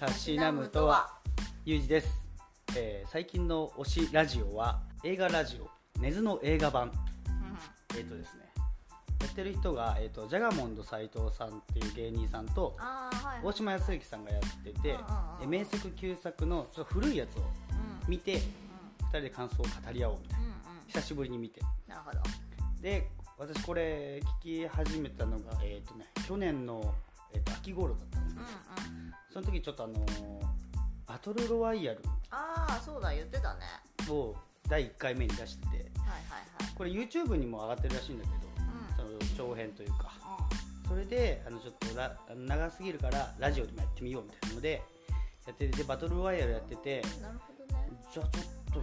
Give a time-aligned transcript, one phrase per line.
[0.00, 1.10] たしなむとは？
[1.66, 2.08] ゆうじです、
[2.74, 6.00] えー最近の推しラジオは映画ラジオ。
[6.00, 6.90] 根津の映画版。
[7.94, 8.50] えっ、とですね。
[9.20, 15.02] やってる人が、えー、とジャガモンド斎藤さんっていう芸人さんとああはい大島康之さんがやってて、うんうんうん。
[15.42, 17.46] え名作旧作のちょっと古いやつをうん。
[18.08, 18.40] 見て2
[19.10, 20.46] 人で感想を語り合おうみたいな。
[20.46, 20.54] うんうん。
[20.86, 21.60] 久しぶりに見て。
[21.86, 22.18] なるほど。
[22.80, 26.94] で私これ聞き始めたのが、えーとね、去年の、
[27.60, 29.14] 秋頃だったんですけうんどうん。
[29.32, 30.00] その時ちょっとあのー
[31.06, 32.00] バトルロワイヤル
[32.30, 33.60] ああそうだ言ってたね。
[34.08, 34.36] を
[34.68, 35.88] 第1回目に出しててはいはい
[36.64, 36.74] はい。
[36.76, 39.18] これ YouTube にも上がってるらしいんだけどうん。
[39.18, 40.10] その長編というか。
[40.88, 44.82] それであのちょっとラ長すぎるからラジオでもやってみようみたいなので
[45.46, 47.88] やっててでバトルロワイヤルやっててなるほどね。
[48.12, 48.82] じゃあちょっ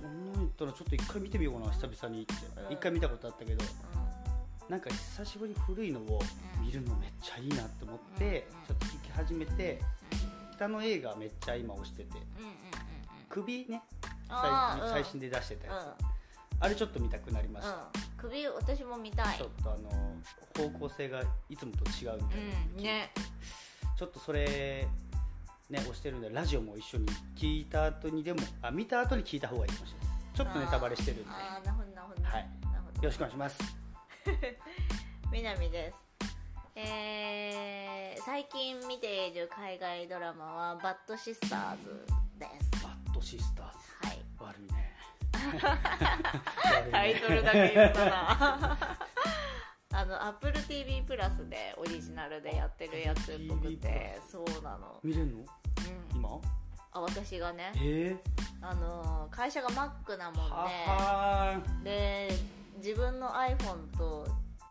[0.00, 2.34] そんなん言ったらちょっと一回見てみようかな久々にって。
[2.34, 3.64] うん一回見たことあったけど。
[3.64, 3.66] う
[4.68, 6.20] なんか久しぶりに古いのを
[6.60, 9.80] 見るのめっちゃいいなって思ってうんちょっと聞き始めて
[10.56, 12.12] 北の映画めっちゃ今推してて。
[13.28, 13.82] 首ね
[14.28, 16.04] 最最新で出してたやうつ。
[16.60, 17.88] あれちょっと見たくなりました。
[18.16, 19.38] 首私も見たい。
[19.38, 19.90] ちょっとあの
[20.56, 22.24] 方向性がいつもと違うみたいな、
[22.76, 22.82] うん。
[22.82, 23.10] ね。
[23.98, 24.86] ちょっとそれ
[25.68, 27.06] ね押してるんでラジオも一緒に
[27.36, 30.16] 聞いた後にでもあ見た後に聞いた方がいいかもしれない。
[30.34, 31.24] ちょっとネタバレしてるんで。
[31.24, 32.22] よあーなるほどなるほど。
[32.22, 32.48] ねはい。
[32.72, 33.02] なるほど。
[33.02, 33.83] ろしくお願いします
[35.32, 35.98] みなみです。
[36.76, 42.06] えー、最近見ている海外ドラマは「バッドシスターズ」
[42.38, 42.82] です。
[42.82, 44.94] バッドシスターズはい 悪いね。
[46.90, 48.78] タイトルだけ言ったな。
[49.92, 55.38] あの AppleTV プラスでオリジナルでやってるやつっぽく TV てそうなの、見れるの？
[55.38, 56.40] うん、今？
[56.92, 57.72] あ私がね。
[57.76, 58.16] え。
[58.60, 60.42] あの会社が Mac なも
[61.58, 62.28] んで。
[62.30, 64.26] で自分の iPhone と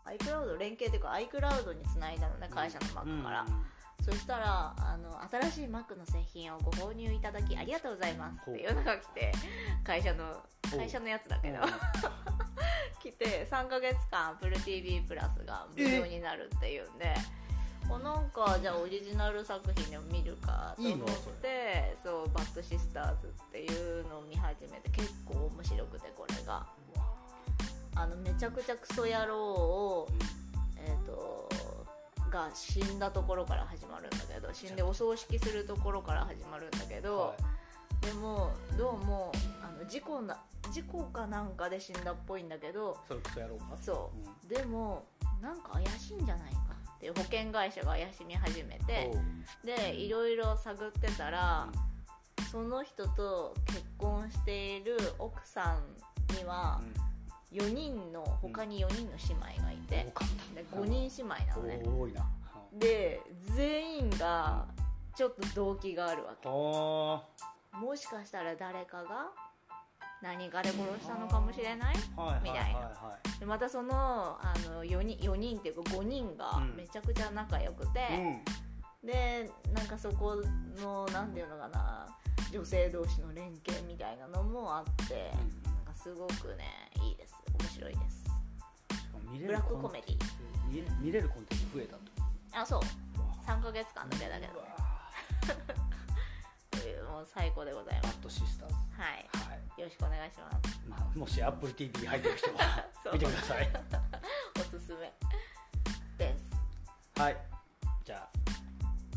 [0.06, 3.64] iCloud 連携っていうか iCloud につないだのね会社の Mac から、うん
[4.04, 9.32] そしたらあの新しい Mac の製品をご購入いただきありがとうございますっていうのが来て
[9.82, 10.42] 会社の
[10.76, 11.60] 会社のやつだけど。
[11.60, 11.64] うん。
[13.04, 17.14] 来て3ヶ月間 AppleTV プラスが無料になるっていうんで
[17.90, 21.08] おなんかじゃあオリジナル作品でも見るかと思っ
[21.42, 26.66] てそうバッドシスターズっていうのを見始めて結構面白くてこれが
[27.96, 30.08] あのめちゃくちゃクソ野郎を
[30.76, 31.48] えっ、と
[32.30, 37.34] が死んだところから始まるんだけど死んでお葬式するところから始まるんだけど、は
[38.00, 39.32] でもどうも
[39.62, 40.36] あの事故な
[40.72, 43.64] 事故かなんかで死んだっぽいんだけどい、それこそやろうか？
[43.80, 44.18] そう。
[44.18, 44.48] うん。
[44.48, 45.04] でも
[45.40, 46.58] なんか怪しいんじゃないか
[46.96, 49.12] っていう保険会社が怪しみ始めて
[49.64, 51.68] でいろいろ探ってたら
[52.50, 55.78] その人と結婚している奥さ
[56.30, 56.80] んには
[57.54, 60.54] 4人の他に4人の姉妹がいうんて多かった。
[60.54, 61.82] で5人姉妹なのね。
[61.86, 62.28] 多いな。
[62.72, 63.20] で
[63.56, 64.66] 全員が
[65.16, 66.48] ちょっと動機があるわけ。
[66.48, 67.22] は
[67.80, 69.30] もしかしたら誰かが
[70.22, 71.94] 何かで殺したのかもしれない？
[72.16, 72.72] あはいみたい。
[72.72, 76.76] なはいはでまたそのあの4人 ,4 人っていうか5人がうん。
[76.76, 78.42] めちゃくちゃ仲良くて、いはい
[79.04, 80.42] でなんかそこ
[80.80, 82.06] のなんていうのかな
[82.50, 85.72] 女性同士の連携みたいなのもあって、うん。
[85.74, 88.24] なんかすごくねいいです面白いです。
[89.26, 90.16] うん見れるブラックコメディ。
[90.68, 92.00] 見れ見れるコンテンツ増えたと。
[92.52, 92.80] あそう。
[93.46, 94.54] 3ヶ月間だけだけど。
[94.54, 94.64] うわ。
[96.70, 98.06] というもう最高でございます。
[98.14, 98.80] バッドシスターズは
[99.14, 99.28] い。
[99.50, 99.80] はい。
[99.80, 100.80] よろしくお願いします。
[100.88, 103.12] まあ、もし AppleTV に入ってる人は そう。
[103.14, 103.70] 見てください。
[104.56, 105.12] おすすめ
[106.18, 107.20] です。
[107.20, 107.36] はい。
[108.04, 108.28] じゃあ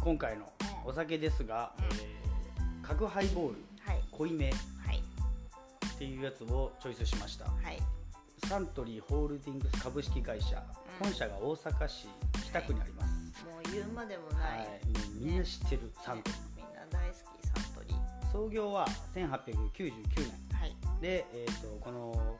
[0.01, 0.51] 今回の
[0.85, 1.85] お酒ですが、うん。
[1.85, 2.27] えー
[2.87, 3.55] 角ハイボール
[3.85, 4.01] はい。
[4.13, 4.53] 濃いめっ
[4.85, 5.03] はい。
[5.97, 7.45] ていうやつをチョイスしました。
[7.45, 7.81] はい
[8.45, 10.57] サントリーホールディングス株式会社、
[11.01, 11.05] うん。
[11.05, 12.07] 本社が大阪市
[12.45, 14.63] 北区にあります、もう言うまでもはない。
[14.63, 18.31] い、もうみんな知ってるサントリー、みんな大好きサントリー。
[18.31, 20.59] 創業は1899年。
[20.59, 20.75] はい。
[21.01, 22.37] で、えー、とこの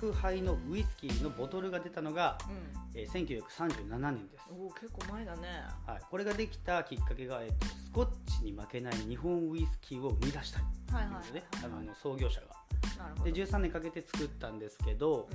[0.00, 2.52] 角ハイのウイスキーのボトルが出たのが、う
[2.94, 4.50] えー1937年です。
[4.50, 5.48] んおお結構前だね。
[5.86, 8.08] はい、これができたきっかけが、えっと、スコッ
[8.38, 10.62] チに負けない日本ウイスキーを生み出したい
[10.92, 12.46] はいはいはいということであの創業者が。
[12.96, 13.32] なるほど。
[13.32, 15.28] で13年かけて作ったんですけど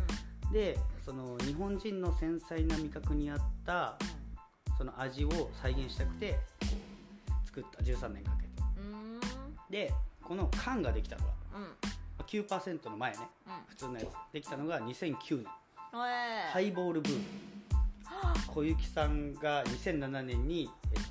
[0.45, 0.51] う、ん。
[0.53, 3.97] でその日本人の繊細な味覚に合った
[4.77, 6.39] その味を再現したくて
[7.45, 8.49] 作った13年かけて。
[8.77, 9.21] うんうーん。
[9.69, 11.67] でこの缶ができたのがうん
[12.23, 13.17] 9%の前ね
[13.47, 13.53] うん。
[13.67, 15.45] 普通のやつできたのが2009年。
[15.95, 17.23] えハイボールブーム。
[18.47, 21.01] 小雪さんが2007年に、えっ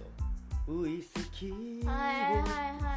[0.67, 1.89] と、ウイスキーを。
[1.89, 2.97] はいはいはいは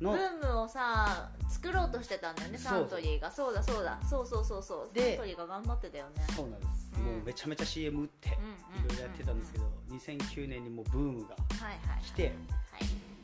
[0.00, 0.02] い。
[0.02, 0.12] の。
[0.12, 3.30] ブームをさ作ろうとしてたんだよねサントリーが。
[3.30, 3.98] そうだそうだ。
[4.08, 4.88] そうそうそうそう。
[4.88, 6.24] サでントリーが頑張ってたよね。
[6.34, 7.04] そうなんです、うん。
[7.04, 12.32] もうめちゃめちゃ CM 打っていろいろやってたんですけど、2009年にもうブームがはいはい来て。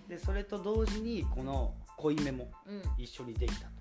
[0.09, 2.51] でそれと同時にこの濃いめも
[2.97, 3.78] 一緒にできたと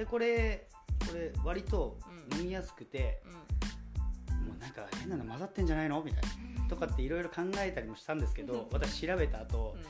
[0.00, 0.66] でこれ
[1.06, 1.98] これ割と
[2.30, 2.38] うん。
[2.38, 4.46] 飲みやすくて、うん。
[4.46, 6.02] もうなんか変なの混ざってんじゃないの？
[6.02, 6.68] みたいな。
[6.68, 9.84] とかっていろいろ考えたりもしたんですけど私調べた後、うん。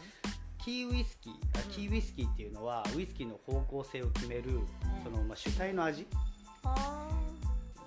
[0.65, 1.71] キーウイスキーあうん。
[1.71, 4.61] キーウイスキーっていうのはウイスキーの方向性を決める、
[5.05, 6.09] そのまあ主体の味。
[6.65, 7.09] あ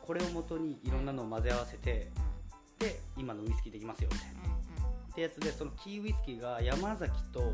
[0.01, 4.33] これをもとにいろんなのを混ぜ合わせてーで今のウイスキーできますよみたいな。
[5.11, 7.53] ってやつでそのキーウイスキーが山崎と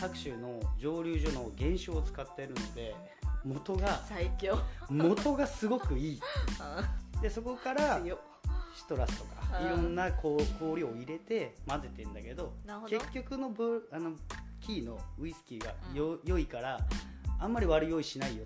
[0.00, 2.94] 白州の蒸留所の原酒を使ってるので
[3.46, 4.58] 元が最強。
[4.90, 6.20] 元がすごくいい。
[7.22, 8.00] でそこから
[8.74, 9.66] シトラスとかうん。
[9.66, 12.52] いろんなこう香料を入れて混ぜてんだけど
[12.88, 14.12] 結局のブあの
[14.60, 16.80] キーのウイスキーがよ、良いから
[17.38, 18.44] あんまり悪酔いしないよ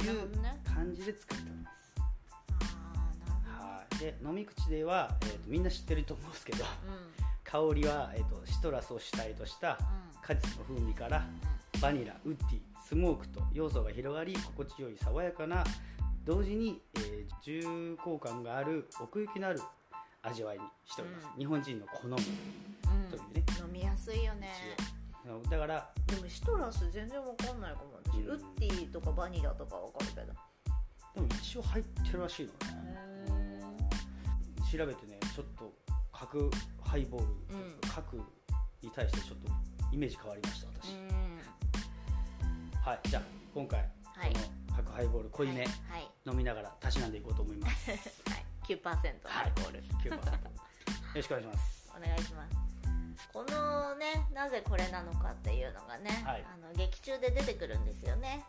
[0.00, 0.06] うん。
[0.06, 0.28] という
[0.64, 2.02] 感じで作ってます。
[3.60, 3.98] あはい。
[3.98, 6.64] で飲み口では、えー、とみんな知ってると思うんですけど
[7.44, 9.78] 香りは、えー、とシトラスを主体とした
[10.20, 11.24] 果実の風味から
[11.80, 15.64] バニラウッディスモークと要素が広がり心地よい爽やかな
[16.24, 19.60] 同時に、えー重厚感がある奥行きのある
[20.22, 21.38] 味わいにしております、うん。
[21.38, 22.16] 日本人の好みうん
[23.10, 23.44] というね。
[23.60, 24.48] 飲みやすいよね。
[25.50, 28.00] だからでもシトラス全然わかんないかも。
[28.02, 28.28] 私、うん。
[28.28, 30.26] ウッディとかバニラとかわかるけど。
[31.14, 32.52] でも一応入ってるらしいの
[32.82, 32.98] ね。
[34.72, 35.72] 調べてねちょっと
[36.12, 36.50] 各
[36.82, 37.76] ハイボール、うん。
[37.94, 38.14] 各
[38.82, 39.48] に対してちょっと
[39.92, 41.14] イメージ変わりました私、うん
[42.84, 43.22] はいじゃあ
[43.54, 44.32] 今回、はい。
[44.34, 44.38] こ
[44.70, 45.70] の各ハイボール濃いめ、はい
[46.26, 47.90] 飲みながらたしなんでいこうと思います。
[47.90, 48.90] はい、はい、9%の
[49.40, 49.52] アル。
[49.54, 50.20] コール、9%よ
[51.14, 51.92] ろしくお願いします。
[51.96, 53.28] お願いします。
[53.32, 56.44] このねなぜこれなのかっていうのがね、はい。
[56.44, 58.44] あの劇中で出てくるんですよね。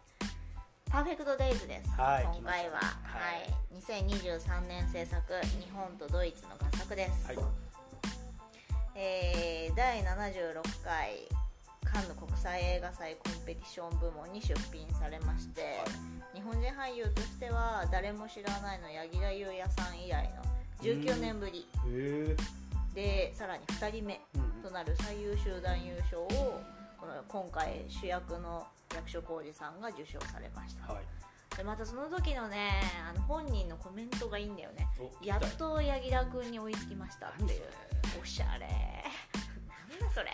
[0.91, 3.93] パーフェクトデイズです、はい今回は、はした。
[3.93, 7.37] ねい、2023年制作日本とドイツの合作です、はい。
[8.95, 11.25] えー第76回
[11.85, 15.79] カンヌ国際映画祭コンペティション部門に出品されまして、
[16.33, 20.45] 日本人俳優としては誰も知らないの柳楽優弥さん以来の
[20.81, 21.67] 19年ぶり。
[22.93, 26.61] でさらに2人目うんとなる最優秀男優賞を
[26.97, 28.65] この今回主役の
[28.95, 30.93] 役所広司さんが受賞されました。
[30.93, 31.03] はい。
[31.57, 34.87] でまたその時のねあの本人のコメントがいいんだよね。
[34.99, 37.61] おやっと柳楽君に追いつきましたっていう。
[38.21, 38.67] おしゃれ。
[39.89, 40.31] なんだそれ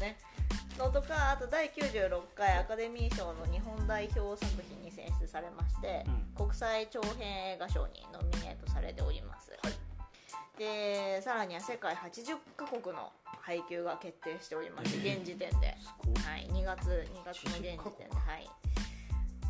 [0.00, 0.16] ね。
[0.78, 6.04] のとかあと第96回アカデミー賞の日本代表作品に選出されまして、
[6.38, 6.46] うん。
[6.46, 9.72] 国際長編映画賞にノミネートされております、はい。
[10.58, 14.96] でさらには世界80カ国の配給が決定しております。
[14.96, 15.18] えー。
[15.18, 15.76] 現時点で、
[16.24, 18.48] はい、2月2月の現時点で、はい、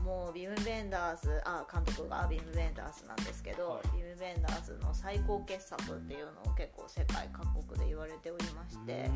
[0.05, 3.97] もうビム・ベンダースあ監督がビム・ベンダースなんですけど、はい。
[3.97, 9.11] ビム・ベンダースの最高傑作っていうのを結構世界各国で言われておりまして、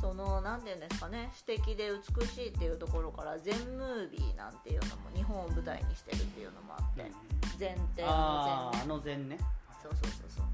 [0.00, 7.10] その何て言うんですかね詩的で美しいっていうところから全ムービーなんていうのも日本を舞台にしてるっていうのもあって
[7.58, 9.36] 全定の全あの禅ね。
[9.82, 10.44] そうそうそうそう。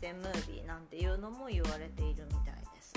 [0.00, 2.92] 全ムービーなんていうのも言われているみたいです。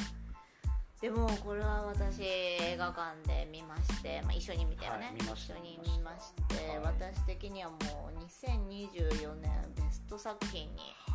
[1.01, 6.79] でもこれは私映画館で見まして、まあ、一緒に見たよね、はい一緒に見まして、はい。
[6.79, 7.75] 私的にはも
[8.15, 11.12] う2024年ベスト作品にはい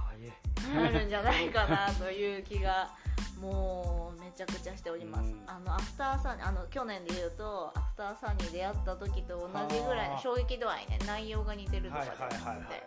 [0.75, 2.91] なるんじゃないかなという気が
[3.41, 5.43] もうめちゃくちゃしております、うん。
[5.47, 10.99] あのアフターサニーあの去年で言うとアフターサニー出会った時と同じぐらいのはあ衝撃度合いね。
[11.07, 12.83] 内容が似てるとかはいじゃなくて、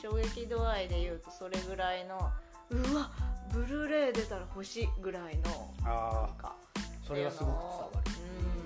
[0.00, 2.30] 衝撃度合いで言うとそれぐらいの
[2.70, 3.10] うわ
[3.52, 5.42] ブルーレイ出たら欲しいぐらいの
[5.82, 8.12] なあんかあそれはすごく伝わる。
[8.24, 8.60] うん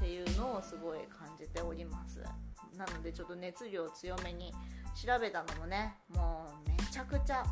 [0.00, 2.22] っていうのをすごい感じております
[2.80, 4.52] なのでちょっと熱量強めに
[4.94, 7.44] 調べたのもねもうめちゃくちゃ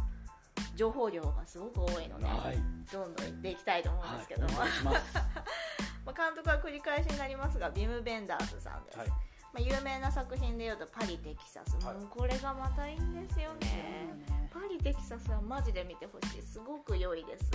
[0.75, 2.59] 情報量がすごく多いので、はい。
[2.93, 4.43] どんどんいっていきたいと思うんですけど。
[4.49, 4.93] も、はいま
[6.17, 9.09] 監督は繰り返しになりますがビム・ベンダースさんです、はい。
[9.09, 9.15] ま
[9.57, 11.97] あ、有名な作品でいうと「パリ・テキサス」はい。
[11.97, 14.15] もうこれがまたいいんですよね、
[14.53, 16.43] パリ・テキサスはマジで見てほしい。
[16.43, 17.51] すごく良いです。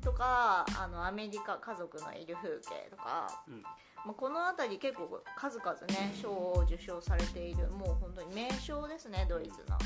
[0.00, 3.64] とかあのアメリカ家族のいる風景とか、うん
[4.04, 9.78] まあ、この辺り結構数々ね賞を受賞されているもう本当に名賞ですねドイツの。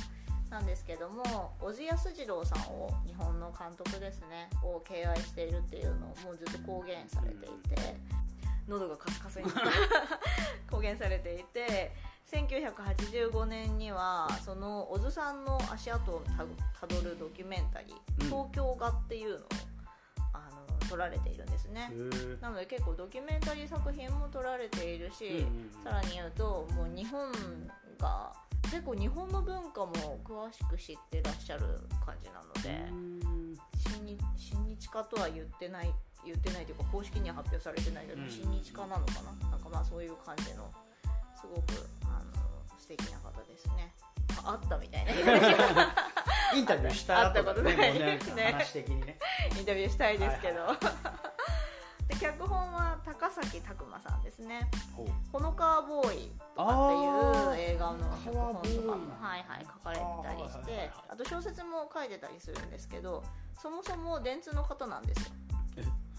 [0.49, 8.27] なんですけども小津安二郎さんを日本の監督ですねを敬愛しているっていうのをもうずっと公言されていて。
[8.69, 9.45] 喉がカスカスに。
[10.71, 11.93] 公言されていて
[12.27, 16.23] 1985年にはその小津さんの足跡を
[16.81, 18.27] たどるドキュメンタリー「うん。
[18.27, 19.49] 東京画」っていうのを
[20.89, 21.91] 撮られているんですね。
[22.41, 25.85] なので結構ドキュメンタリー作品も撮られているし、うんうんうん。
[25.85, 27.33] さらに言うともう日本
[27.99, 31.63] が結構日本の文化も詳しく知ってらっしゃる
[32.05, 32.91] 感じなので
[33.95, 35.93] 親日親日家とは言ってない
[36.25, 38.29] 言ってないというか公式には発表されてないけど、うん。
[38.29, 39.51] 親日家なのかな？
[39.51, 40.71] なんかまあそういう感じの
[41.41, 43.95] すごくあの素敵な方ですね。
[44.45, 45.13] ああったみたいな
[46.57, 48.19] インタビューしたとねね。
[48.53, 49.19] 話的にね。
[49.59, 50.67] インタビューしたいですけど、
[52.09, 54.71] で脚本は高崎拓磨さんですね。
[54.97, 63.23] ほう「ほのかわボーイ」とかっていう映画の脚本とかも、はいはい、書かれてたりしてあと小説も書いてたりするんですけど
[63.61, 65.33] そもそも電通の方なんですよ。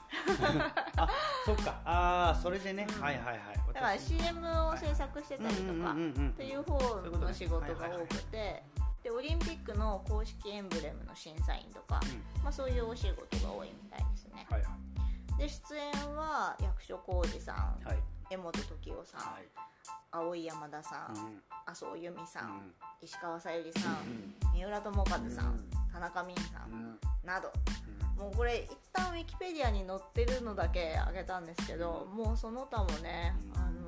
[0.97, 1.09] あ
[1.45, 1.81] そっか。
[1.83, 3.01] ああそれでね、うん。
[3.01, 3.37] はいはいはい。
[3.73, 4.17] だから私。
[4.17, 5.95] CM を制作してたりとかっ
[6.31, 6.77] ていう方
[7.17, 8.63] の仕事が多くて
[9.07, 12.43] でオリンピックの公式エンブレムの審査員とか、うん。
[12.43, 14.45] まあ、そういうお仕事が多いみたいですね。
[14.49, 14.67] はいは
[15.37, 15.39] い。
[15.39, 17.55] で出演は役所広司さん
[17.87, 17.97] はい。
[18.29, 19.47] 江本時生さん、はい。
[20.11, 21.43] 青井山田さん、うん。
[21.65, 22.73] 麻生由美さん、うん。
[23.01, 24.35] 石川さゆりさん、うん。
[24.53, 25.29] 三浦友和さん、うん。
[25.93, 26.99] 田中泯さん、うん。
[27.23, 27.53] など。
[28.21, 33.61] もうこれ一旦ウィキペディアに載ってるのだけあげたんですけど、もうその他もね、うん。
[33.61, 33.87] あの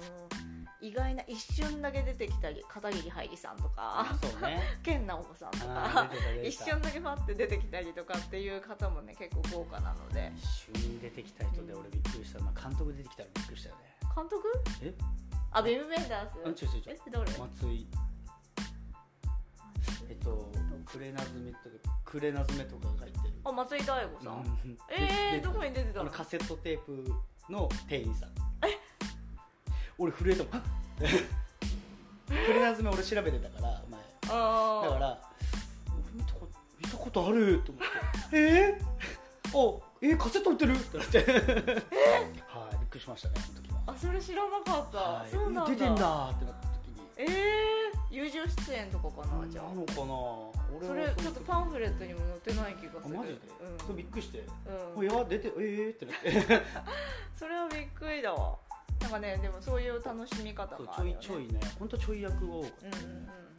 [0.81, 4.05] 意外な一瞬だけ出てきたり片桐はいりさんとか
[4.41, 4.61] ね。
[4.81, 6.09] 健直子さんとあか
[6.43, 10.31] 一瞬だけパッて出てきたりとかっていう方もね結構豪華なので。
[10.37, 12.39] 一瞬出てきた人で俺びっくりした。
[12.39, 13.81] のは監督出てきたらびっくりしたよね。
[14.15, 14.41] 監督？
[14.81, 14.93] え？
[15.51, 16.35] あビム・ベンダース？
[16.45, 16.95] あ違う違う違う。
[16.95, 17.11] え？
[17.11, 17.31] 誰？
[17.31, 17.87] 松井。
[20.09, 20.51] えっと
[20.85, 23.33] クレナズメとかクレナズメとかが入ってる。
[23.43, 24.33] あ松井大悟さん、
[24.63, 24.77] うん。
[24.89, 26.09] えー、でどこに出てたの？
[26.09, 27.13] カセットテープ
[27.49, 28.29] の店員さん。
[28.29, 28.48] え
[29.99, 30.53] 俺震えたもん。
[30.53, 30.61] はっ
[32.27, 33.99] クレナズメ俺調べてたから前。
[34.21, 35.19] だから
[35.87, 37.83] 俺見たこと見たことあると思っ
[38.31, 38.37] て。
[38.37, 40.73] えー、 あえー、カセット売ってる？
[40.75, 41.17] ってなって。
[42.47, 43.81] はいびっくりしましたねその時は。
[43.87, 45.29] あそれ知らなかった、はい。
[45.29, 45.65] そうなんだ。
[45.65, 47.01] 出てんだってなった時に。
[47.17, 49.65] えー、友情出演とかかなじゃあ。
[49.69, 50.05] なのかな。
[50.77, 53.15] 俺そはれちょっとパンフレットにも載ってない気がする。
[53.17, 53.79] あマジで、うん。
[53.79, 54.45] そうびっくりして。
[54.95, 55.03] うん。
[55.03, 56.63] いや出てえーってなって。
[57.35, 58.57] それはびっくりだわ
[59.01, 61.59] なんかねでもそういう楽しみ方そうもあるよ、ね、ちょいちょいね。
[61.79, 62.87] 本当ちょい役が多かった。
[62.87, 63.17] うんうんうん。
[63.17, 63.49] うん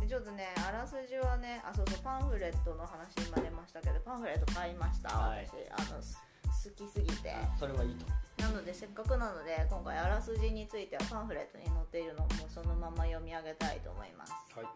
[0.00, 5.46] でちょっとねあらすじはねあそうそうパンフレットの話今出ましたけどパンフレット買いました、はい。
[5.46, 5.92] 私。
[5.92, 6.18] あのす
[6.52, 7.34] 好きすぎて。
[7.58, 8.06] それはいいと。
[8.42, 14.32] なのでせっかくなので今回あらすじについてはパンフレットに載っているのもそのまま読み上げたいと思います。
[14.54, 14.66] はい。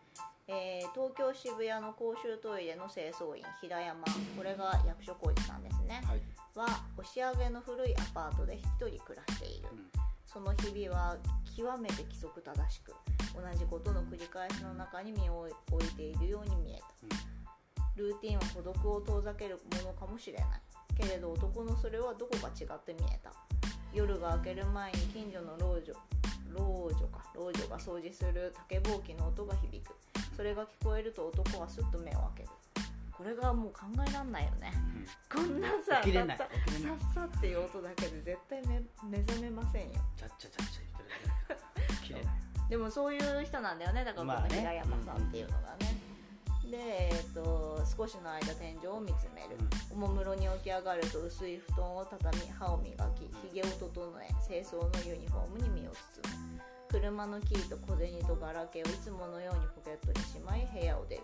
[0.49, 4.05] えー東京渋谷の公衆トイレの清掃員平山。
[4.37, 6.03] これが役所広司さんですね。
[6.07, 6.23] はい。
[6.55, 6.67] は
[6.97, 9.69] 押上の古いアパートで一人暮らしている。
[9.73, 9.91] うん。
[10.25, 11.17] その日々は
[11.57, 12.95] 極めて規則正しく
[13.35, 16.87] 同じことの繰り返しの中に身を置いているように見えた。
[17.97, 20.49] ルーティンは孤独を遠ざけるものかもしれない
[20.95, 23.33] けれど男のそれはどこか違って見えた。
[23.93, 25.93] 夜が明ける前に近所の老女
[26.53, 27.25] 老女か。
[27.35, 29.95] 老女が掃除する竹ぼうきの音が響く。
[30.37, 32.49] それが聞こえると男はすっと目を開ける。
[33.17, 34.73] これがもう考えらんないよね。
[35.33, 36.39] こんなさ起きれない。
[36.39, 36.99] たった起きれない。
[36.99, 39.89] さっさっていう音だけで絶対目目覚めませんよ。
[40.17, 40.81] ちゃっちゃちゃっちゃ
[42.09, 42.29] 言ってる
[42.69, 44.05] でもそういう人なんだよね。
[44.05, 44.57] だからこまあね。
[44.57, 45.96] の平山さんっていうのがね、
[46.71, 49.57] で、えー、と少しの間天井を見つめる、
[49.93, 53.89] おもむろに起き上がると薄い布団を畳み歯を磨きひげを整
[54.23, 55.97] え清掃のユニフォームに身を包
[56.53, 56.61] む。
[56.89, 61.23] 車のキーと小銭とガラケーをいつものようにポケットにしまい部屋を出る。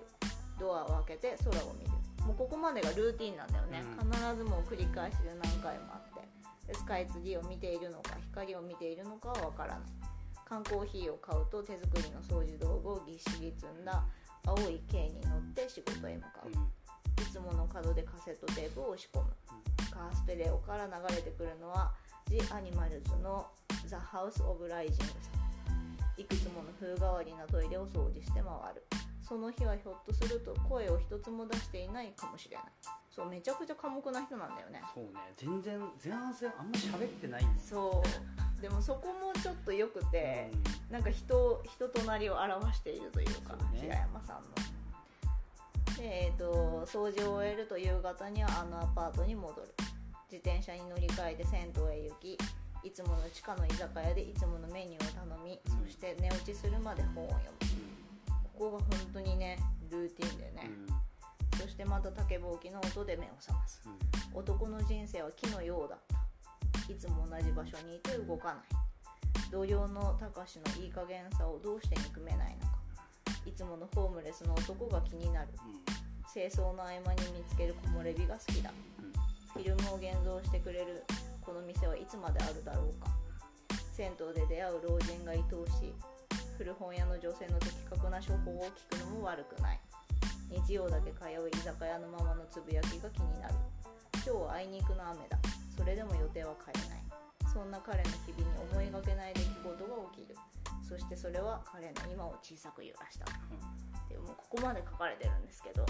[0.58, 1.90] ドアを開けて空を見る。
[2.26, 4.11] もうここまでがルーティンなんだよね、うん。
[4.11, 6.22] 必ずもう繰り返しで何回もあって。
[6.68, 9.80] でスカイツリーを見ているのか光を見ているのかはわからない。
[10.44, 14.04] 缶コーヒーを買うと手作りの掃除道具をぎっしり積んだ
[14.46, 16.52] 青い軽に乗って仕事へ向かう、うん。
[17.22, 19.30] いつもの角でカセットテープを押し込む、
[19.90, 21.92] カーステレオから流れてくるのは
[22.28, 23.46] 「ジ・アニマルズ」の
[23.87, 25.30] 「ザ・ハウス・オブ・ライジング」さ
[26.16, 28.84] いくつもの風変わりなトイレを掃除して回る。
[29.22, 32.66] その日はひょっとすると声を一つも出していないかもしれない。
[33.08, 34.82] そうめちゃくちゃ寡黙な人なんだよね。
[34.92, 35.11] そうね。
[35.37, 40.49] 全然前半戦あんま喋ってないんですそうでもそこもちょっとよくて、
[40.88, 43.81] なんか人人となりを表しているというかね。
[43.81, 44.42] 平山さんの。
[45.97, 49.75] で、えー、と掃除を終えると夕方にはあのアパートに戻る。
[50.31, 52.38] 自転車に乗り換えて銭湯へ行き
[52.85, 55.85] いつもの地下の居酒屋でいつものメニューを頼み、うん。
[55.85, 57.59] そして寝落ちするまで本を読む。
[58.57, 59.59] ここが本当にね
[59.90, 60.71] ルーティンでね、
[61.61, 63.83] そしてまた竹ぼうきの音で目を覚ます。
[64.33, 66.21] 男の人生は木のようだった
[66.88, 68.56] いつも同じ場所にいて動かない。
[69.50, 72.72] 同僚のたかしのいい加減さをどうして憎めないのか。
[73.46, 75.48] いつものホームレスの男が気になる。
[76.32, 78.72] 清掃の合間に見つける木漏れ日が好きだ。
[79.52, 81.04] フィルムを現像してくれる。
[81.42, 83.10] この店はいつまであるだろうか。
[83.92, 85.94] 銭湯で出会う老人が愛おしい。
[86.56, 89.80] 古本屋の女性の的確な処方を聞くのも悪くない。
[90.48, 93.54] 日曜だけ通う居酒屋のママのつぶやきが気になる。
[94.14, 95.36] 今日はあいにくの雨だ
[95.76, 97.02] それでも予定は変えない。
[97.52, 100.36] そんな彼の日々に思いがけない出来事が起きる。
[100.82, 105.86] そしてそれは彼の今を小さく揺らしたっていうもうここまで書かれてるんですけど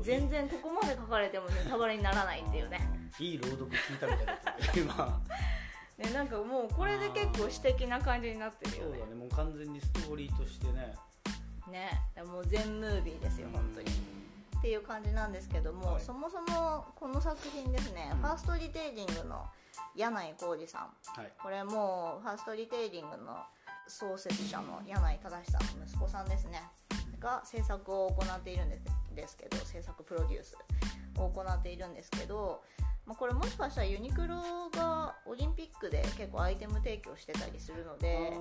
[0.00, 2.80] 全然ここまで書かれてもネタバレにならないっていうね。
[3.18, 4.34] いい朗読聞いたみたいな
[4.76, 5.22] 今。
[5.98, 8.98] ねなんかもうこれで結構詩的な感じになってるそよね。
[8.98, 9.14] うだね。
[9.14, 10.94] もう完全にストーリーとしてね。
[11.70, 13.86] ねもう全ムービーですよ本当に
[14.58, 16.02] っていう感じなんですけども、はい。
[16.02, 18.18] そもそもこの作品ですね、うん。
[18.18, 19.46] ファーストリテイリングの
[19.94, 20.82] 柳井浩二さん。
[21.18, 21.32] はい。
[21.42, 23.42] これもうファーストリテイリングの
[23.88, 26.62] 創設者の柳井正さんの息子さんですね。
[27.18, 28.82] が制作を行っているんです
[29.14, 30.58] ですけど制作プロデュース
[31.16, 32.62] を行っているんですけど、
[33.06, 38.32] まあ、これもしかしたらユニクロがオリンピックで結構アイテム提供してたりするので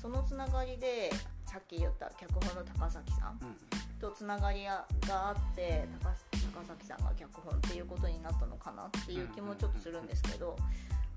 [0.00, 1.10] そのつながりで
[1.44, 3.56] さっき言った脚本の高崎さんうん。
[4.02, 6.10] とつながりがあって高
[6.52, 10.56] 高崎さんが脚本っていうことになったのかなっていう気もちょっとするんですけど、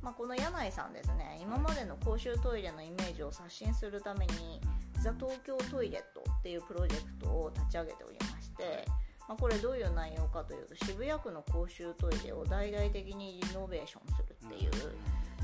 [0.02, 4.62] まあ、この柳井さんですね今までの公衆トイレのイメージを刷新するために
[5.02, 8.86] 「ザ・東京トイレット」っていうプロジェクトを立ち上げておりまして、
[9.28, 14.72] まあ、これどういう内容かというと渋谷区の公衆トイレを大々的にリノベーションするっていう。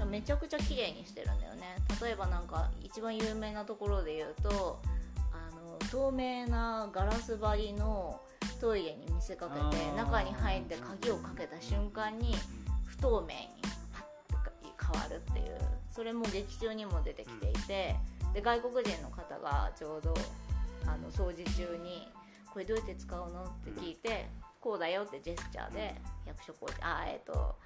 [0.06, 1.76] めちゃくちゃ綺麗にしてるんだよね。
[2.02, 4.82] 例えばなんか一番有名なところで言うと
[5.32, 8.20] あの透明なガラス張りの
[8.60, 12.36] トイレに見せかけて中に入って鍵をかけた瞬間に
[12.86, 13.50] 不透明に
[13.92, 14.00] パ
[14.38, 15.58] ッと変わるっていう。
[15.92, 17.96] それも劇中にも出てきていて
[18.34, 20.14] で外国人の方がちょうど
[20.88, 22.08] あの掃除中に
[22.51, 24.29] 「これどうやって使うの?」って聞いて
[24.62, 27.58] 「こうだよ」ってジェスチャーで役所広司あえっ、と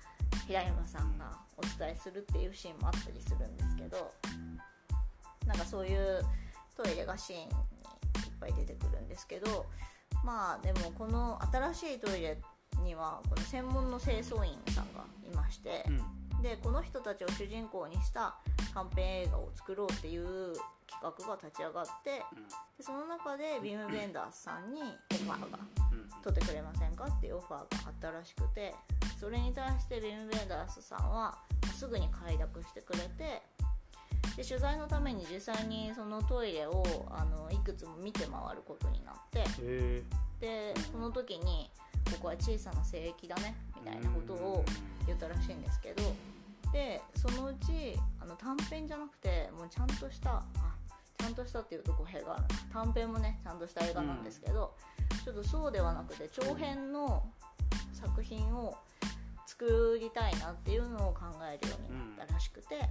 [0.47, 4.13] 平山さんがお伝えするっていうシーンもあったりするんですけど
[5.45, 6.23] なんかそういう
[6.75, 7.51] トイレがシーンにいっ
[8.39, 9.65] ぱい出てくるんですけど
[10.23, 12.41] まあでもこの新しいトイレ
[12.83, 18.35] にはこの専門の清掃員さんがいましてうんでこの人たちを主人公にした
[18.73, 20.53] 短編映画を作ろうっていう
[20.87, 22.21] 企画が立ち上がって
[22.77, 25.59] でその中でビーム・ベンダースさんにオファーが
[25.91, 26.05] うん。
[26.23, 28.73] 撮ってくれませんかっていうオファーがあったらしくて
[29.19, 31.37] それに対してビーム・ベンダースさんは
[31.75, 33.41] すぐに快諾してくれて
[34.35, 39.43] で取材のために実際にそのトイレをあのいくつも見て回ることになって
[40.39, 41.69] でその時に
[42.11, 44.65] 「ここは小さな聖域だね」みたいなことを
[45.05, 46.03] 言ったらしいんですけど
[46.75, 50.43] でそのうちあの短編じゃなくてもうちゃんとしたあ
[51.17, 52.43] ちゃんとしたっていうと語弊がある。
[52.73, 54.75] 短編もねちゃんとした映画なんですけど、
[55.23, 57.23] ちょっとそうではなくて長編の
[57.93, 58.75] 作品を
[59.45, 62.81] 作りたいなっていうのを考えるようになったらしくて、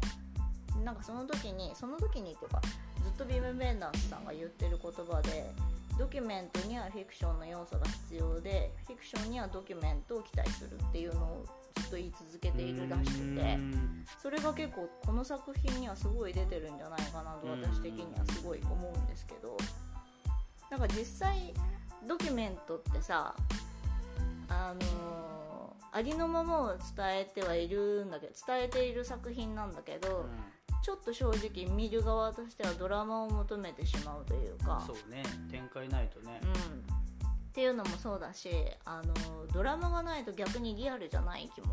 [0.83, 2.63] なんかその時にその時にっていうか
[3.03, 5.51] ずっとビーム・ベンダースさんが言ってる言葉で
[5.99, 11.45] ドキュメントにはフィクションの要素が必要でフィクションにはドキュメントを期待するっていうのを
[11.77, 13.59] ずっと言い続けているらしくて
[14.21, 19.57] それが結構この作品にはすごい出てるんじゃないかなと私的にはすごい思うんですけど。
[20.71, 21.55] なんか実際
[22.09, 23.33] ドキュメントってさ
[24.49, 25.35] あのー
[25.97, 30.27] ありのままを伝えてはいるんだけど伝えている作品なんだけど、
[30.85, 34.85] ちょっと正直見る側としてはドラマを求めてしまうというか。
[34.87, 36.39] そうね展開ないとね。
[36.43, 36.55] うん、っ
[37.55, 38.51] ていうのもそうだし
[38.85, 39.15] あの
[39.51, 41.69] ドラマがないと逆にリアルじゃない気も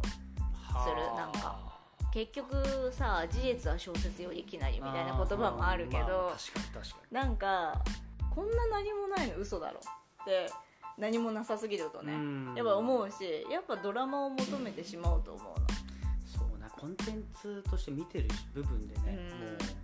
[0.53, 0.85] はあ。
[0.85, 1.59] するなんか。
[2.13, 2.55] 結局
[2.93, 7.81] さ事実は小説よりきなりみたいな言葉もあるけど、まあ確かに確かなんか
[8.33, 9.79] こんな何もないの嘘だろ。
[10.21, 10.49] って
[10.97, 12.13] 何もなさすぎるとね。
[12.13, 12.53] うん。
[12.55, 15.80] やっぱ思うしやっぱドラマを求めてしまうと思うの
[16.81, 19.51] コンテンツとして見てる部分でねうん。
[19.51, 19.81] も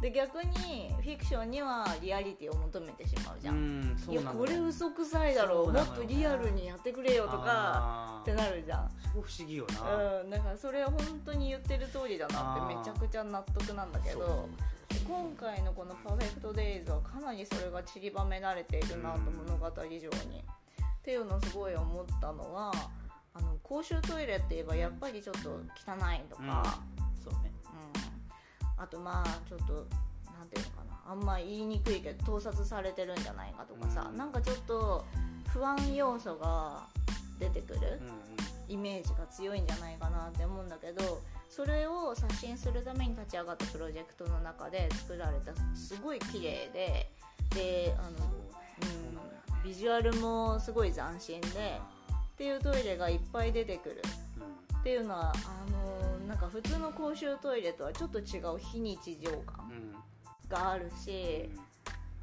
[0.00, 8.90] で逆にフィクションにはリアリティを求めてしまうじゃ、ううんんそいうやこれ嘘くさいだろそうもっとリアルにやってくれよとかってなるじゃん。
[8.90, 10.20] すごい不思議よな。
[10.22, 14.48] うん、だからそれは本当に言ってる通りだなってめちゃくちゃ納得なんだけど
[14.90, 19.36] で今回のこの「パーフェクト・デイズ」はかなりそれが散りばめられているなとうん。
[19.38, 19.98] 物語上に。
[19.98, 22.72] っていうのをすごい思ったのは
[23.36, 26.46] あの公衆トイレって言えばやっぱりちょっと汚いとうん。
[26.46, 26.80] か、
[27.22, 27.52] そうね。
[28.76, 28.82] うん。
[28.82, 29.86] あとまあちょっと
[30.38, 31.12] なんていうのかな。
[31.12, 34.16] あんま言いにくいけど盗撮されてるんじゃないかとかさ、うん。
[34.16, 35.04] なんかちょっと
[35.48, 36.86] 不安要素が
[37.38, 38.00] 出てくる。
[38.00, 38.26] うんうん。
[38.68, 47.10] イメージが強いんじゃないかなって思うんだけどそれを刷新するために立ち上がったプロジェクトの中で作られたすごい綺麗で
[47.54, 48.26] であの、
[49.54, 51.80] うん、ビジュアルもすごい斬新で
[52.36, 54.02] っていうトイレがいっぱい出てくる。
[54.36, 54.78] うん。
[54.78, 59.92] っていうのはあのなんか普通の公衆トイレとはちょっと違う非日常感うん。
[60.48, 61.48] があるし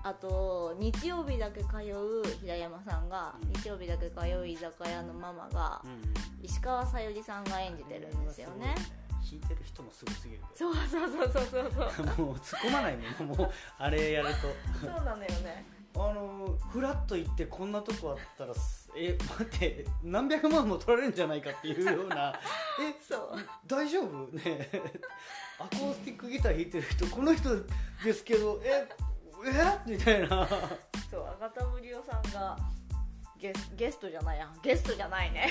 [0.04, 3.54] あと日曜日だけ通う平山さんが、うん。
[3.54, 8.76] 日曜日だけ通う居酒屋のママが、うん石川さゆりさんが演じてるんですよね、
[9.24, 12.06] 弾いてる人もすごすぎるそうそうそうそうそうそう。
[12.26, 13.52] もう突っ込まないもんもう。
[13.80, 14.42] あれやると。
[14.86, 15.66] そうなのよね。
[15.96, 22.34] あのフラッと行ってこんなとこあったらすえ待って何百万も取られるんじゃないかっていうような。
[22.82, 23.36] えそう。
[23.66, 24.28] 大丈夫？
[24.38, 24.70] ね
[25.60, 27.50] アコースティックギター弾いてる人この人
[28.04, 28.88] ですけどえ
[29.46, 29.90] え？
[29.90, 30.48] みたいな。
[31.10, 32.58] そう赤田無夫さんが
[33.38, 34.48] ゲスゲストじゃないや。
[34.48, 35.50] んゲストじゃないね。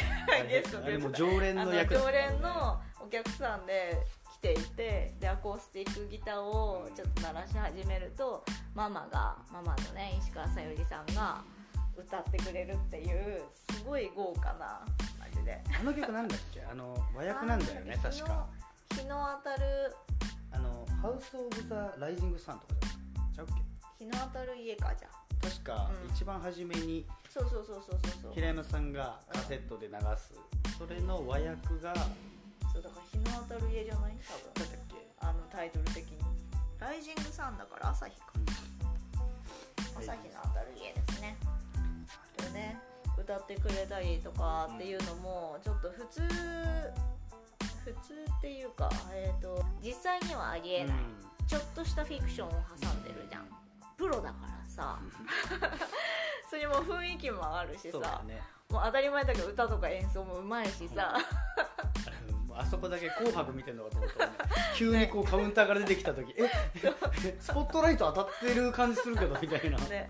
[0.49, 3.99] ゲストあれも常連あのの役だ常連のお客さんで
[4.33, 11.43] 来ていてでアコースティックギターをちょっと鳴らし始めるとママがママのね石川さゆりさんが
[11.97, 14.85] 歌ってくれるっていうすごい豪華な
[15.19, 15.63] 感じで。
[15.79, 16.63] あの曲なんだっけ？
[16.63, 18.47] あの和訳なんだよね確か。
[18.91, 19.95] 日の当たる。
[20.53, 22.91] あのハウス・オブ・ザ・ライジング・サンとかじゃ
[23.37, 23.49] ちゃうっ
[23.99, 25.19] 日の当たる家かじゃあ。
[25.41, 26.11] け確かうん。
[26.11, 28.33] 一番初めにそうそうそうそうそうそう。
[28.35, 30.33] 平山さんがカセットで流す。
[30.79, 31.51] それの和訳
[31.83, 31.95] が
[32.73, 34.13] そうだから日の当たる家じゃない？
[34.29, 34.55] 多分。
[34.55, 34.95] だったっけ？
[35.21, 36.19] あのタイトル的に。
[36.79, 38.27] ライジングサンだから朝日か。
[39.95, 41.37] 朝日の当たる家ですね
[42.47, 42.79] でね
[43.19, 46.23] 歌ってくれたりとかっていうのもちょっと普通
[47.85, 50.97] 普通っていうか、えー、と実際にはありえない、
[51.49, 52.51] ちょっとしたフィクションを
[52.81, 53.47] 挟んでるじゃん。
[53.97, 55.01] プロだからさ。
[56.49, 58.41] それも雰囲気もあるしさ、ね。
[58.69, 61.17] もう当たり前だけど歌とか演奏もうまいしさ、
[62.55, 64.37] あそこだけ「紅白」見てんのかと思ったらね。
[64.77, 66.51] 急にこうカウンターから出てきた時え
[66.85, 67.37] え？
[67.41, 70.09] スポットライト当たってる感じするけどみたいな、ね、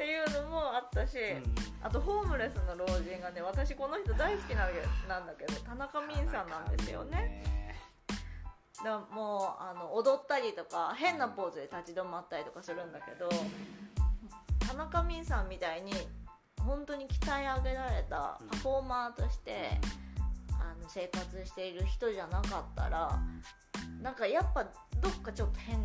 [0.00, 1.42] っていうのもあったし、うん。
[1.82, 7.44] あとホームレスの老人がね私この人大好きなんだけどなんだけど田中泯さんなんですよね。
[8.82, 13.28] だもうあの踊ったりとか変なポーズで立ち止まったりとかするんだけど
[14.66, 15.92] 田中泯さんみたいに
[16.64, 19.78] 本当に鍛え上げられたパフォーマーとして、
[20.52, 23.18] あの生活している人じゃなかったら
[24.00, 24.64] なんかやっぱ
[25.02, 25.78] どっかちょっと変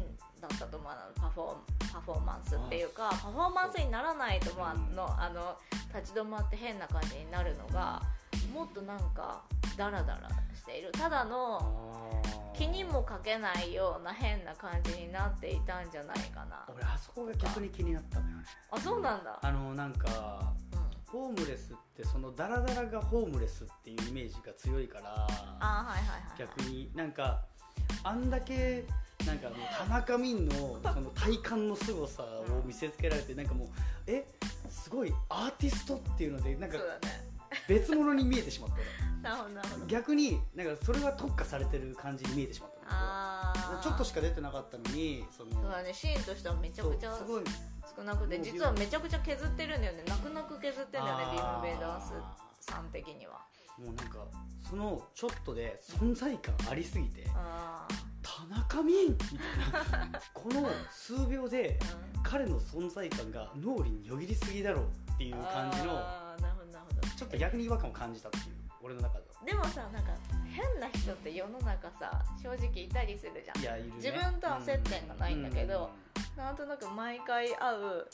[0.48, 5.56] だったと思うのパフォーパフォーマンスっていうかパフォーマンスにならないと思うのあの
[5.94, 8.02] 立ち止まって変な感じになるのが
[8.54, 9.42] もっとなんか
[9.78, 10.92] ダラダラしている。
[10.92, 12.22] ただの
[12.58, 16.66] 気にもかけないような変な感じになっていたんじゃないかな。
[16.74, 18.44] 俺あそこが逆に気になったのよね。
[18.72, 19.40] あそうなんだ。
[19.42, 20.86] あのなんかうん。
[21.12, 25.28] ホームレスってそのダラダラがホームレスっていうイメージが強いから
[25.60, 26.40] あはいはいはい。
[26.40, 27.44] 逆になんか
[28.04, 28.86] あんだけ
[29.26, 33.68] なんかもう田中泯のその体幹の凄さを見せつけられてなんかもう
[34.08, 34.26] え
[34.70, 37.26] すごいアーティストっていうのでなんかそうだね。
[37.70, 38.70] 別物に見えてしまっ
[39.24, 39.84] たなるほどなるほど。
[39.86, 45.94] 俺逆になんかそれは特化されてる感じに見えてしまったああちょっとしか出てなかったのにそのそうだね。
[45.94, 47.44] シーンとしてはめちゃくちゃすごい
[47.96, 50.04] 少なくて実はめちゃくちゃ削ってるんだよね。
[50.06, 51.42] 泣く泣く削ってんだよねビー。
[51.42, 52.14] あーム・ベイダース
[52.72, 53.42] さん的には。
[53.80, 54.20] もうなんか
[54.70, 57.28] そのちょっとで存在感ありすぎて。
[57.34, 57.88] あ
[58.26, 59.30] 田中泯みたい
[59.72, 61.78] なこの数秒で
[62.24, 66.02] 彼の存在感が脳裏によぎりすぎだろうっていう感じの
[67.16, 68.44] ちょっと逆に違和感を感じたっていう
[68.82, 69.46] 俺の中では。
[69.46, 70.10] でもさなんか
[70.44, 73.62] 変な人って世の中さ正直いたりするじゃん。
[73.62, 73.94] いやいるね。
[73.98, 75.92] 自分とは接点がないんだけど
[76.36, 78.08] なんとなく毎回会う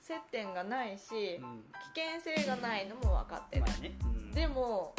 [0.00, 1.62] 接点がないしうんうん。
[1.94, 3.62] 危険性がないのも分かってる。
[3.62, 3.96] まあね。
[4.02, 4.30] うん。
[4.32, 4.94] でも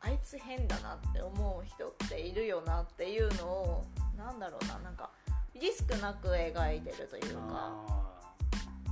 [0.00, 3.84] あいつ変だなって思う人っているよなっていうのを
[4.16, 5.10] なんだろうななんか
[5.58, 7.40] リスクなく描いてるというか。
[7.50, 8.06] あ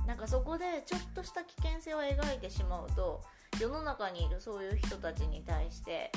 [0.07, 3.23] なんかそこでちょっとした危険性を描いてしまうと
[3.59, 6.11] 世の中にいるそういう人たちに対して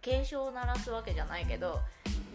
[0.00, 1.80] 警鐘を鳴らすわけじゃないけど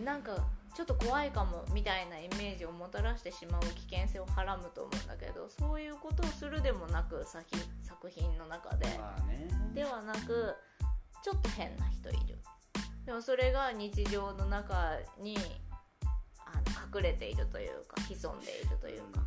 [0.04, 8.88] なんかちょっと怖いかもみたいなイメージをもたらしてしまう危険性をはらむと思うんだけどそういうことをするでもなく作品の中で。
[9.74, 10.54] ではなく
[11.24, 12.38] ちょっと変な人いる。
[13.06, 15.38] でもそれが日常の中に
[16.46, 19.22] あの隠れているというか潜んでいるというか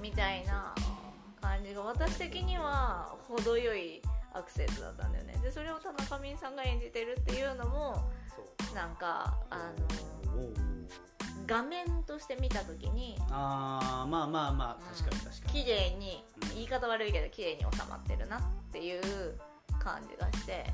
[0.00, 0.74] みたいな
[1.40, 4.00] 感じが私的には程よい
[4.32, 5.38] アクセスだったんだよね。
[5.42, 8.10] でそれを田中泯さんが演じてるっていうのも
[8.74, 10.44] なんかあの
[11.46, 15.64] 画面として見た時にあーまあまあまあ確かに確かに。
[15.64, 16.48] 綺麗にうん。
[16.54, 19.38] 言い方悪いけど綺麗に収まってるなっていう
[19.78, 20.64] 感じがして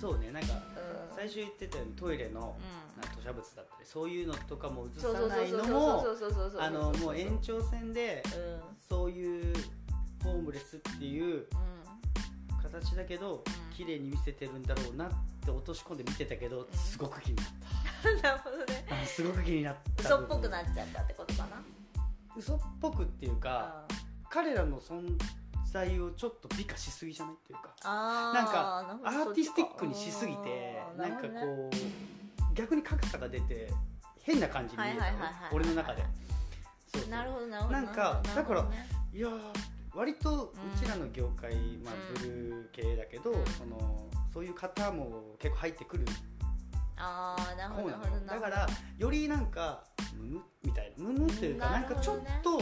[0.00, 1.16] そうねなんかうん。
[1.16, 3.00] 最初言ってたようにトイレのうん。
[3.00, 6.04] なんか吐砂物だったりそういうのとかも映さないのも
[6.58, 9.54] あのもう延長線でうんそういう
[10.24, 11.46] ホームレスっていう
[12.60, 13.40] 形だけど、ん
[13.78, 15.08] 綺麗に見せてるんだろうなっ
[15.44, 17.46] て落とし込んで見てたけどすごく気になっ
[18.12, 21.62] うんなるほどねすごく気になった嘘っぽくなっちゃったってことかな
[22.36, 23.84] 嘘っぽくっていうか
[24.28, 25.16] 彼らの存
[25.72, 27.74] 在をちょっと美化しすぎじゃないっていうか。
[27.84, 33.72] あなんかアーティスティックにしすぎてうんなんかこう逆に格差が出て
[34.22, 35.18] 変な感じに見えたの。
[35.52, 36.04] 俺の中で。
[36.94, 37.74] そうなるほどなるほど。
[37.74, 38.88] なんかなるほどね。
[39.12, 39.40] いやー
[39.94, 41.54] 割とうちらの業界、
[41.84, 42.22] まあ、うん。
[42.22, 46.04] ブルー系だけど、うんそのそういう方も結構入ってくる
[46.96, 48.26] ああなるほ方ど。
[48.26, 48.66] だから
[48.98, 49.84] よりなんか
[50.16, 51.04] ムムみたいな。
[51.04, 52.60] ムムというか、うんなんかちょっと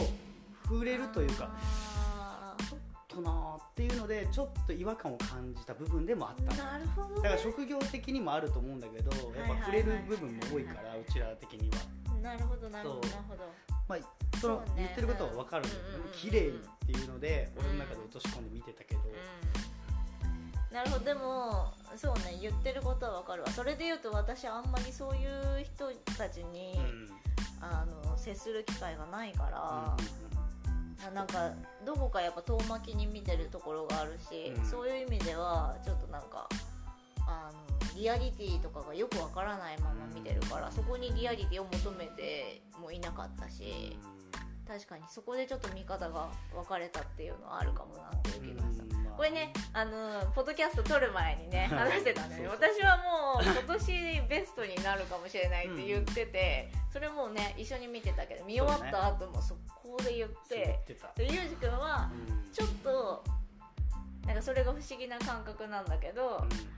[0.63, 1.49] 触れるというか
[3.17, 11.77] となーっていうのでちょっと違和感を感じた部分でもあったなるほど、ね、だから職業的にもあると思うんだけどやっぱ触れる部分も多いからうちら的には
[12.21, 13.43] なるほどなるほどなるほど。
[13.87, 13.99] まあ
[14.39, 15.69] その言ってることは分かるん
[16.13, 16.51] 綺麗っ
[16.85, 20.75] ていうので俺の中で落とし込んで見てたけど、うん。
[20.75, 23.49] なるほどでもそうね言ってることはわかるわ。
[23.49, 27.17] それで言うと私あんまりそういう人たちに、うん。
[27.59, 29.95] あの接する機会がないから、
[30.31, 30.36] う
[31.13, 31.51] なんか
[31.85, 34.65] どこかやっぱ遠巻きに見てるところがあるし、うん。
[34.65, 36.49] そういう意味ではちょっとなんか
[37.27, 43.97] あのリアリティとかがよくわからないまま見てるから、そこにリアリティを求めてもいなかったし、
[44.67, 51.91] 確かにそこでちょっと見方が分かれたっていうのはあるかもなっていう気がした、うんまあこれねあのポッドキャスト撮る前にねはい。
[51.91, 62.51] 話してたんだ私はもう今年ベストになるかもしれないって言ってて、それもね一緒に見てたけど見終わった後もそこで言ってってたでゆうじくんはうん。
[62.51, 63.23] ちょっと
[64.27, 66.77] なんかそれが不思議な感覚なんだけど、うん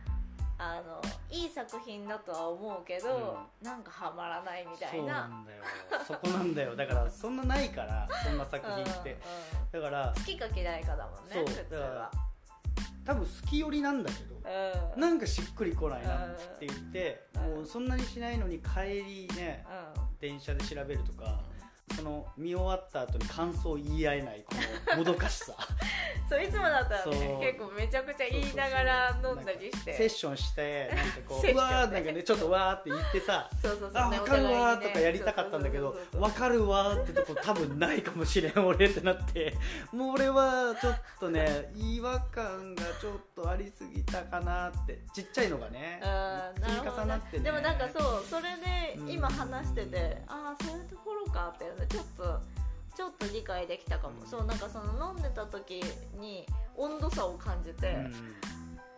[0.61, 5.63] あのいい作品だとは思うけど、なんかハマらないみたいそうななんだよ。
[6.05, 6.75] そこなんだよ。
[6.75, 9.11] だからそんなないからそんな作品って。
[9.11, 9.19] うんうん
[9.71, 12.11] だから好きか嫌いかだもんねそう普通は。
[13.05, 14.35] 多分好き寄りなんだけど
[14.95, 15.01] うん。
[15.01, 17.41] なんかしっくりこないなって言ってうん。
[17.57, 19.63] もうそんなにしないのに帰りね
[20.19, 21.39] 電車で調べるとか
[21.95, 24.55] その見終わった後に感想を言い合えないこ
[24.91, 25.53] のもどかしさ。
[26.29, 29.93] そういつもだったらね結構めちゃくちゃ言いながら飲んだりして。
[29.93, 34.03] セッションしてなんかこう うわーなんかねちょっとわーって言ってさそうそうそう。
[34.03, 39.55] あね分かるわーとかやりたかったんだけど分かるわーってとこ多分ないかもしれん俺ってなって。
[39.91, 44.99] もう俺はちょっとね違和感がちょっとありすぎたかなって。
[45.13, 47.43] ちっちゃいのがねうん積み重なってね。
[47.43, 49.09] でもなんかそうそれでうん。
[49.09, 52.39] 今話してて、ああそういうところかってちょっと
[52.95, 55.81] ちょっと理解できたかも、うんそうなんかその飲んでた時
[56.19, 58.13] に温度差を感じて、うん。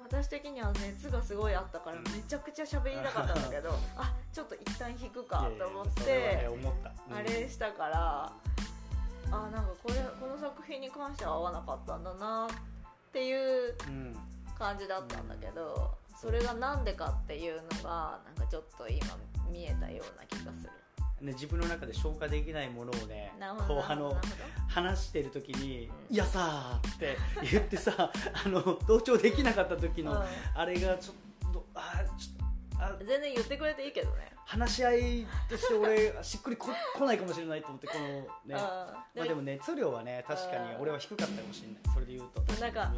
[0.04, 2.04] 私的には熱がすごいあったからうん。
[2.04, 6.50] めちゃくちゃ喋りたかったんだけど あちょっと一旦引くかと思って
[7.10, 8.34] あれしたから
[9.32, 12.50] あなんかこれこの作品に関しては合わなかったんだなっ
[13.14, 14.18] ていううん。
[14.58, 19.18] 感じだったんだけどそれがなんでかっていうのがなんかちょっと今
[19.50, 20.72] 見えたような気がする
[21.22, 23.32] ね、自分の中で消化できないものをね
[23.68, 24.18] こうあの
[24.68, 26.16] 話してる時に「うん。
[26.16, 27.18] いやさー」って
[27.52, 28.12] 言ってさ
[28.46, 30.20] あの同調できなかった時の、うん。
[30.56, 31.31] あれがちょっと
[33.00, 34.32] 全然言ってくれていいけどね。
[34.46, 38.26] 話し合いとして俺 しっくりこ来ないかもしれないと思ってこのね。
[38.46, 41.94] うんまあ、でも熱量はね確かに俺は低かったかもしれない。
[41.94, 42.92] それで言うとなんか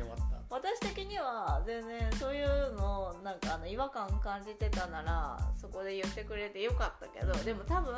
[0.53, 7.95] 私的には全然そういうのをなんかあの違和感感じてたならそこで言ってくれてよかったけどでも多分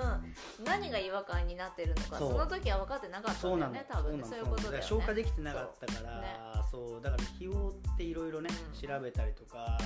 [0.63, 8.87] 何が違和感になってるのかそそうの時は分かってなかったんだよね多分ねそそうういうことだよね消化できてなかったからそう,、だから日をっていろいろね、うん。
[8.87, 9.77] 調べたりとか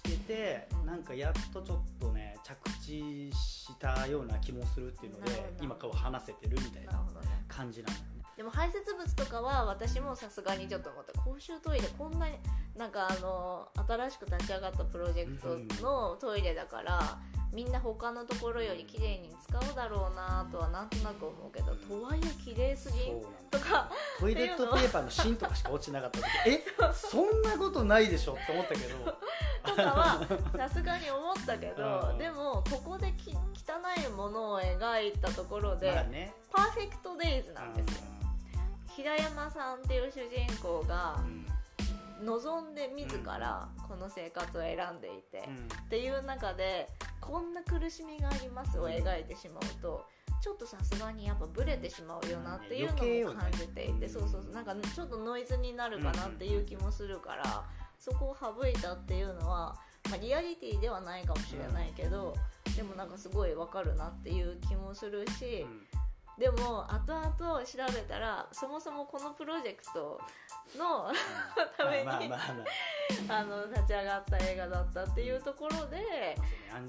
[0.00, 7.00] してて、うんなんかやっとちょっとね着地したような気もするっていうので今こう話せてるみたいな
[7.46, 8.06] 感じなのよね。
[8.36, 12.36] でも排泄物とかは私もさすがにちょっと思った公衆トイレこんなに
[12.76, 17.18] なんかあの新しく立ち上がったプロジェクトのトイレだから、
[17.52, 22.98] みんな他のところより綺麗に使うだろうなとはなんとなく思うけど、とはいえ綺麗すぎ
[23.50, 26.64] とかトイレットペーパーの芯とかしか落ちなかった時え？
[26.94, 29.18] そんなことないでしょって思ったけど。
[29.62, 32.18] とかはさすがに思ったけど、うん。
[32.18, 33.36] でもここでき汚
[34.06, 36.32] いものを描いたところで、まあね。
[36.52, 38.02] パーフェクトデイズなんですよ、
[38.96, 41.46] 平山さんっていう主人公がうん
[42.22, 45.54] 望んで自らこの生活を選んでいて、うん。
[45.54, 46.88] っていう中で
[47.20, 50.04] こんな苦しみがありますを描いてしまうと
[50.40, 54.52] ちょっとさすがにやっぱブレてしまうよなっていうのも感じていて、そうそうそう。
[54.52, 57.64] なんかちょっとノイズになるかなっていう気もするから、
[57.98, 59.76] そこを省いたっていうのは、
[60.08, 62.34] まあ、リアリティではないかもしれないけど、
[62.74, 65.66] でもなんかすごいわかるなっていう気もするし、
[66.40, 70.18] でも後々調べたらそもそもこのプロジェクト
[70.78, 71.12] の
[71.76, 72.66] ためにまあまあまあまあ。
[73.28, 76.36] あの立ち上がった映画だったっていうところで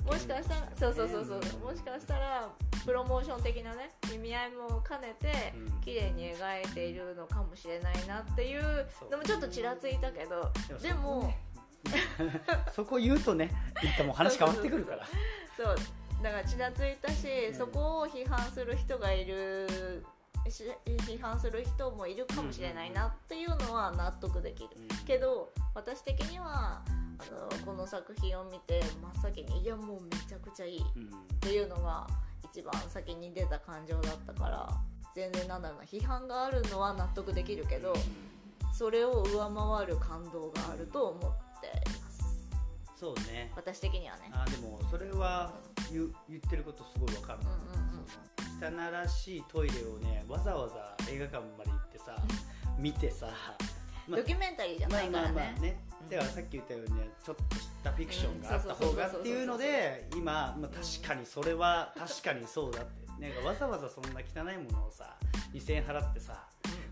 [0.05, 1.59] もしかしたらそうそうそうそう。
[1.59, 2.47] もしかしたら
[2.85, 5.81] プロモーション的なね意味合いも兼ねてうん。
[5.81, 9.09] 綺麗に描いているのかもしれないなっていうそう。
[9.09, 10.49] のもちょっとちらついたけど
[10.81, 11.33] でも
[12.71, 15.05] そこ言うとね言ったもう話変わってくるから。
[15.57, 15.75] そう
[16.21, 17.55] だからちらついたし、うん。
[17.55, 20.03] そこを批判する人がいる
[20.49, 25.05] し批判する人もいるかもしれないなっていうのは納得できる、うん。
[25.05, 26.81] けど私的には
[27.19, 30.79] あのこの作品を見て真っ先にいやもうめちゃくちゃいい。
[30.79, 31.09] っうん。
[31.39, 32.07] ていうのが
[32.51, 34.69] 一番先に出た感情だったから
[35.15, 37.93] 全然なんだろうな批判があるのは納得できるけど
[38.73, 41.83] それを上回る感動があると思って
[43.01, 43.51] そうね。
[43.55, 44.29] 私的にはね。
[44.31, 45.51] あでもそれは
[45.91, 48.87] 言う言ってることすごいわかる、うんうんうん。
[48.87, 52.15] 汚らしいトイレをねわざわざ映画館まで行ってさ
[52.77, 53.27] 見てさ、
[54.07, 55.83] まドキュメンタリーじゃないからね,、まあまあまあね。
[55.99, 56.09] うん。
[56.09, 63.01] だからさっき言ったようにねちょっとしたフィクションがあった方がっていうので今、まあ、確かにそれは確かにそうだって。
[63.19, 65.15] なんかわざわざそんな汚いものをさ
[65.53, 66.47] 2000円払ってさ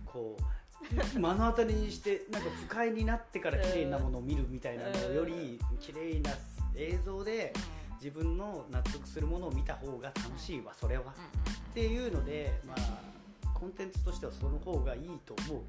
[0.06, 0.44] こう
[1.16, 6.32] 目の当たりにしてなんか不快になってから綺麗なものを見るみたいなのより綺麗な
[6.76, 7.54] 映像で
[8.02, 11.14] 自分の納得するものを見た方が楽しいわそれは。
[11.72, 13.10] っていうのでまあ
[13.54, 15.64] コンテンツとしてはその方がいいと思う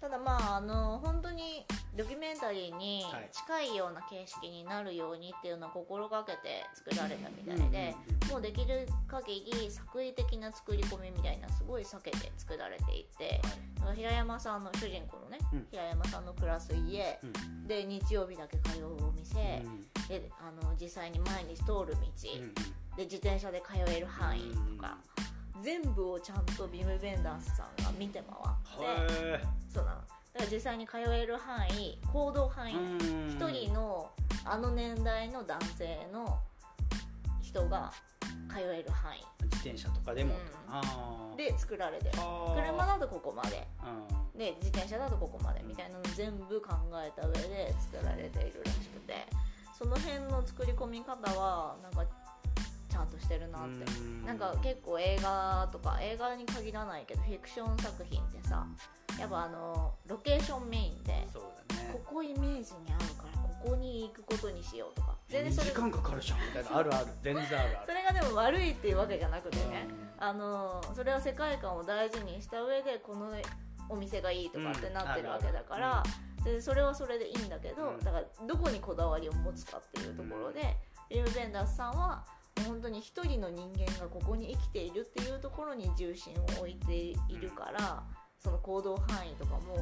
[0.00, 7.94] ただまああの本当にドキュメンタリーにはい近いような形式になるようにっていうのを心がけて作られたみたいで、
[8.30, 13.42] もうできる限り作為的な作り込みみたいなすごい避けて作られていて、
[13.94, 15.66] 平山さんの主人公のね、うん。
[15.70, 17.66] 平山さんの暮らす家、うん。
[17.66, 22.54] で日曜日だけ通うお店、うんであの実際に毎日通る道、うん
[22.96, 24.98] で自転車で通える範囲とか、
[25.62, 30.00] 全部をちゃんとビム・ベンダースさんが見て回って、へそうなの。
[30.32, 34.10] だから実際に通える範囲行動範囲ー一人の
[34.44, 36.38] あの年代の男性の
[37.42, 37.92] 人が
[38.48, 39.24] 通える範囲。
[39.44, 40.34] 自転車とかでも、
[41.32, 41.36] うん。
[41.36, 42.12] で作られてる。
[42.54, 43.66] 車だとここまで。
[44.34, 44.38] うん。
[44.38, 49.26] で自転車だとここまでみたいなの全部考えた上で作られているらしくて。
[49.80, 53.84] その辺の作り込み方はなんかちゃんとしてるなって。
[53.84, 54.24] うん。
[54.26, 58.66] なんか結構映画とか映画に限らないけどフィクション作品ってさ
[59.18, 61.90] やっぱあのロケーションメインでそうだね。
[61.92, 65.16] ここイメージに合うからここに行くことにしようとか。
[65.28, 66.38] 全然2それ時間かかるじゃん。
[66.46, 67.78] みたいなあるある全然あるある。
[67.86, 69.86] それがでも悪いっていうわけじゃなくてね。
[70.18, 70.24] うん。
[70.24, 73.30] あのそれは世界観を大事にした上でこの
[73.88, 76.02] お店がいいとかってなってるわけだから、
[76.44, 78.00] でそれはそれでいいんだけど、うん。
[78.00, 80.76] だからどこにこだわりを持つかっていうところで、
[81.10, 82.24] リム・ベンダースさんは
[82.64, 88.02] 本当に一人の人間がここに生きているっていうところに重心を置いているから、
[88.38, 89.76] その行動範囲とかも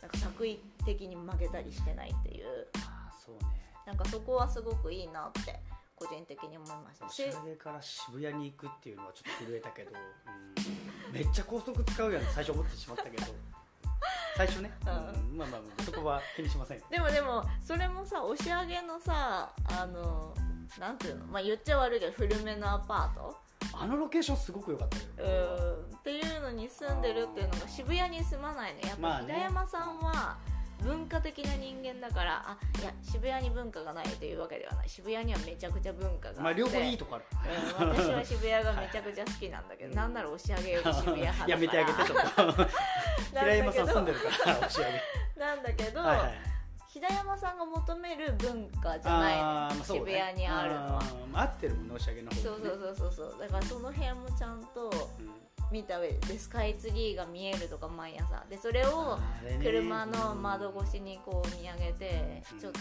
[0.00, 2.46] なんか作為的に曲げたりしてないっていう。
[2.76, 3.64] あーそうね。
[3.86, 5.60] なんかそこはすごくいいなって
[5.96, 7.06] 個人的に思いました。
[7.06, 11.12] おしゃれから渋谷に行くっていうのはちょっと震えたけど、うん。
[11.12, 13.26] めっちゃ高速使うやん最初思ってしまったけど。
[14.36, 15.38] 最初ね、うん。
[15.38, 20.34] まあまあそこは気にしませんでもでもそれもさ押し上げのさあの
[20.78, 21.26] なんていうの？
[21.26, 23.36] まあ言っちゃ悪いけど古めのアパート？
[23.72, 25.32] あのロケーションすごく良かったけうど
[25.92, 25.96] ん。
[25.98, 28.80] っていうのに住んでるっていうのが渋谷に住まないね。
[28.86, 30.36] やっぱ平山さんは
[30.82, 34.88] 文化的な人間だからあいや渋谷に文化がないというわけではない。
[34.88, 37.24] 渋谷にはめちゃくちゃ文化があって、まあ両方いいとこある。
[37.80, 37.88] うん。
[37.88, 39.96] 私は渋谷がめちゃくちゃ好きなんだけど、はい。
[39.96, 41.48] なんなら押し上げより渋谷派だから。
[41.54, 42.66] やめてあげてちょっと
[43.40, 44.84] 平山さん住んでるから押し上。
[44.84, 46.53] げなんだけど、はいはい
[46.94, 50.12] 平山さんが求める文化じゃないの、あーまあそうね。
[50.12, 51.02] 渋谷にあるのは
[51.32, 53.40] あーってるもんね押し上げの方そうそうそうそうそう。
[53.40, 55.30] だからその辺もちゃんとうん。
[55.72, 58.44] 見た上ででスカイツリーが見えるとか毎朝。
[58.48, 59.64] でそれをあれね。
[59.64, 62.60] 車の窓越しにこう見上げてうん。
[62.60, 62.78] ちょっと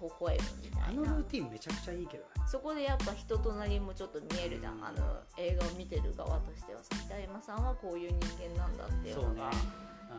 [0.00, 0.88] 微笑むみたいな。
[0.88, 2.30] あのルーティンめちゃくちゃいいけどね。
[2.46, 4.84] そこでやっぱ人となりもちょっと見えるじゃん。
[4.84, 9.50] あの映画を見てる側としてはさ北山さんはこういう人間なんだっていうのが。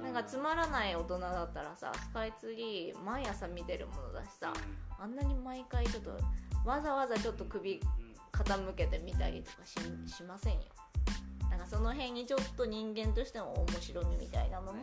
[0.03, 4.53] なんかつまらない大人だったらさスカイツリー毎朝見てるものだしさ
[4.99, 6.11] あんなに毎回ちょっと
[6.63, 7.81] わざわざちょっと首
[8.31, 9.73] 傾けてみたりとかし
[10.13, 10.59] しませんよ。
[11.49, 14.79] なんかその辺にちょっと人間としても面白みみたいなのも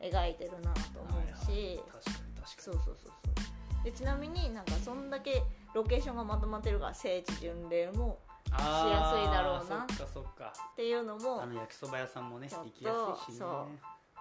[0.00, 1.80] 描いてるなと思うし。
[1.90, 3.12] 確かに確かそうそうそうそう
[3.86, 8.18] でちなみになんかそんだけロケーションがまとまってるから聖地巡礼も
[8.48, 10.52] しやすいだろうなそっかそっか。
[10.72, 12.92] っていうのもあの焼きそば屋さんもね行きや
[13.24, 13.38] すいしね。
[13.38, 13.66] そう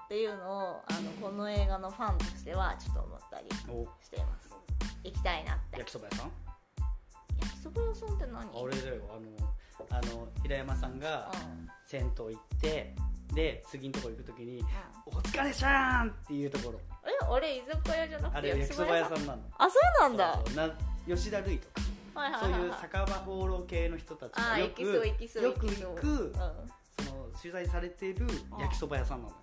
[0.05, 3.87] っていうのをあのこの映画のファンとしてはちょっと思ったりお。
[4.03, 4.51] しています。
[5.03, 5.79] 行きたいなって。
[5.79, 6.31] 焼きそば屋さん？
[7.41, 8.41] 焼きそば屋さんって何？
[8.41, 9.03] あれだよ。
[9.89, 11.67] あのあの平山さんがうん。
[11.87, 12.95] 銭湯行って
[13.33, 14.65] で次のとこ行く時にうん
[15.17, 19.25] 「お疲れさん!」っていうところえあれ居酒屋じゃなくてあれ焼きそば屋さん？
[19.27, 19.41] なの。
[19.57, 20.33] あそうなんだ。
[20.35, 20.73] そうそうな
[21.15, 21.81] 吉田類とか。
[22.21, 22.59] はいはいそうはい。
[22.61, 25.95] はいいう酒場放浪系の人たちあーがよく行きそう行きそうよく行きそう。
[25.95, 26.33] 行くうん。
[26.33, 28.27] その取材されてる
[28.59, 29.33] 焼きそば屋さんなの。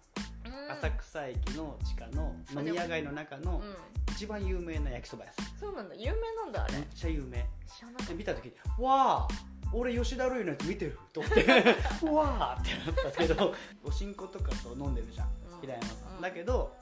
[0.47, 0.73] うん。
[0.73, 3.77] 浅草駅の地下の飲み屋街の中のうん。
[4.13, 5.59] 一番有名な焼きそば屋さん。
[5.59, 5.95] そうなんだ。
[5.95, 6.75] 有名なんだあれ。
[6.75, 7.47] めっちゃ有名。
[7.67, 9.29] 知らなかっで見た時に「わあ
[9.73, 11.45] 俺吉田類のやつ見てる」と思って
[12.13, 15.29] 「わあ」ってなったけどおしんことかと飲んでるじゃん。
[15.53, 15.61] うん。
[15.61, 16.21] 平山さん、うん。
[16.21, 16.75] だけど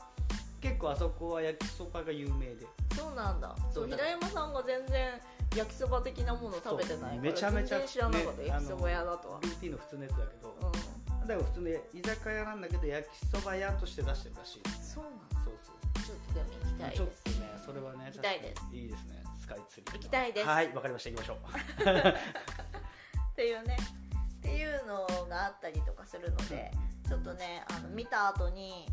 [0.60, 2.66] 結構あそこは焼きそばが有名で。
[2.88, 3.56] たそうなんだ。
[3.72, 5.20] そう平山さんが全然
[5.56, 9.40] 焼きそば的なもの食べてないからめちゃめちゃ知らなかった、ね焼きそば屋だとは。
[9.42, 11.26] ルーティンの普通のやつだけど、うん。
[11.26, 14.62] だから普通で居酒屋なんだけど焼きそば屋として出してるらしい。
[14.82, 15.24] そうなんだ。
[15.44, 16.04] そうそう。
[16.04, 18.76] ちょっとでも行きたいちょっとねそれはね行きたいです。
[18.76, 19.22] いいですね。
[19.40, 20.46] スカイツリー行きたいです。
[20.46, 21.10] はいわかりました。
[21.10, 21.36] 行きましょう。
[23.32, 23.76] っていうね。
[24.40, 26.70] っていうのがあったりとかするので、
[27.06, 28.86] ちょっとねあの見た後に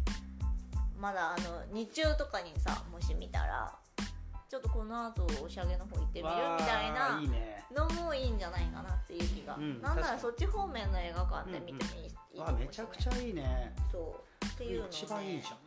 [1.00, 3.72] まだあの日中とかにさもし見たら
[4.50, 7.20] ちょっとこの後おしゃげの方行ってみるみたいわ
[7.74, 12.68] なのもいいんじゃないかなっていう気が、うんなんならそっち方面の映画館で見てもいい,、いいかわもしれない。
[12.68, 13.76] めちゃくちゃいいね。
[13.92, 14.46] そう。
[14.46, 15.58] っていうのを、ね、一番いいじゃん。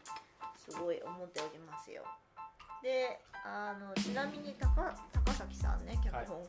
[0.57, 2.03] すごい思っておりますよ。
[2.83, 6.41] であのちなみに高高崎さんね脚本家の、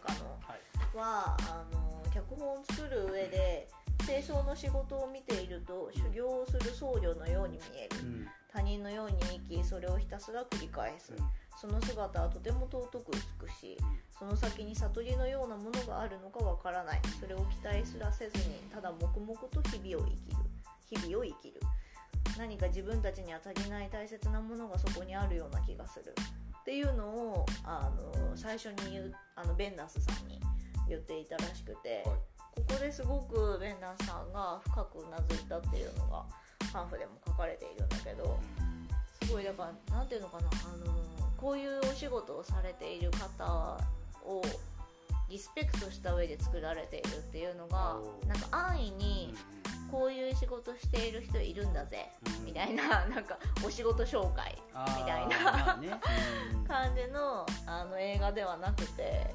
[0.47, 0.97] はい。
[0.97, 3.67] はあの脚本を作る上で
[4.05, 7.99] 清掃の仕事を見ていると修行をする僧侶のように見える。
[7.99, 11.13] うん他人のように生きそれをひたすら繰り返す。
[11.57, 13.77] その姿はとても尊く美しい。
[14.17, 17.01] その先に悟りのようなものがあるのかわからない。
[17.19, 20.37] それを期待すらせずにただ黙々と日々を生きる。
[21.03, 21.61] 日々を生きる。
[22.37, 26.13] 何か自分たちには足りない大切なものがそこにあるような気がする。
[26.61, 30.39] っていうのをあの最初に言うあのベンダースさんに
[30.87, 32.17] 言っていたらしくて、はい。
[32.55, 36.25] ここですごくベンダースさんが深くうなずいたっていうのが
[36.71, 38.39] パンフでも書かれているんだけど
[39.23, 40.93] すごいだからなんていうのかなあの
[41.37, 43.79] こういうお仕事をされている方
[44.25, 44.41] を
[45.29, 47.97] リスペクトした上で作られているっていうのが
[48.27, 49.33] なんか安易に
[49.89, 52.09] こういう仕事している人いるんだぜ
[52.39, 52.45] うん。
[52.45, 54.57] みたいななんかお仕事紹介
[54.97, 55.89] みたいなまあね。
[56.55, 56.63] うん。
[56.67, 59.33] 感じのあの映画ではなくて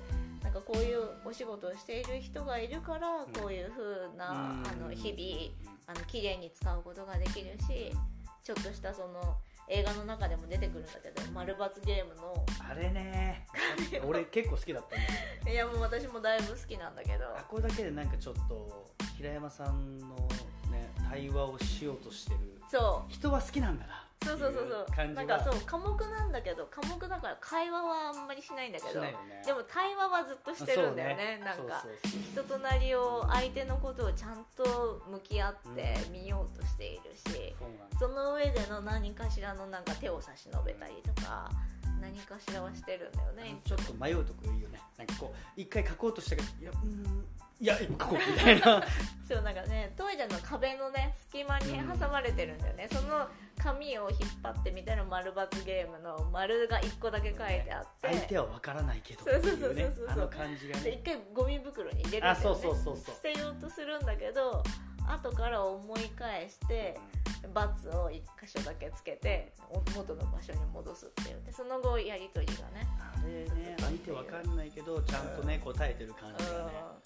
[0.57, 3.27] かこういうお仕事をしている人がいるからん。
[3.27, 4.85] こういう風なうん。
[4.85, 7.93] あの日々あの綺麗に使うことができるし
[8.43, 9.37] ちょっとしたその
[9.69, 12.45] 映画の中でも出てくるんだけど丸×ゲームの。
[12.69, 13.47] あれね。
[14.05, 15.05] 俺結構好きだったんだ
[15.41, 17.25] けどいやもう私もだいぶ好きなんだけど。
[17.37, 18.87] あこれだけでなんかちょっと
[19.17, 20.07] 平山さんの
[20.71, 22.39] ね対話をしようとしてる。
[22.71, 23.13] そう。
[23.13, 24.87] 人は好きなんだなそうそうそうそう。
[24.95, 25.25] 感じは。
[25.25, 29.15] なんかそう科目なんだけど科目だから会話はあんまりしないんだけしどね。
[29.45, 31.85] でも対話はずっとしてるんだよねなんか。
[32.33, 37.99] 人となりを相手のことをちゃんと向き合って見ようとしているし、そうなんだ。
[37.99, 41.51] その上での何かしらのなんか手を差し伸べたりとか
[42.01, 44.81] 何かしらはしてるんだよねちょっと迷うとこいいよね。
[44.99, 47.25] なんかこう一回書こうとしたけどいやうーん
[47.61, 48.17] いや今書こ。
[48.17, 48.83] うみたいな
[49.27, 53.27] そうなんかねトイレの壁のね隙間に挟まれてるんだよね、その
[53.59, 58.09] 紙を引っ張ってみたら丸×ゲームの丸が1個だけ書いてあって。
[58.09, 60.83] 相手は分からないけどそうそうそうそうそうあの感じがね。
[60.83, 62.41] で一回ゴミ袋に入れるんだよね。
[62.41, 63.15] あそうそうそうそう。
[63.15, 64.63] 捨てようとするんだけど
[65.09, 66.99] 後から思い返して
[67.55, 72.87] バツを1箇所だけつけてお元の場所に戻すっていうでその後やり取りがね。
[72.99, 76.73] あれね相手分かんないけどちゃんとね答えてる感じがね。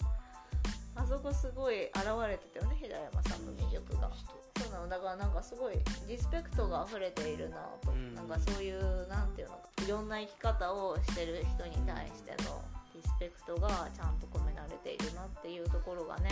[0.95, 4.09] あそこすごい現れてたよね平山さんの魅力が。
[4.57, 5.75] そうなのだからなんかすごい
[6.07, 8.13] リスペクトが溢れているなと、うん。
[8.13, 12.61] なんかそういうなんていうのかいろんな生き方をしてる人に対しての
[12.93, 16.29] リスペクトがちゃんと込められているなっていうところがね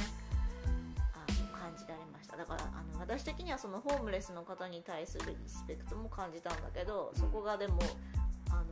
[1.14, 2.38] あの感じられました。
[2.38, 7.80] だからあの私的にはそのホームレスの方に対するリスペクトも感じたんだけどそこがでも
[8.52, 8.64] あの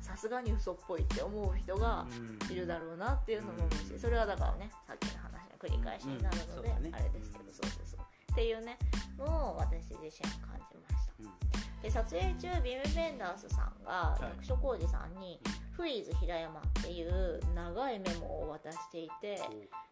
[0.00, 2.52] さすがに嘘っぽいって思う人がうん。
[2.52, 5.17] いるだろうなっていうのも思うしそれはだからねさっきの
[5.58, 6.90] 繰り返しになるので、うんね。
[6.92, 7.44] あれですけど。
[7.50, 8.00] そうそうそう
[8.32, 8.78] っていうね
[9.18, 11.12] のを私自身感じました。
[11.20, 11.82] うん。
[11.82, 14.22] で撮影中ビム・ベンダースさんがい。
[14.22, 15.40] 役所広司さんに
[15.72, 19.40] 「フイズ平山」っていう長いメモを渡していて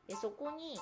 [0.07, 0.81] でそこに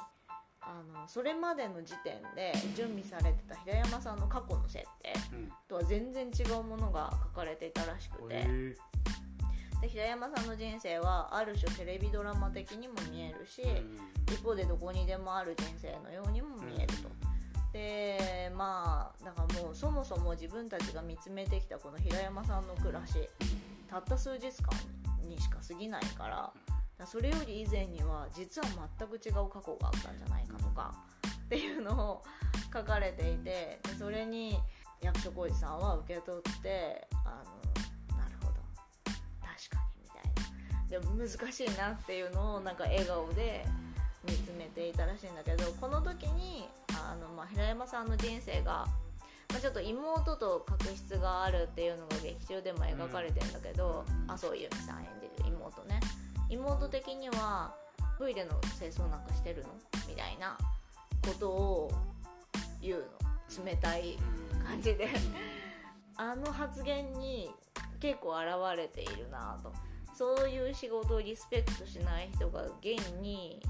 [0.61, 5.53] あのそれまでの時点で準備されてた平山さんの過去の設定うん。
[5.69, 8.47] とは全然違うものが書かれていたらしくて。
[9.85, 13.99] で平山さんの人生はある種テレビドラマ的にも見えるし、うん
[14.33, 17.11] 一方でどこにでもある人生のようにも見えると。
[17.73, 23.29] でまあだからもうそもそも自分たちが見つめてきたこの平山さんの暮らし
[23.91, 26.53] たった数日間にしか過ぎないから
[26.99, 28.69] だそれより以前には実は
[28.99, 30.95] 全く違う過去があったんじゃないかとか
[31.45, 32.23] っていうのを
[32.73, 34.59] 書かれていてでそれに
[35.03, 37.64] 役所広司さんは受け取ってあの
[39.55, 40.33] 確かにみたい
[40.83, 43.65] なでも難しいなっていうのをなんか笑顔で
[44.27, 48.87] 見つめていたらしいんだけどこの時にあの、まあ、平山さんの人生が、
[49.51, 56.01] まあ、ちょっと妹と確執があるっていうのが劇中でも描かれてんだけど、麻生由美さん演じる妹ね。
[56.49, 57.75] 妹的には
[58.19, 59.69] トイレの清掃なんかしてるの？
[60.09, 60.57] みたいな
[61.23, 61.93] ことを
[62.81, 63.65] 言うの。
[63.65, 64.19] 冷たい
[64.67, 65.09] 感じで。
[66.17, 67.51] あの発言に
[68.01, 69.73] 結構現れているなと。
[70.15, 73.61] そういう仕事をリスペクトしない人が現に、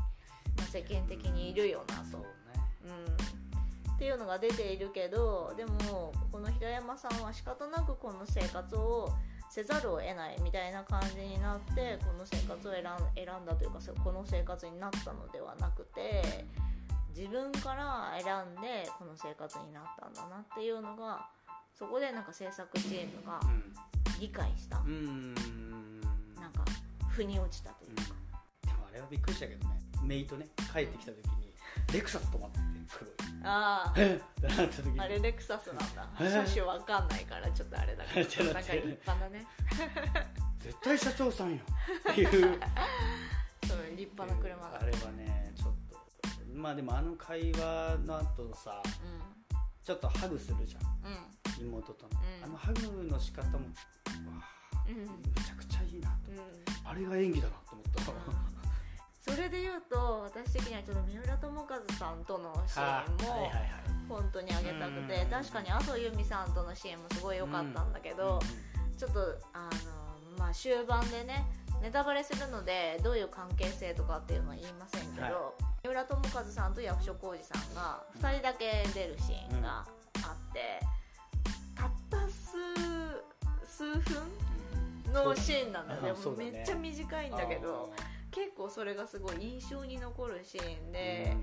[0.59, 2.27] まあ、世間的にいるよなと、そうね。
[2.85, 9.09] うん、っていうのが出ているけどでもこの平山さんは仕方なくこの生活を
[9.49, 12.85] せざるを得ないみたいな感じになってこの生活を選ん
[13.15, 16.45] 選んだというかこの生活になったのではなくて
[17.17, 21.29] 自分から選んでこの生活になったんだなっていうのが
[21.77, 23.41] そこでなんか制作チームが
[24.21, 24.91] 理解した、うん。
[24.91, 25.35] うん
[26.41, 26.65] なんか
[27.09, 28.03] 腑に落ちたというか、
[28.67, 29.81] でもあれはびっくりしたけどね。
[30.03, 31.55] メイとね帰ってきた時に
[31.93, 33.15] レクサス止まってて黒い。
[33.43, 34.15] ああえ？
[34.17, 35.01] っってなった時に。
[35.01, 36.09] あれレクサスなんだ。
[36.21, 36.31] え？
[36.31, 39.47] 車種わかんないからちょっとあれだけ ちょっとどなんか立派なね。
[40.61, 41.61] 絶対社長さんよ。
[42.11, 42.61] っていう。
[43.67, 44.81] そう立派な車だ。
[44.81, 45.99] あれはねちょっと。
[46.55, 48.83] まあでもあの会話の後さ
[49.83, 51.13] ちょっとハグするじゃんうん。
[51.13, 52.45] うん妹との、うん。
[52.45, 54.43] あのハグの仕方もわ
[54.73, 54.97] あうん。
[54.97, 56.31] めちゃくちゃいいなと。
[56.31, 56.39] うん。
[56.85, 58.45] あれが演技だなと思った。
[59.25, 63.51] それで言うと私的にはちょっと三浦友和さんとのシーンも
[64.07, 65.31] 本当にあげたくてうん。
[65.31, 68.39] 確かに麻生由美さんとのシーンもすごい良かったんだけど
[68.99, 69.21] ちょっと
[69.55, 71.47] あのまあ終盤でね
[71.85, 75.35] ネタバレするのでどういう関係性とかっていうのは言いませんけど、はい。
[75.85, 79.85] 三浦友和さんと役所広司さんが2人だけ出るシーンが
[80.23, 80.81] あって、
[81.75, 82.55] たった数
[83.65, 87.93] 数分のシーンなんだよそうだでもめっちゃ短いんだけど
[88.31, 91.37] 結構それがすごい印象に残るシーンで、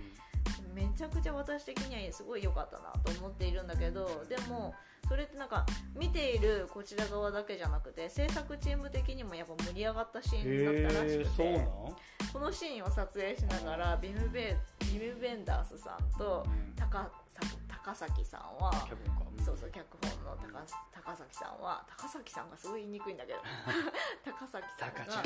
[0.74, 4.74] めちゃくちゃ私的にはすごい良かったなと思っているんだけどでも
[5.08, 5.66] それってなんか
[5.96, 11.96] 見ているこちら側だけじゃなくて制作チーム的にもやっぱ盛り上がったシーンだったらしくての？
[12.32, 14.58] このシーンを撮影しながらビムベ
[14.94, 16.76] ビムベンダースさんとうん。
[16.76, 17.10] 高
[17.84, 19.44] 高崎さんは脚本家。
[19.44, 20.62] そうそう脚本の高
[20.94, 23.40] 高崎さんは高崎さんがすごい言いにくいんだけど。
[24.24, 25.24] 高崎さん高が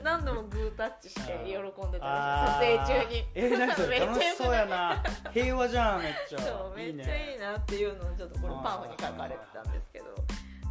[0.02, 3.28] 何度もグータッチして喜んでた撮影中に。
[3.34, 5.02] えー、なんか 楽しそうやな。
[5.30, 6.38] 平和じゃんめっちゃ。
[6.38, 10.14] そうめっちゃいいなっていうのをちょっとこれパンフに書かれてたんですけど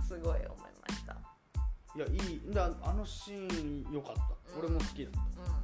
[0.02, 1.16] すごい思いました。
[1.96, 2.42] いやいい。
[2.52, 5.20] だあのシーン良かった、うん俺も好きだった。
[5.54, 5.61] うん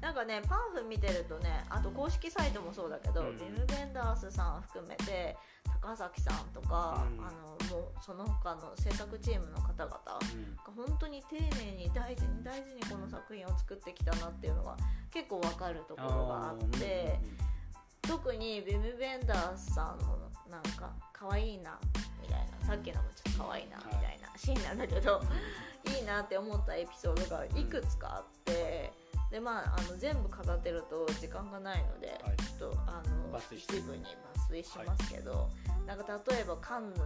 [0.00, 3.36] なんかねパンフ見てるとねあと公式サイトもそうだけど、うん。
[3.38, 5.36] ビム・ベンダースさん含めて
[5.82, 7.24] 高崎さんとか、うん。
[7.24, 10.18] あのもうその他の制作チームの方々が
[10.64, 14.76] 本当に丁寧に大事に大事にこの作品を作ってきたなっていうのが
[15.12, 17.18] 結構わかるところがあって
[18.02, 20.18] 特にビム・ベンダースさんの
[20.50, 21.78] なんか可愛いな
[22.22, 22.58] みたいな。
[22.68, 25.22] さっきのもちょっと可愛いなみたいなシーンなんだけど、
[25.96, 28.92] いいなって思ったエピソードがいくつかあって
[29.30, 32.36] でまああの全部語ってると時間がないので、はい。
[32.36, 35.50] ちょっとあの一部に抜粋しますけど、
[35.86, 37.00] なんか例えばカンヌ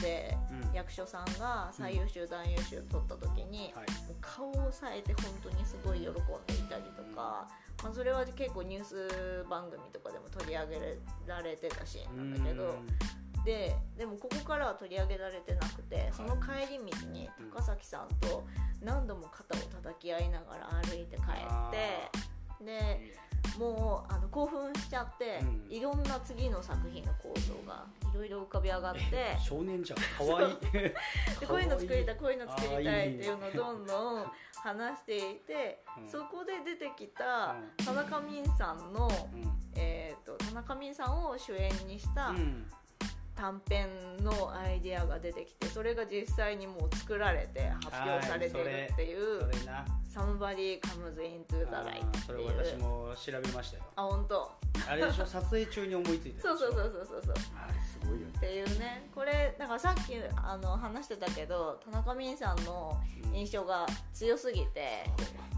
[0.00, 0.74] でうん。
[0.74, 3.72] 役所さんが最優秀男優賞取った時に、
[4.10, 6.18] う顔を押さえて本当にすごい喜んで
[6.54, 7.48] いたりとか、
[7.82, 12.76] まあ、それは結構ニュース番組とかでも取り上げられてたシーンなんだけど、
[13.44, 18.44] ででもここからは取り上げられてなくてその帰り道に高崎さんと
[18.82, 23.14] 何度も肩を叩き合いながら歩いて帰ってで
[23.58, 25.76] もうあの興奮しちゃって、うん。
[25.76, 29.00] いろんな次の作品の構想がいろいろ浮かび上がって。
[29.38, 29.98] 少年じゃん。
[30.18, 30.56] 可愛い。
[31.40, 36.08] でこういうの作りたいこういうの作りたいいいっていうのをどんどん話していて、うん。
[36.08, 37.84] そこで出てきたうん。
[37.84, 39.70] 田中泯さんの、うん。
[39.76, 42.66] えー、と田中泯さんを主演にしたうん
[43.36, 43.88] 短編
[44.22, 52.64] のアイディアが出てきてそれが実際にもう作られて発表されてるっていうそれな「Somebody Comes Into Light」ーそれっていう。
[52.64, 53.82] 私も調べましたよ。
[53.96, 54.52] あ本当。
[54.88, 55.26] あれでしょ？
[55.26, 57.34] 撮影中に思いついてそうそうそうそうそうそう。
[57.56, 58.32] あれすごいよね。
[58.36, 59.10] っていうね。
[59.14, 63.00] これだからさっきあの話してたけど田中泯さんの
[63.32, 65.04] 印象が強すぎて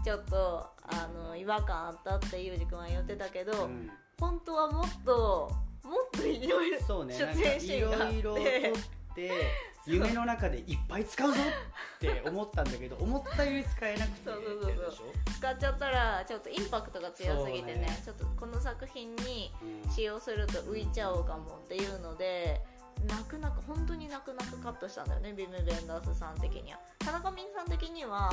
[0.03, 3.91] ちょっとあの違和感あったってゆうじ君は言ってたけど、うん。
[4.19, 5.51] 本当はもっと
[5.87, 8.17] もっといろいろそうね出演シーンがあって。
[8.19, 8.83] いろいろ撮っ
[9.15, 9.31] て
[9.87, 14.89] 夢の中でいっぱい使うぞって思ったんだけど 思ったより使えなくてそうそうそうそう。
[14.89, 15.31] でしょ？
[15.39, 22.61] 使っちゃったらちょっとインパクトが強すぎてねねちょっとこの作品にうん使用すると浮いちゃうかもっていうので
[23.05, 26.79] 泣く泣く本当に泣く泣くカットしたんだよねビム・ベンダースさん的には。
[26.99, 28.29] 田中泯さん的には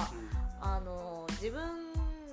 [0.61, 1.63] あの自分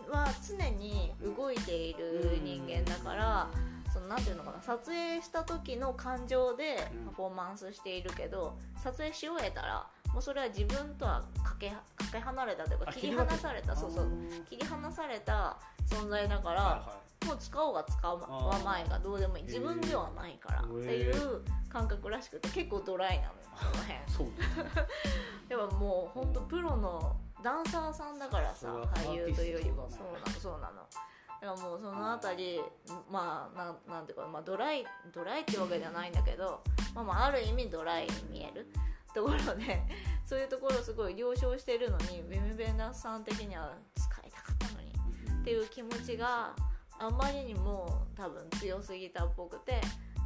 [0.09, 3.49] は常に動いている人間だから、
[3.93, 7.05] そのなんていうのかな撮影した時の感情でうん。
[7.07, 11.77] パフォーマンスしているけど、撮影し終えたらもうそれは自分とはかけか
[12.11, 14.07] け離れたというかあ切り離されたそうそう。
[14.49, 19.43] 切り離された存在だから、はもう使おうが使わまいがどうでもいい。
[19.43, 23.39] 自分ではないからっていう感覚らしくて結構ドライなのよ
[24.07, 24.87] その辺。
[25.49, 30.75] でももう本当プロのダンサーさんだからさ俳優というよりもそうなのそうなの。
[30.75, 31.10] だ
[31.41, 32.61] からもうそのあたり
[33.11, 36.61] まあなんなんていうか、まあ、ドライドライってわけじゃないんだけど、
[36.93, 38.67] まあ、まあある意味ドライに見える
[39.13, 39.81] ところで
[40.25, 44.93] そういうところをすごい了承してるのにウィム・ベンダースさん的には使いたかったのに
[45.41, 46.55] っていう気持ちが
[46.99, 49.81] あまりにも多分強すぎたっぽくて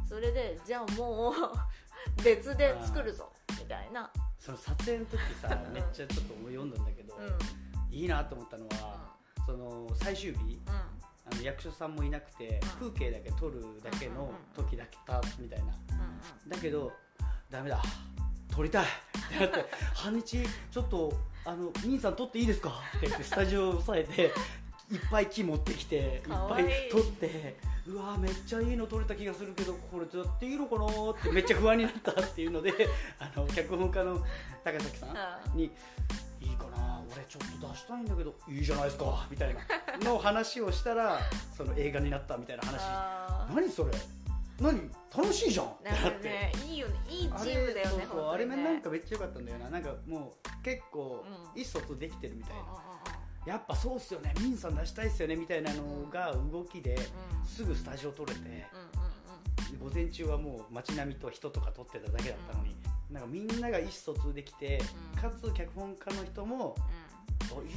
[0.08, 1.34] それでじゃあもう
[2.22, 7.24] 別で作るぞみたいな、その撮影の時さ めっちゃちょっと読んだんだけど、うん。
[7.24, 7.38] うん
[7.96, 9.16] いいなと思ったのは、
[9.46, 12.90] その最終日あの役所さんもいなくて、うん。
[12.90, 15.64] 風景だけ撮るだけの時だけたみたいな。
[15.66, 15.68] う
[16.46, 16.92] んだけど
[17.50, 17.82] ダメだ
[18.54, 18.88] 撮りたいっ
[19.28, 21.12] てなって 半日ちょっと
[21.44, 22.70] あの兄さん撮っていいですか？
[22.96, 24.32] って言ってスタジオを押さえて
[24.92, 30.86] いっぱい木持ってきていっぱい撮ってうわーめっちゃいいの撮れた気がするけどこれやっていいのかな？
[30.86, 32.72] ーってめっちゃ不安になったっていうので
[33.18, 34.24] あの脚本家の
[34.64, 35.06] 高崎さ
[35.52, 35.70] んに
[37.20, 39.60] 「いいかな俺ちょっと出したいんだけどいいじゃないですか」みたいな。
[40.10, 41.18] の話をしたら
[41.56, 42.76] その映画になったみたいな話。
[42.80, 43.92] あ何それ？
[44.60, 44.90] 何？
[45.16, 45.66] 楽しいじゃん。
[45.84, 46.28] なって。
[46.28, 46.94] ねいいよね。
[47.08, 48.64] いいチームだよねあれ本当にね。
[48.64, 49.70] なんかめっちゃ良かったんだよな。
[49.70, 51.60] なんかもう結構うん。
[51.60, 52.76] 意思疎通できてるみたいな、うんうん
[53.46, 54.34] やっぱそうっすよね。
[54.40, 58.40] ミンさん出したいっすよねみたいなのが動きでうんすぐスタジオ撮れて
[59.72, 62.74] うん午前中はもう街並みと人とか撮ってただけだったのに
[63.08, 64.80] なんかみんなが意思疎通できて
[65.14, 65.22] うん。
[65.22, 66.74] かつ脚本家の人もう「お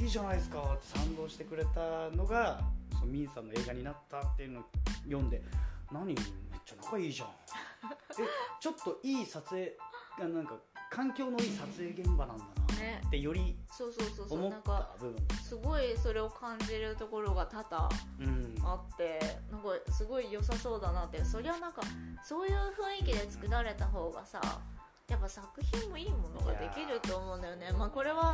[0.00, 2.60] いいじゃないですか」って賛同してくれたのが
[2.92, 4.64] そのミンさんの映画になったっていうのを
[5.04, 5.42] 読んで
[5.92, 6.16] 何めっ
[6.64, 7.28] ちゃ仲いいじゃん。
[7.28, 7.32] え
[8.60, 9.76] ちょっといい撮影
[10.18, 10.54] がなんか
[10.90, 14.38] 環境のいい撮影現場なんだなねってよりそうそうそうそう。
[14.38, 17.88] 思った部分すごいそれを感じるところが多々
[18.20, 18.56] うん。
[18.62, 19.18] あって
[19.50, 21.24] なんかすごい良さそうだなって。
[21.24, 21.80] そりゃなんか
[22.22, 22.56] そういう
[22.98, 24.40] 雰囲気で作られた方がさ
[25.10, 27.72] やっぱ作品もいいものができると思うんだよね。
[27.76, 28.32] まあこれは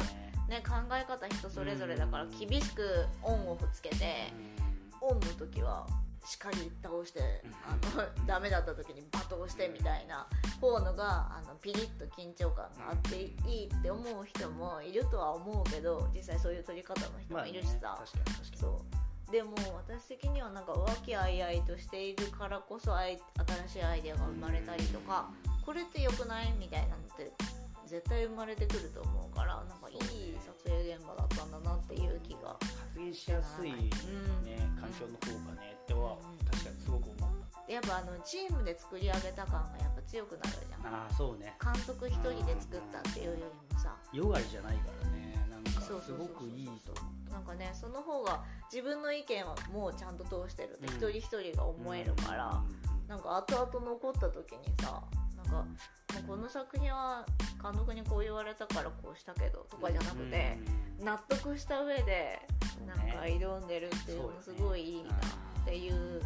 [0.48, 4.32] ね考え方人それぞれだからうん厳しくオンオフつけて
[5.00, 5.86] オンの時は
[6.26, 7.20] しっかり倒して
[7.64, 10.26] あの ダメだった時に罵倒してみたいな
[10.60, 17.98] 方のがあのピリッと緊張感があっていいって思う人もいるとは思うけど実際そういう取り方の人もいるしさ、
[18.54, 18.82] そ
[19.28, 19.32] う。
[19.32, 19.54] でも
[19.88, 23.18] 私的にはなんか和気あいあいとしているからこそ新
[23.68, 25.30] しいアイデアが生まれたりとか
[25.66, 27.32] これって良くないみたいなのって
[27.86, 32.54] 絶対生まれてくると思うからなんかいい撮影現場だったんだなっていう気が。
[32.62, 34.80] 発言しやすい、ねうん。
[34.80, 37.30] 環境の方がねってはうん確かにすごく思っ
[37.66, 37.72] た。
[37.72, 40.94] やっぱあのチームで作り上げた感がやっぱ強くなるじゃん。
[40.94, 41.54] ああそうね。
[41.58, 43.94] 監督一人で作ったっていうよりもさ。
[44.12, 45.34] ヨガリじゃないからね
[45.82, 46.92] すごくいいと
[47.30, 48.42] なんかねその方が
[48.72, 51.10] 自分の意見はもうちゃんと通してるってうん。
[51.10, 52.62] 一人一人が思えるから、
[53.08, 55.02] なんか後々残った時にさ
[55.46, 57.24] かもうこの作品は
[57.62, 60.58] 監督にこう言われたからこうしたけどとかじゃなくて、
[61.00, 62.40] 納得した上で
[62.86, 66.22] なんか挑んでるっていうのすごいいいなっていう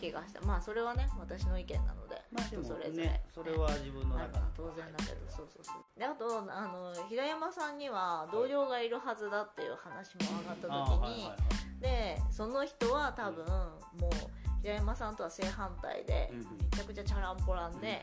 [0.00, 0.40] 気がした。
[0.42, 5.98] まあそれはね私の意見なのでまあでも人それぞれ、ねそれは自分の中のは当然だけどそうそうそう。
[5.98, 11.30] であとあの平山さんには同僚がいるはずだっていう話も上がったあ時に、
[11.80, 13.46] でその人は多分
[14.00, 16.44] もう平山さんとは正反対でうんうん。
[16.44, 18.00] めちゃくちゃチャランポランで、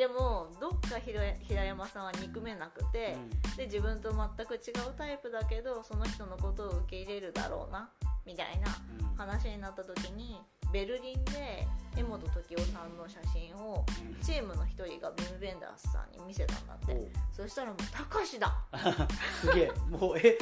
[0.00, 3.18] でもどっか平平山さんは憎めなくて、
[3.58, 7.90] で自分と全く違うタイプだけどその人のことを受け入れるだろうな
[8.24, 9.04] みたいなうん。
[9.04, 10.40] うん話になった時に
[10.72, 13.84] ベルリンで江本時生さんの写真を
[14.22, 16.92] チームの一人がビム・ベンダースさんに見せたんだって。
[16.94, 17.08] おう。
[17.30, 18.64] そしたらもう「たかしだ!
[19.42, 19.72] すげえ。
[19.90, 20.38] もうえ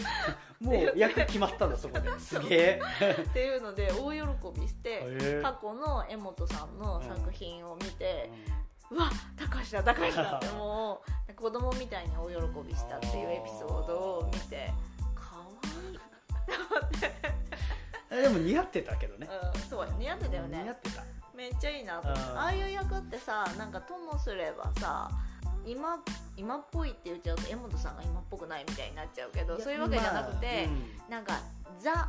[0.60, 2.08] もう役決まったんだそこで。
[2.20, 2.80] すげえ」
[3.20, 8.30] っていうので大喜びして過去の江本さんの作品を見て
[8.64, 12.34] 「うわたかしだたかしだ!」っ てもう子供みたいに大喜
[12.66, 14.72] びしたっていうエピソードを見て
[15.14, 15.44] かわ
[15.92, 15.94] い。
[15.94, 17.10] い、
[18.10, 19.28] えでも似合ってたけどね。
[19.54, 20.62] うん、そう似合ってたよね。
[20.62, 21.02] 似合ってた。
[21.34, 22.38] めっちゃいいなと思ってうん。
[22.38, 25.08] ああいう役ってさなんかともすればさ
[25.64, 26.02] 今
[26.36, 30.72] 今っぽいって言っちゃうと江本さんが今っぽくないみたいになっちゃうけどそういうわけじゃなくて、ま
[31.08, 31.40] あなんか
[31.78, 32.08] ザ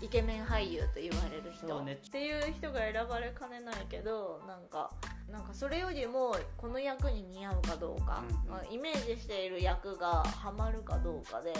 [0.00, 1.92] イケメン俳優と言われる人、ね。
[1.92, 4.90] っていう人が選ばれかねないけどなんか
[5.30, 11.52] なんかそれよりもこの役に似合うかどうか、うんまあイメージしている役がハマるかどうかで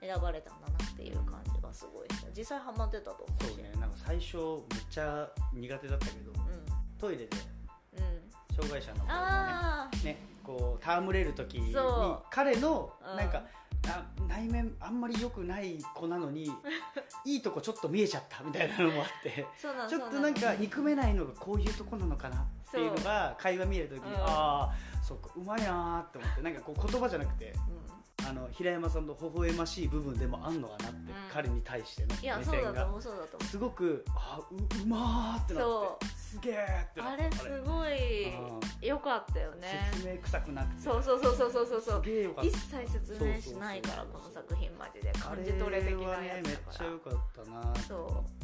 [0.00, 2.28] 選ばれたんだなっていう感じがすごいした。
[2.36, 3.48] 実際ハマってたと思うし。
[3.48, 3.70] そうね。
[3.80, 6.32] なんか最初めっちゃ苦手だったけど
[6.98, 7.28] トイレで
[7.96, 8.04] うん。
[8.04, 8.14] うん
[8.54, 9.04] 障害者の
[10.04, 11.74] ねねこう戯れる時に
[12.30, 13.16] 彼のうん。
[13.16, 13.42] なんか、
[13.88, 16.50] あ内面あんまり良くない子なのに
[17.24, 19.46] いいとこちょっと見えちゃったみたいなのもあって
[19.88, 20.34] ちょっとなん。
[20.34, 24.20] か憎めないのがこういうとこなのかなっていうのが会話見るときに、うん。
[24.20, 27.83] ああそうかうまいなーって思ってなんかこう言葉じゃなくてう
[28.26, 31.02] あの平山さんの微笑ましい部分でもあんのかなって、ん。
[31.32, 32.88] 彼に対してのんいや目線が。
[33.50, 36.54] すごくあううまーってなっそてすげー
[36.84, 39.90] ってなってあれすごい良かったよね。
[39.92, 40.82] 説明臭くなくて。
[40.82, 42.02] そうそうそうそうそうそう
[42.42, 45.12] 一切説明しないからそうそうそうこの作品マジで。
[45.12, 47.92] 感じ取れ的なやあれはねめっつだからちゃ良かったなって。
[47.92, 48.43] 思った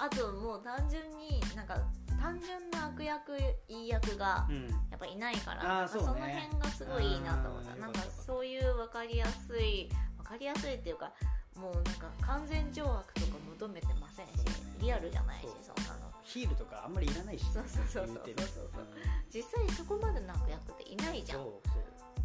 [0.00, 1.76] あともう単純になんか
[2.20, 3.36] 単純な悪役
[3.68, 4.68] いい役がうん。
[4.90, 6.06] やっぱいないから、あーなんかそうね。
[6.06, 7.76] その辺がすごいいいなと思った。
[7.76, 9.88] なんかそういう分かりやすい
[10.18, 11.12] 分かりやすいっていうか
[11.56, 13.26] もうなんか完全懲悪とか
[13.60, 14.32] 求めてませんし
[14.80, 16.10] リアルじゃないしそそんなの。
[16.22, 17.44] ヒールとかあんまりいらないし。
[17.52, 18.46] そうそうそうそうそう。
[18.74, 18.86] そう
[19.32, 21.40] 実際そこまでの悪役っていないじゃん。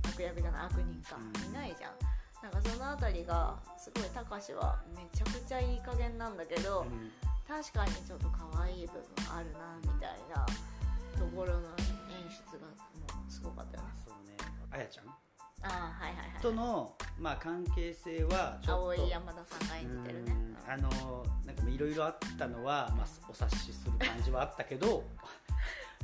[0.10, 1.52] 悪役じゃない悪人か、うん。
[1.52, 1.92] いないじゃん。
[2.44, 7.12] なんかそのあたりがすごいたかしはめちゃくちゃいい加減なんだけど、うん
[7.48, 10.46] 確かにちょっと可愛い部分あるなみたいな
[11.18, 11.60] ところの
[12.10, 13.90] 演出がもうすごかったよね。
[14.06, 14.36] そうね。
[14.72, 15.06] あやちゃん。
[15.08, 15.14] あ
[15.64, 16.42] あはいはいはい。
[16.42, 20.32] とのまあ関係性はちょっと青井山田さんが演じてるね。
[20.32, 20.72] うん。
[20.72, 20.90] あの
[21.46, 25.04] なんかいろいろあったのは、まあ、お察しする感じはあったけどうん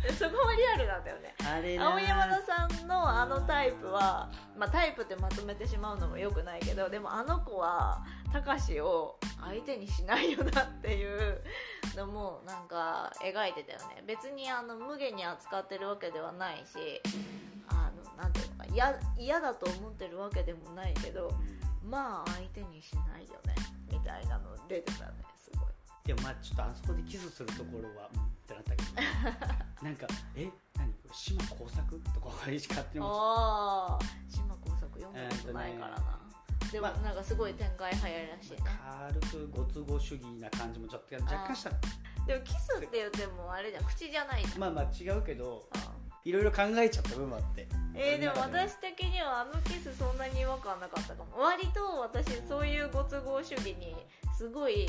[0.18, 1.36] そこもリアルなんだよね。
[1.48, 11.44] あれな青山田さんのあのタイプは、まあ、タイプってまとめてしまうのもよくないけどでもあの子はたかしを相手にしないよなっていう
[11.96, 14.04] のもなんか描いてたよね。
[14.08, 17.02] 別にあの無限に扱ってるわけではないし
[17.70, 21.32] あのなんていうのか嫌嫌だと思ってるわけでもないけど
[21.84, 23.56] まあ相手にしないよね
[23.92, 25.70] みたいなの出てたねすごい。
[26.06, 29.62] でもまあちょっとあそこでキスするところはうんってなったけど。
[29.82, 34.00] なんかえ何これ島工作とか勝手に思っああ
[34.30, 36.20] 島耕作読んだことないからな、
[36.72, 38.58] でもまあなんかすごい展開早いらしいね。
[38.58, 41.72] て軽くご都合主義な感じもちょっと若干した
[42.28, 45.92] でもキスって言ってもあれじゃん口じゃないじゃん、まあまあ違うけどあ
[46.24, 47.68] いろいろ考えちゃった部分もあって。
[47.94, 51.40] えー、でも私的にはあのキスそんなに違和感なかったかも。
[51.40, 53.96] 割と私そういうご都合主義に
[54.38, 54.88] すごいん？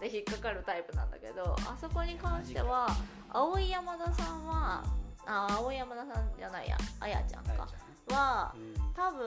[0.00, 2.88] で引っかかるタイプなんだけどあそこに関しては
[3.28, 4.84] 青井山田さんは
[5.26, 7.68] あ青井山田さんじゃないやあやちゃんか。
[8.08, 8.74] はうん。
[8.94, 9.26] 多分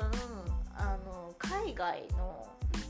[0.75, 2.47] あの海外の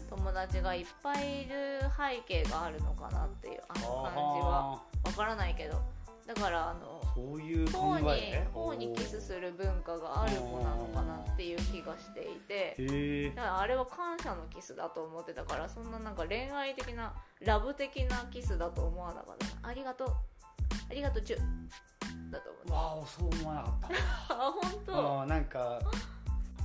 [0.10, 4.82] 友達がいっぱいいる背景があるのかなっていうあの感じは。
[5.04, 5.82] あわからないけど
[6.26, 8.48] だからあのーそういう考え？
[8.54, 13.32] 頬にキスする文化がある子なのかなっていう気がしていて。
[13.36, 19.68] だからあれは感謝のキスだと思ってたからそんななんか恋愛的なラブ的なキスだと思わなかった。
[19.68, 20.08] ありがとう。
[20.90, 21.38] ありがとうチュ
[22.32, 24.34] だと思ってわあそう思わなかった。
[24.34, 24.96] あ本当？
[24.96, 25.80] あーなんか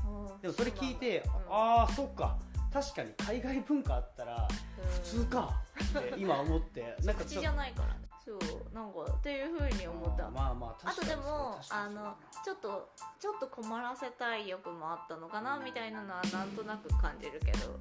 [0.06, 0.40] うん。
[0.40, 2.38] でもそれ聞いて、うんああそっか。
[2.72, 4.48] 確かに海外文化あったら
[4.78, 4.90] うん。
[4.90, 5.50] 普通か。
[5.98, 6.96] って今思って。
[7.02, 10.26] なんか口じゃないからねそうなんかっていうふうに思った。
[10.26, 12.14] あーまあまああとでもあの
[12.44, 17.78] ちょっとちょっと困らせたい欲もあったのかなみたいなのはなんとなく感じるけど。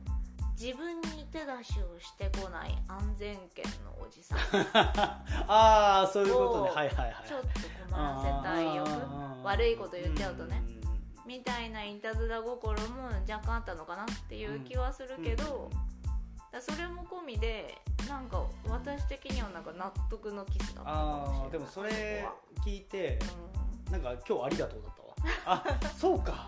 [0.59, 4.39] 自分に手出しをしてこない安全圏のおじさん。
[5.47, 6.71] ああそういうことね。
[6.71, 7.47] をはいはいはいちょっと
[7.91, 8.89] 困らせたい欲。
[9.43, 10.65] 悪いこと言っちゃうとねん
[11.27, 15.69] みたいないたずら心も若干あったのかなっていう気はするけど、
[16.51, 17.77] だそれも込みで
[18.07, 22.33] なんか私的にはなんか納得のキスだったかでもそれあ
[22.65, 25.07] 聞いてそこはなんか今日ありがとうだったわ。
[25.45, 25.63] あ
[25.95, 26.45] そうか。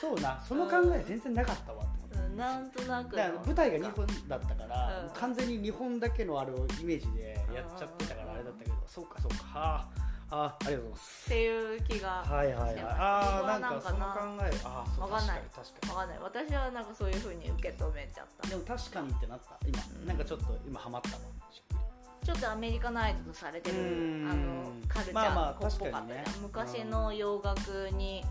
[0.00, 0.40] そうな。
[0.46, 1.84] その考え全然なかったわ。
[1.84, 2.24] ってうん。
[2.26, 5.10] うんなんとなく舞台が日本だったから、うん。
[5.10, 9.58] 完全に日本だけのあるイメージでやっちゃってたからあれだったけど、そうかそうか。
[9.58, 11.24] はああありがとうございます。
[11.26, 12.84] っていう気がはいはいはい。
[12.84, 15.42] ああなんかその考えああそうわかんない。
[15.54, 16.18] 確かに確かわかんない。
[16.22, 18.44] 私はなんかそういうふうに受け止めちゃった。
[18.48, 19.58] にでも確かにってなった。
[19.66, 20.06] 今、うん。
[20.06, 21.14] なんかちょっと今ハマったわ
[21.50, 24.30] しっくりちょっとアメリカナイズとされてるうん。
[24.30, 26.24] あのカルチャまあまあーっぽかったじゃん、確かにね。
[26.40, 28.24] 昔の洋楽に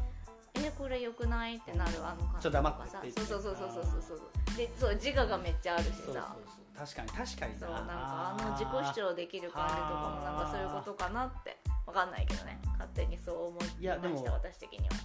[0.55, 6.61] えこれよくないってなるあの感じちょっとかさってってそうそうそうそうそうそうでそう自我がめっちゃあるしそうそうさそう。
[6.77, 12.59] 確かに確かにそうなんかあの自己主張できる感じとかもなんかそういうことかなってわかんないけどね。
[12.73, 14.95] 勝手にそう思いました私的には。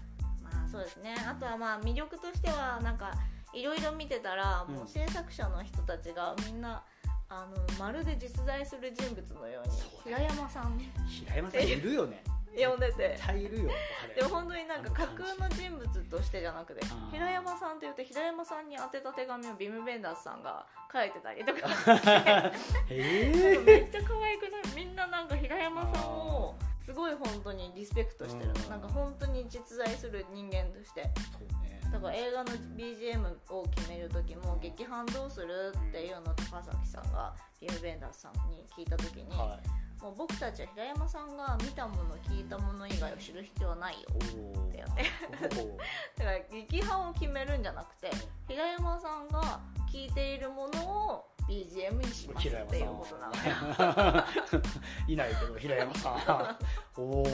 [0.43, 1.14] まあそうですね。
[1.27, 3.12] あとはまあ魅力としてはなんか
[3.53, 6.83] いろいろ見てたら、もう制作者の人たちがみんな
[7.29, 9.74] あのまるで実在する人物のように
[10.05, 10.79] 平山さん。
[11.09, 12.22] 平山さんいるよね
[12.64, 13.18] 呼んでて。
[13.36, 13.70] いるよ
[14.14, 16.80] でも本当になんか架空の人物としてじゃなくて
[17.12, 21.68] 平山さんって言って平山さんに宛てた手紙をビム・ベンダースさんが書いてたりとか
[22.88, 24.74] へめえっちゃ可愛くない？
[24.76, 26.54] みんななんか平山さんを
[26.84, 28.70] すごい本当にリスペクトしてるうん。
[28.70, 31.02] なんか本当に実在する人間として。
[31.32, 31.80] そうね。
[31.92, 35.72] だから映画の BGM を決める時も劇伴どうする？
[35.88, 39.59] っていうのを高崎さんがビム・ベンダースさんに聞いた時に、は
[40.01, 44.01] もう僕たちは平山さんが見たもの聞いたもの以外を知る必要はないよ。
[44.12, 45.61] って言って。
[45.61, 45.76] お
[46.18, 48.11] だから劇伴を決めるんじゃなくて
[48.47, 54.24] 平山さんが聴いているものを BGM にします平っていう山ことなのよ。
[55.09, 56.57] いないけど平山さん。
[57.01, 57.26] おお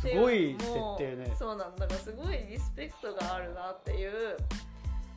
[0.00, 1.34] すごい設定ね。
[1.36, 4.36] そうなんだだからすごいリスペクトがあるなっていう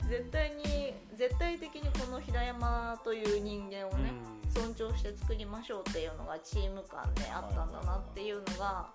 [0.10, 4.12] 絶対に絶対的にこの平山という人間をね、
[4.54, 8.88] 尊重して作りましょうっていうのがチーム感であったんだなっていうのが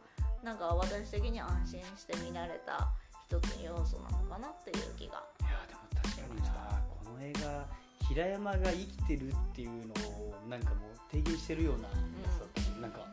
[0.43, 2.89] なんか私的に安心して見られた
[3.29, 5.25] 一つの要素なのかなっていう気が。
[5.41, 6.83] いやでも確かにな。
[7.05, 7.67] この映画
[8.09, 11.91] 平山が生きてるっていうのをなんかもう提言してるようなや
[12.31, 13.07] つだったのなんか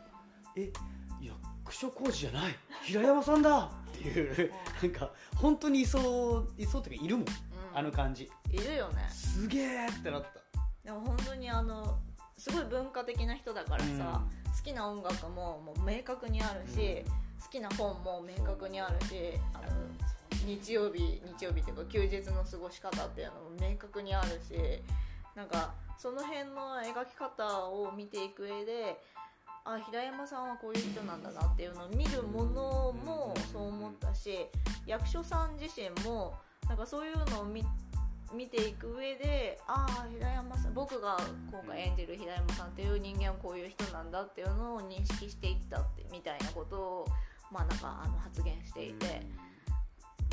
[0.56, 0.72] え
[1.20, 2.54] 役所広司じゃない。
[2.84, 7.34] 平山さんだっていうなんか本当にいそういそうっていうかいるもんうん
[7.76, 8.30] あの感じ。
[8.50, 9.06] いるよね。
[9.10, 10.28] すげえってなった。
[10.82, 11.98] でも本当にあの
[12.38, 14.22] すごい文化的な人だからさ、
[14.56, 17.04] 好きな音楽ももう明確にあるし、
[17.42, 19.14] 好きな本も明確にあるし
[19.52, 19.64] あの
[20.46, 24.54] 日曜日日曜日っていうか休日の過ごし方っていうのも明確にあるし
[25.34, 28.96] なんかその辺の描き方を見ていく上で
[29.64, 34.46] あ平山さんはこういう人なんだなっていうのを見るものもそう思ったし
[34.86, 36.34] 役所さん自身も
[36.68, 37.64] なんかそういうのを見
[38.34, 41.16] 見ていく上でああ平山さん僕が
[41.50, 47.06] 今回演じる平山さんっていう人間はこういう人なんだっていうのを認識していったってみたいなことを
[47.52, 49.22] まあなんかあの発言していて、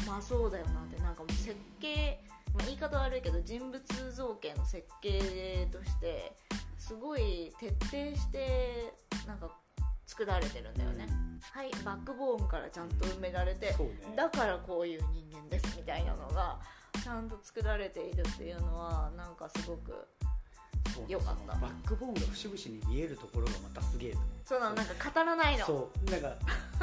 [0.08, 2.20] まあそうだよなってなんかもう設計、
[2.56, 3.82] まあ、言い方悪いけど人物
[4.12, 6.34] 造形の設計として
[6.80, 8.94] すごい徹底して
[9.28, 9.52] なんか
[10.06, 11.08] 作られてるんだよね、
[11.52, 13.76] はいバックボーンからちゃんと埋められてね。
[14.16, 16.60] だからこういう人間ですみたいなのが
[17.04, 20.08] ちゃんと作られているっていうのはなんかすごく
[21.08, 21.20] よ。
[21.20, 21.54] かった。
[21.60, 24.14] バックボーンが節々に見えるところがまたすげえ
[24.46, 25.66] そうなのなんか語らないの。
[25.66, 26.12] そう。
[26.12, 26.36] なんか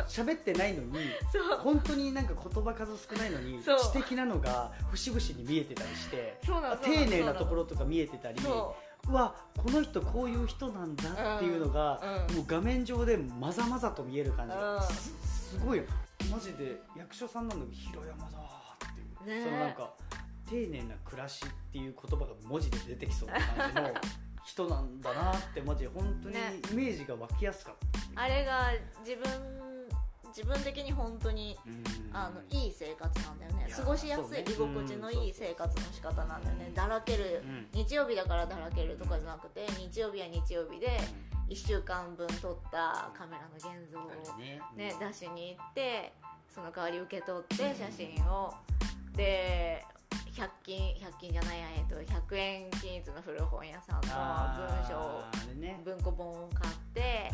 [0.08, 0.98] 喋ってないのに
[1.32, 1.58] そう。
[1.58, 14.82] 本当になんか言葉数少ないのに知的なのが節々に見えてたりしてそうなの丁寧なところとか見えてたりそうわこの人こういう人なんだっていうのが、うんもう画面上でまざまざと見える感じが、うん。
[14.82, 15.12] す
[15.50, 15.84] すごいよ。
[16.30, 18.38] マジで役所さんなのに広山だ
[18.90, 19.44] っていう、ねえ。
[19.44, 19.92] そのなんか
[20.48, 24.00] 丁寧な暮らしっていう言葉が文字で出てきそうな感じの
[24.44, 26.60] 人なんだなってマジで本当にね。
[26.72, 27.74] イメージが湧きやすかっ
[28.14, 29.69] た、あれが自分
[30.34, 31.84] 自分的に本当にうん。
[32.12, 33.68] あのいい生活なんだよね。
[33.70, 36.72] 過ごしやすい居心地のいい生活の仕方なんだよね。
[36.74, 37.66] だらけるうん。
[37.72, 40.98] 日曜日だからだらけるとかじゃなくて日曜日は日曜日で
[41.48, 44.60] 1週間分撮ったカメラの現像をね。
[44.76, 46.12] ね、出しに行って
[46.48, 48.54] その代わり受け取って写真を。
[49.16, 49.84] で
[50.34, 55.24] 100均100均じゃないや、えっと、100円均一の古本屋さんの文章
[55.84, 57.30] 文庫本を買って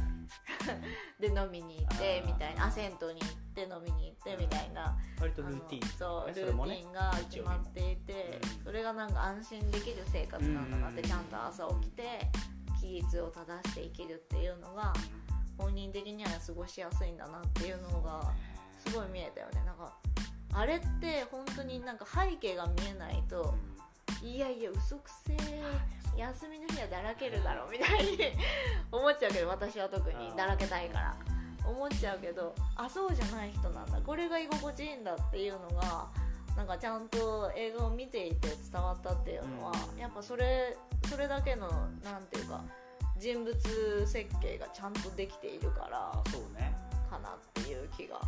[1.20, 2.66] で飲みに行ってみたいな。
[2.66, 4.96] あ銭湯に行って飲みに行ってみたいな。
[5.20, 5.88] 割とルーティン。
[5.88, 11.08] そうルーティンが決まっていてうんそれがなんか安心できる生活なんだなってうん。
[11.08, 12.30] ちゃんと朝起きて
[12.74, 14.92] 規律を正して生きるっていうのが
[15.56, 18.32] 本人的には過ごしやすいんだなっていうのが
[18.86, 19.64] すごい見えたよね。
[19.64, 19.96] なんか
[20.56, 23.54] あれって本当になんか背景が見えないと
[24.22, 25.62] いやいや嘘くせえ
[26.16, 28.18] 休みの日はだらけるだろみたいに
[28.90, 31.16] 思っちゃうけど私は特にだらけたいから。
[31.68, 34.00] 思っちゃうけどあそうじゃない人なんだ。
[34.00, 36.06] これが居心地いいんだっていうのが
[36.56, 39.98] なんかちゃんと映画を見ていて伝わったっていうのは、うん。
[39.98, 40.76] やっぱそれ
[41.08, 41.68] それだけの
[42.04, 42.62] なんていうか
[43.18, 46.72] 人物設計がちゃんとできているからあそうね。
[47.10, 48.20] かなっていう気が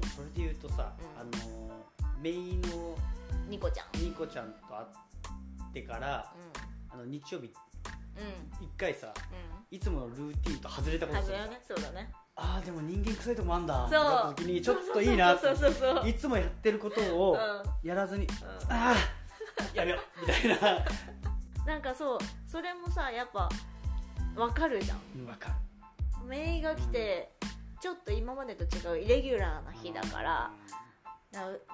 [0.00, 1.20] でもそれで言うとさ、うん。
[1.20, 1.84] あの
[2.20, 2.96] メイの
[3.48, 4.00] ニコちゃん。
[4.00, 6.32] ニコちゃんと会ってから
[6.90, 7.52] あの日曜日
[8.16, 8.22] うん。
[8.22, 9.12] うん一回さ
[9.70, 9.76] うん。
[9.76, 12.10] いつものルーティンと外れたことするねそうだね。
[12.34, 13.74] ああでも人間臭いとこもあんだ。
[13.74, 13.88] そう。
[13.88, 16.08] ってなった時にちょっといいなってそうそうそうそう。
[16.08, 17.88] いつもやってることをうん。
[17.88, 18.28] やらずに、う
[18.68, 20.80] ああやめようみたいな。
[20.80, 20.84] ん
[21.66, 23.48] なんかそうそれもさやっぱ
[24.36, 24.98] わかるじゃん。
[25.20, 25.54] うんわかる。
[26.26, 27.32] メイが来て
[27.82, 30.52] ちょっと今までと違うイレギュラーな日だから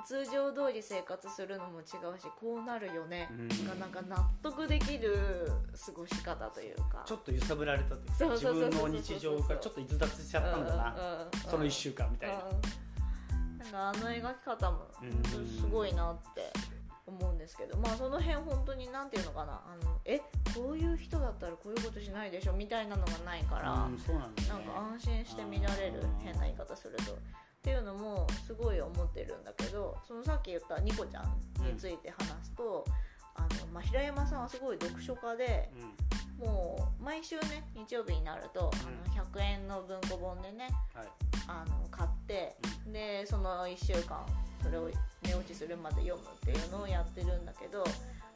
[0.07, 1.85] 通常通り生活するのも違う
[2.19, 3.49] しこうなるよねうん。
[3.67, 5.51] がなんか納得できる
[5.87, 7.03] 過ごし方というか。
[7.05, 10.97] ちょっと揺さぶられたっていうか自分の日常からちょっと逸脱しちゃったんだな、
[11.47, 13.59] その1週間みたいな、うん。
[13.59, 15.47] なんかあの描き方もうん。
[15.47, 16.53] すごいなって
[17.09, 20.21] 思うんですけどまあその辺本当になんていうのかなあのえ
[20.55, 24.03] こういう人だったらこういうことしないでしょみたいなのがないから、うんなんね。
[24.49, 27.13] なんか安心して見られる変な言い方すると。
[27.13, 27.17] っ
[27.61, 32.85] ていうのもすごい思ってるんだけどそのさっき言ったニコちゃんについて話すと、
[33.35, 36.19] あのまあ、平山さんはすごい読書家でうん。
[36.39, 41.07] もう毎週ね日曜日になると、あの100円の文庫本でねはい。
[41.49, 42.57] あの買って
[42.87, 44.25] でその1週間
[44.63, 44.91] それを
[45.23, 47.85] 寝落ちするまで読むっていうのをやってるんだけど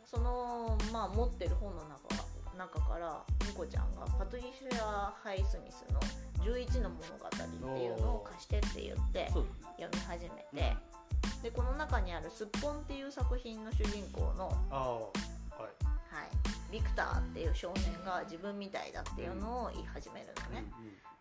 [0.05, 2.23] その、まあ、持ってる本の中
[2.57, 6.01] 中からニコちゃんがパトリシア・ハイスミスの
[6.45, 10.77] 「11の物語」っていうのを貸してって言って読み始めて。
[11.43, 15.11] でこの中にある「すっぽん」っていう作品の主人公の、は
[16.25, 20.65] い、ビクターっていう少年が自分みたいだっていうのを言い始めるのね。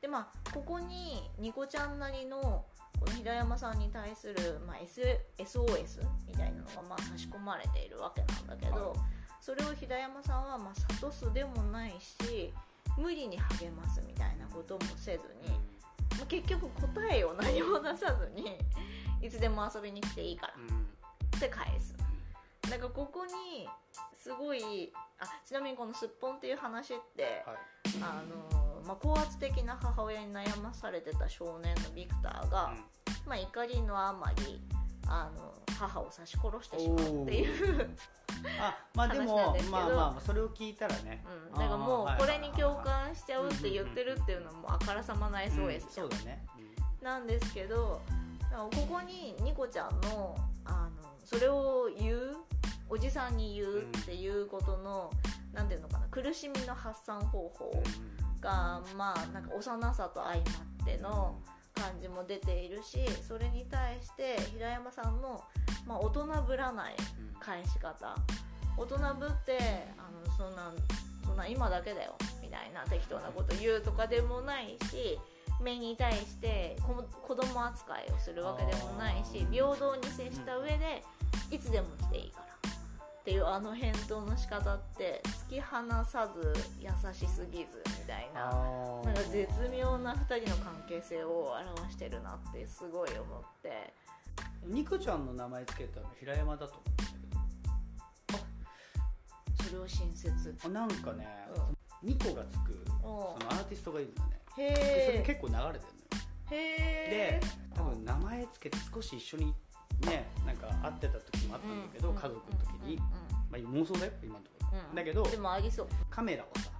[0.02, 2.66] でまあここにニコちゃんなりの
[3.00, 5.02] この平山さんに対する、まあ、S
[5.38, 9.00] SOS みたいなのがまあ差し込まれているわけなんだけど、はい
[9.42, 12.54] それを平山さんはまあ諭すでもないし
[12.96, 15.50] 無理に励ますみたいなこともせずに、
[16.18, 18.56] まあ、結局答えを何も出さずに
[19.20, 20.54] いつでも遊びに来ていいから
[21.38, 21.96] って返す
[22.72, 23.68] なんかここに
[24.18, 27.58] すごいあちなみにこのすっぽんっていう話って、はい。
[28.02, 32.74] あのまあ、高圧的な母親に悩まされてた少年のビクターが、
[33.28, 34.62] まあ、怒りのあまり
[35.06, 37.90] あの母を刺し殺してしまうっていう、
[38.60, 45.82] あまあでもまあまあそれを聞いたらね、うん、だからもうこれに共感しちゃうって言ってるっていうのもあからさまな SOS じゃん、うん。
[45.90, 46.44] そうだね、
[47.04, 48.02] なんですけど
[48.52, 52.38] ここにニコちゃんのあのそれを言う
[52.92, 55.10] おじさんに言うっていうことの、
[55.54, 57.84] なんていうのかな苦しみの発散方法
[58.42, 60.42] がまあなんか幼さと相ま
[60.84, 61.40] っての
[61.74, 65.42] 感じも出ているしそれに対して平山さんの、
[65.88, 66.96] まあ、大人ぶらない
[67.40, 68.16] 返し方。
[68.78, 69.58] 大人ぶって
[69.98, 70.72] あのそんな
[71.26, 75.20] そんな今だけだよみたいな適当なこと言うとかでもないし
[75.62, 81.04] 目に対してこ子供扱いをするわけでもないし平等に接した上で
[81.52, 82.51] いつでも来ていいから
[83.22, 93.94] っていうあの返答の仕方って突き放さず優しすぎずみたいなあなんか絶妙な2人の関係性を表してるなってすごい思って。
[94.66, 96.96] ニコちゃんの名前つけたの平山だと思うん
[99.56, 100.58] だそれを親切。
[100.60, 101.28] けどなんかね、
[102.04, 102.10] うん。
[102.10, 104.42] ニコがつくおそのアーティストがいるんだね。
[104.58, 105.84] へえ結構流れてるのよ。
[106.52, 106.56] へ
[107.10, 109.54] えで多分名前つけて少し一緒に
[110.02, 112.98] ねなんか会ってた時もあったんだけど、家族の時に、
[113.50, 116.72] まあ、妄想だよ今のところ、うんだけどでもありそう、カメラをさ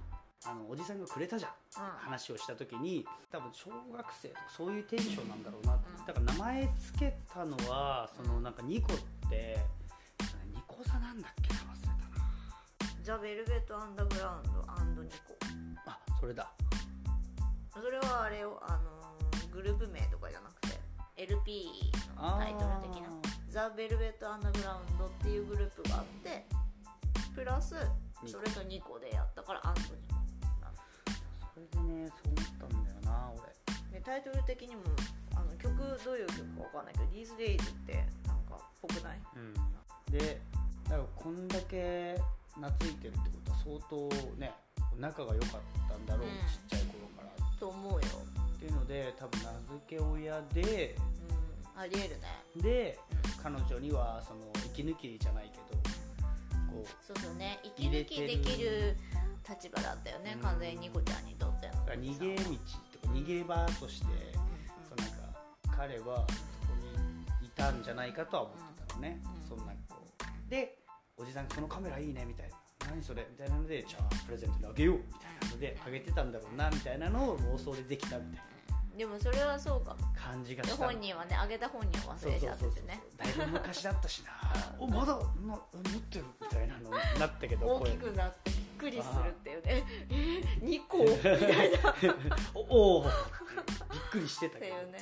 [0.44, 1.52] あのおじさんがくれたじゃん。
[1.84, 1.90] うん。
[1.98, 6.06] 話をした時に多分小学生とかそういうテンションなんだろうなって、うん。
[6.06, 8.96] だから名前つけたのはそのなんかニコっ
[9.30, 9.58] て
[10.52, 12.26] ニコ座なんだっけな忘れたな。
[13.04, 14.42] ザ・ベルベット・アンダーグラ
[14.80, 15.36] ウンドニコ
[15.86, 16.50] あそれだ。
[17.72, 19.02] それはあれを、あのー
[19.52, 20.61] グループ名とかじゃなくて
[21.16, 23.08] LP のタイトル的な。
[23.50, 26.46] ザ・ベルベット・アンダーグラウンドっていうグループがあって
[27.34, 27.74] プラス
[28.26, 29.88] それとニコでやったからアンドニ
[31.54, 33.98] それでねそう思ったんだよな俺。
[33.98, 34.82] でタイトル的にも
[35.34, 39.20] あの曲どういう曲かわかんないけど「These Days」ってなんかぽくない？
[39.36, 39.54] うん。
[40.10, 40.40] で
[40.84, 42.18] だからこんだけ
[42.54, 44.08] 懐いてるってことは相当
[44.40, 44.52] ね
[44.96, 45.60] 仲が良かっ
[45.90, 46.32] たんだろう、うん。
[46.32, 47.58] ちっちゃい頃から。
[47.60, 48.00] と思うよ、
[48.62, 50.94] っていうので多分名付け親で
[51.74, 55.82] うん、ありえるね、でうん、彼女にはその息抜きじゃないけど
[56.70, 57.58] こうそうそうね。
[57.64, 58.96] 息抜きできる
[59.48, 60.42] 立場だったよねうん。
[60.42, 62.42] 完全にニコちゃんにとっての逃げ道
[63.02, 64.06] とか逃げ場として
[64.88, 65.40] そうなんか
[65.76, 66.76] 彼はそこ
[67.40, 69.48] にいたんじゃないかとは思ってたのね、うん。
[69.48, 70.04] そんなこ
[70.46, 70.78] うで
[71.16, 72.56] おじさんがそのカメラいいねみたいな
[72.90, 73.26] 何それ？
[73.28, 78.44] みたいなのでじゃあプレゼントにあげようみたいなのであげてたんだろうなみたいなのを妄想でできたみたい
[78.96, 80.90] でもそれはそうか感じがしたの。
[80.92, 84.30] 本人はねあげた本人を忘れちゃっててねだいぶ昔だったしな。
[84.78, 85.60] おまだな持っ
[86.10, 89.84] てるみたいなのになったけど大きくなってびっくりするっていうね。
[90.10, 90.98] えー、2個？
[91.04, 91.90] みたいな。
[91.90, 91.94] っ
[92.54, 93.12] おおびっ
[94.10, 94.76] くりしてたけど。
[94.76, 94.98] ていうね。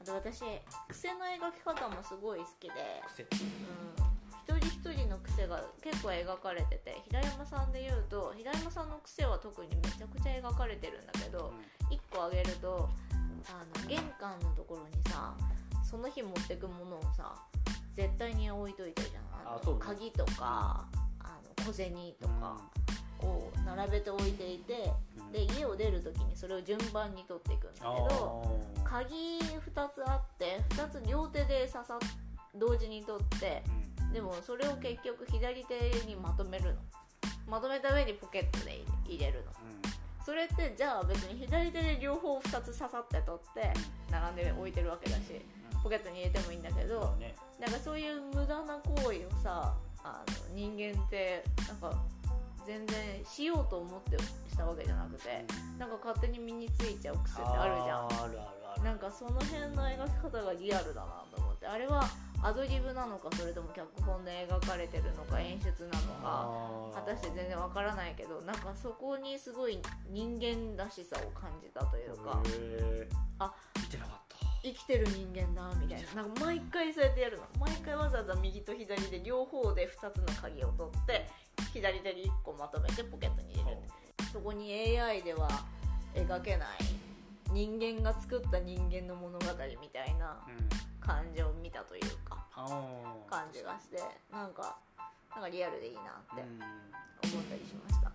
[0.00, 0.42] あと私
[0.88, 2.74] 癖の描き方もすごい好きで、
[3.08, 3.22] 癖。
[3.22, 11.52] うん、一人一人の癖が結構描かれてて平山さんで言うと平山さんの癖は特にめちゃくちゃ描かれてるんだけど、
[11.90, 12.90] 1個あげると
[13.48, 15.34] あの玄関のところにさ
[15.82, 17.34] その日持ってくものをさ
[17.94, 19.24] 絶対に置いといてるじゃん。
[19.46, 20.86] あの鍵とか
[21.20, 22.60] あの小銭とか
[23.20, 25.32] を並べて置いていて、うん。
[25.32, 31.98] で家を出る時にそれを順番に取っていくんだけど鍵2つあって2つ両手で刺さ
[32.54, 33.62] 同時に取って
[34.12, 36.80] でもそれを結局左手にまとめるの。
[37.46, 39.52] まとめた上にポケットで入れるの
[40.24, 43.72] それってじゃあ別に左手で両方2つ刺さって取って
[44.10, 45.22] 並んで置いてるわけだし
[45.82, 47.14] ポケットに入れてもいいんだけど
[47.60, 52.02] なんかそういう無駄な行為をさあの人間ってなんか
[52.66, 54.16] 全然しようと思って
[54.48, 55.44] したわけじゃなくて
[55.78, 58.06] なんか勝手に身についちゃう癖ってあるじゃん。
[58.06, 61.66] あるあるなんかその辺の描き方がリアルだなと思って。
[61.66, 62.04] あれは
[62.42, 69.78] アドリブなのかそれとも脚本で描かれてるのか演出なのか果たして全然わからないけどなんかそこにすごい
[70.10, 72.42] 人間らしさを感じたというか。
[73.38, 74.36] あ見てなかった。
[74.62, 76.22] 生きてる人間だみたいな。
[76.22, 77.44] なんか毎回そうやってやるの。
[77.58, 81.28] 毎回わざわざ右と左で両方で2つの鍵を取って
[81.72, 83.78] 左手に1個まとめてポケットに入れる
[84.32, 85.48] そこに AI では
[86.14, 86.68] 描けない
[87.54, 89.46] 人間が作った人間の物語
[89.80, 90.68] みたいなうん。
[91.00, 93.30] 感じを見たというかあー。
[93.30, 93.98] 感じがして
[94.32, 94.76] なんか
[95.30, 96.58] なんかリアルでいいなってうん。
[97.30, 98.10] 思ったりしました。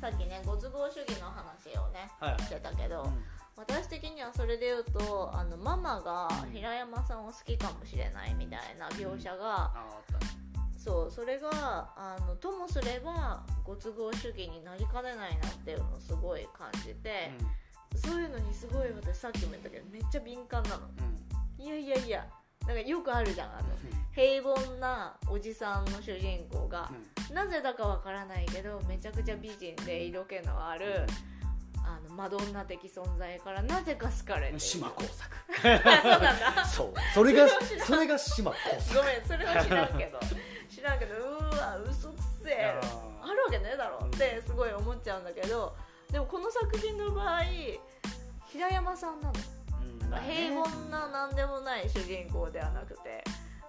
[0.00, 2.08] さっきねご都合主義の話をね
[2.44, 3.24] してたけど、うん。
[3.56, 9.72] 私的にはそれで言うとあのママが平山さんを好きかもしれないみたいな描写が、
[10.76, 11.48] そうそれが
[11.96, 17.32] あのともすればご都合主義になりかねないなっていうのをすごい感じて、
[17.96, 20.76] そういうのにすごい私さっきも言ったけどめっちゃ敏感なの。
[20.76, 21.04] うん。
[21.04, 21.18] うん
[21.58, 22.26] いやいやいや
[22.66, 23.62] なんかよくあるじゃんあの
[24.14, 26.90] 平凡なおじさんの主人公が、
[27.32, 31.06] なぜだかわからないけどめちゃくちゃ美人で色気のある
[31.76, 35.36] あのマドンナ的存在からなぜか好かれて島工作。
[35.62, 36.64] そうなんだ。
[36.66, 36.94] そう。
[37.14, 37.48] それが
[37.84, 38.98] それが島工作。
[38.98, 40.20] ごめんそれは知らんけど。
[40.68, 42.14] 知らんけどうわ嘘く
[42.44, 42.80] せえ。
[43.22, 45.74] あるわけねえだろってすごい思っちゃうんだけど
[46.12, 47.42] でもこの作品の場合
[48.46, 49.34] 平山さんなの。
[50.02, 50.48] うんまあね。
[50.48, 53.22] 平凡な何でもない主人公ではなくて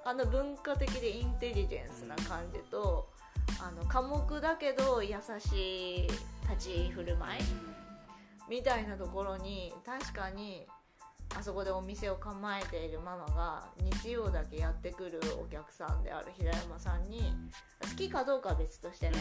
[0.06, 3.10] あの文化的でインテリジェンスな感じと、
[3.62, 6.08] あの寡黙だけど優しい
[6.50, 7.42] 立ち振る舞い
[8.50, 10.66] みたいなところに確かに
[11.38, 13.68] あそこでお店を構えているママが
[14.02, 17.34] 日曜だけやってくるお客さんである平山さんに
[17.82, 19.18] 好きかどうかは別としてね、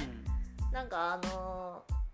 [0.72, 2.07] なんかあのー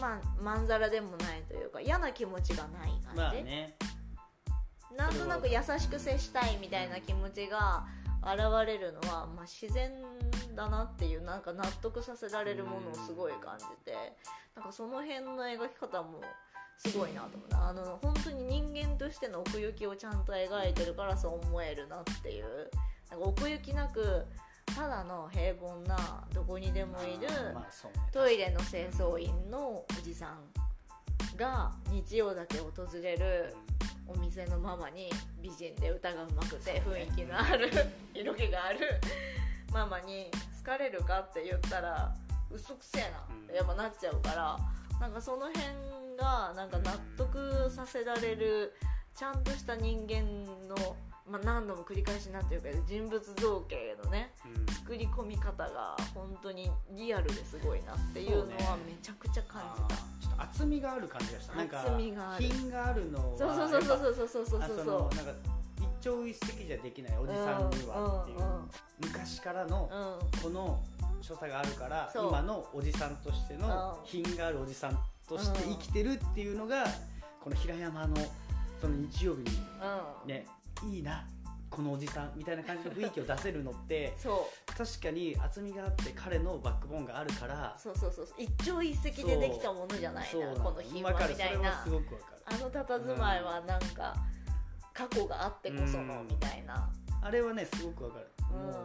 [0.00, 3.76] まあまんざらでもないというか嫌な気持ちがない感じ、まあね。
[4.96, 7.84] なんとなく優しく接したいみたいな気持ちが
[8.22, 9.90] 現れるのは、まあ、自然
[10.54, 13.92] だなっていうなんか納得させられるものをすごい感じて
[14.54, 16.20] なんかその辺の描き方も
[16.78, 22.70] すごいなと思うあの本当に人間としての奥行きをちゃんと描いてるからそう思えるなっていう。
[23.10, 24.24] なんか奥行きなく
[24.66, 27.28] ただの平凡などこにでもいる
[28.12, 33.54] トイレの清掃員のおじさんが日曜だけ訪れる
[34.06, 35.10] お店のママに
[35.42, 37.70] 美人で歌がうまくて雰囲気のある
[38.14, 39.00] 色気がある
[39.72, 42.14] ママに好かれるかって言ったら
[42.50, 43.08] 嘘くせえな。
[43.08, 44.58] ってやっぱなっちゃうから
[45.00, 45.64] なんかその辺
[46.16, 48.74] がなんか納得させられる
[49.14, 50.96] ちゃんとした人間の、
[51.26, 54.74] まあ、何度も繰り返しになってるけど人物造形のねうん。
[54.74, 59.86] 作り込み方が本当にリアルですごいなっていうのはめちゃくちゃ感じた。
[59.86, 61.54] あーちょっと厚みがある感じがした。
[61.54, 62.44] なんか厚みがある。
[62.44, 64.60] 品があるのはそうそうそうそうそうそうそう。
[64.76, 65.32] そうのなんか
[65.78, 68.38] 一朝一夕じゃできないおじさんにはっていう。
[69.00, 69.88] 昔からの
[70.42, 70.82] この
[71.22, 76.84] 所作があるから今のおじさんとしてのうん品があるおじさんとして生きてるっていうのが
[77.40, 78.14] この平山の
[78.78, 79.44] その日曜日に
[80.22, 80.28] うん。
[80.28, 80.46] ね
[80.82, 81.26] いいな
[81.70, 84.76] このおじさんみたいな感じの雰囲気を出せるのってそう。
[84.76, 88.26] 確かに厚みがあって彼のバックボーンがあるからそうそうそう。
[88.38, 91.34] 一朝一夕でできたものじゃないなこの品はみたいな。
[91.36, 92.42] それはすごくわかる。
[92.46, 94.14] あの佇まいはなんか
[94.92, 96.26] 過去があってこそのうん。
[96.28, 96.88] みたいな。
[97.22, 98.56] あれはねすごくわかる、うん。
[98.66, 98.78] もうあ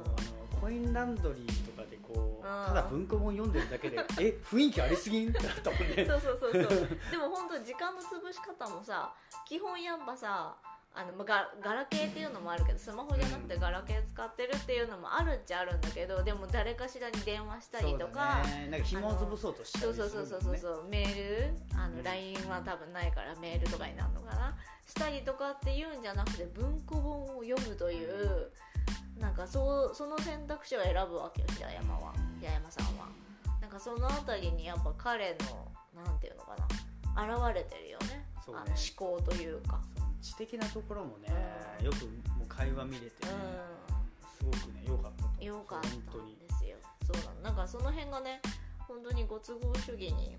[0.56, 2.66] のコインランドリーとかでこう、うん。
[2.68, 5.30] ただ文庫本読んでるだけで え雰囲気ありすぎん？
[5.30, 6.06] ってなったもんね。
[6.08, 6.64] そうそうそうそう。
[7.12, 9.14] でも本当時間の潰し方もさ
[9.46, 10.56] 基本やっぱさ
[10.96, 21.54] あのまあガガラケーっていうのもあるけどスマホじゃなくてガラケー使ってるっていうのもあるっちゃあるんだけどでも誰かしらに電話したりとか、そうだね、なんか紐を潰そうとしたりそうそうそうそうそうそうメール？
[21.78, 24.58] あの LINE は多分ないからメールとかになるのかな？
[24.88, 28.50] したりとかっていうんじゃなくて文庫本を読むという
[29.20, 32.14] なんかそうその選択肢を選ぶわけよ平山は。
[32.40, 33.08] 平山さんは。
[33.62, 35.38] なんかそのあたりにやっぱ彼
[35.96, 36.68] のなんていうのかな？
[37.52, 38.08] 現れてるよね。
[38.08, 38.26] ね。
[38.48, 39.80] あの思考というか
[40.22, 41.28] 知的なところもね、
[41.80, 41.86] うん。
[41.86, 42.06] よく
[42.38, 43.32] もう会話見れてね、
[44.22, 45.82] うすごくねっ
[46.12, 46.78] たんですよ。
[47.06, 48.42] そうなのなんかその辺がね
[48.88, 50.36] 本当にご都合主義に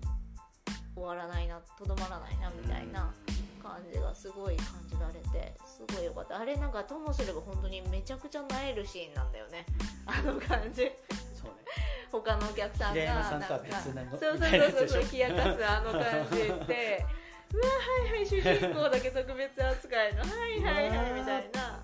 [0.95, 3.13] 終わらないなとどまらないなみたいな
[3.61, 6.39] 感じがすごい感じられてすごいよかった。
[6.39, 9.65] あれなんかともすれば本当にめちゃくちゃなえるシーンなんだよね。
[10.05, 10.91] あの感じ。
[11.33, 11.63] そうね。
[12.11, 16.01] 他のお客さんがなんかそうそうそうそう冷やかすあの感
[16.31, 16.99] じで。
[16.99, 17.20] うわ
[17.57, 21.83] はいはい主人公だけ特別扱いの はいはいはいみたいな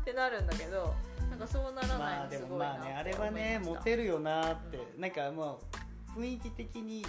[0.00, 0.94] ってなるんだけど
[1.30, 5.60] なんかそうならないまあのすごいなでもまあねあれはねモテるよなってなんかも
[6.16, 7.04] う雰囲気的に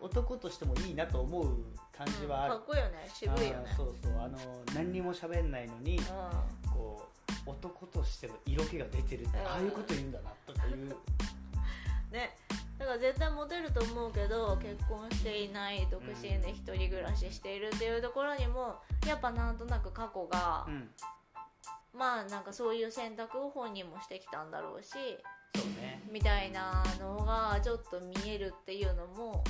[0.00, 1.58] 男としてもいいなと思う
[1.96, 2.54] 感じはある。
[2.54, 3.74] かっこいいよね渋いよね。
[3.76, 4.38] そうそうあの
[4.74, 6.02] 何にも喋んないのにう
[6.70, 7.08] こ
[7.46, 9.46] う男としての色気が出てるってうん。
[9.46, 10.88] ああいうこと言うんだなとかいう、ん
[12.10, 12.36] ね
[12.80, 18.76] だから絶対モテると思うけど結婚していない独身で一人暮らししているっていうところにも
[19.06, 20.88] やっぱなんとなく過去が、うん、
[21.92, 24.88] まあなんかそういう選択を本人もしてきたんだろうし
[25.54, 26.02] そうね。
[26.10, 29.44] みたいなのがちょっと見えるっていうのも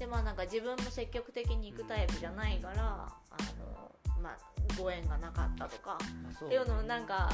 [0.00, 4.38] でまあなんか自分も積極的に行くタイプじゃないから、あのまあ
[4.76, 7.30] ご縁がなかったとかまあそうっていうのもなんか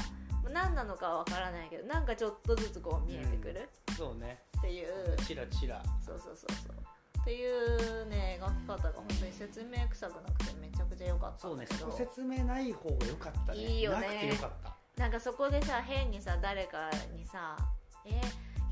[0.53, 3.66] 何なのかはわからないけどなんかちょっとずつこう見えてくる。
[3.97, 5.82] そうねっていう、チラチラ。
[6.05, 6.52] そうそうそう。
[6.66, 6.89] そう
[7.20, 13.59] っていうね描き方が本当に説明臭くなくてめちゃくちゃ良かったそうねそこ説明ない方が良かったね。
[13.59, 14.06] いいよね。
[14.06, 15.02] なくて良かった。
[15.02, 17.56] なんかそこでさ変にさ誰かにさ
[18.06, 18.18] 「え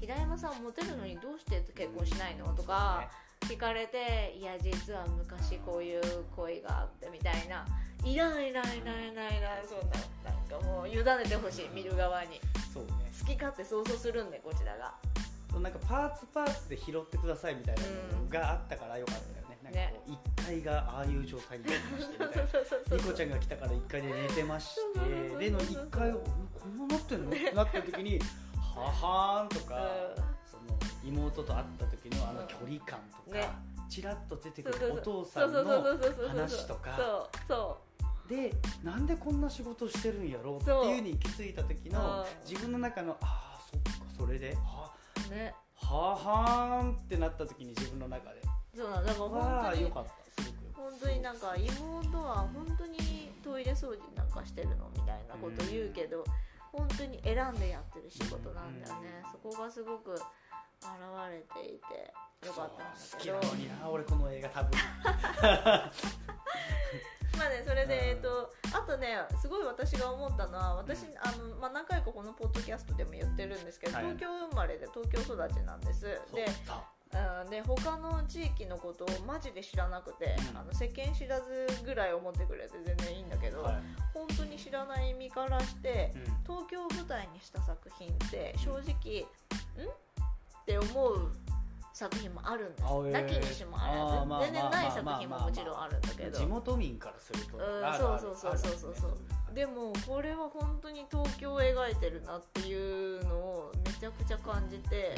[0.01, 3.11] 平山さんモテるのにどうして結婚しないの?」とか
[3.43, 7.67] 聞かれて「いや実は昔こういう恋があって」みたいな
[8.03, 9.91] 「いらないいらないいらないいらないいらないそん。
[9.91, 12.41] ななんかもう委ねてほしい見る側に。
[12.73, 13.13] そうね。
[13.21, 14.95] 好き勝手想像するんでこちらが
[15.57, 27.31] そうなんかパーツパーツで拾ってくださいみたいなのがあったから良かったよね、なんかこう1階がああいう状態になりましてみたいニコ ちゃんが来たから1階で寝てましてでの1階をこんななってんの？
[27.31, 28.21] ってなった時に
[28.75, 29.89] ははーんとか、
[30.45, 33.49] その妹と会った時のあの距離感とか、ね。
[33.89, 35.63] ちらっと出てくるお父さんの
[36.29, 36.97] 話とか。
[36.99, 37.81] そうそ
[38.29, 38.53] で
[38.85, 40.59] なんでこんな仕事してるんやろ？
[40.59, 42.27] うっていうに気づいた時のうん。
[42.47, 44.96] 自分の中のああそっかそれではう
[45.31, 45.55] ね。
[45.75, 48.43] ははーんってなった時に自分の中で。
[48.75, 49.41] そうなのだからわ本
[49.73, 50.11] 当にあよかった
[50.43, 50.91] すごく。
[50.91, 52.99] 本当になんか妹は本当に
[53.43, 56.25] トイレ掃除なんかしてるのみたいなこと言うけど、
[56.73, 60.23] 本当に選んでやってる仕事なんだよね、そこがすごく現
[61.31, 62.13] れていて
[62.47, 64.71] よかったんだ好きなのにな俺この映画多分
[67.37, 68.09] まあねそれで、うん。
[68.09, 71.09] えっとあとねすごい私が思ったのは私、うん。
[71.19, 74.05] あのまあ、何回かこのポッドキャストでも言ってるんですけど、はい。
[74.05, 76.03] 東京生まれで東京育ちなんです。
[76.05, 76.21] で
[76.67, 80.59] そうんで他の地域のことをマジで知らなくて、うん。
[80.59, 83.75] あの世間知らずぐらい思ってくれて全然いいんだけど、はい。
[84.13, 86.23] 本当に知らない身からしてうん。
[86.43, 88.85] 東京を舞台にした作品って正直ん？
[88.87, 91.31] って思う
[91.97, 92.83] 作品もあるんです。
[93.11, 94.53] なきにしもあらず。
[94.53, 96.39] 全然ないまあ作品ももちろんあるんだけど。
[96.39, 99.11] 地元民からするとうんそうそうそうそうそう。
[99.47, 105.15] あるでもこれは本当に東京を描いてるなっていうのをめちゃくちゃ感じて。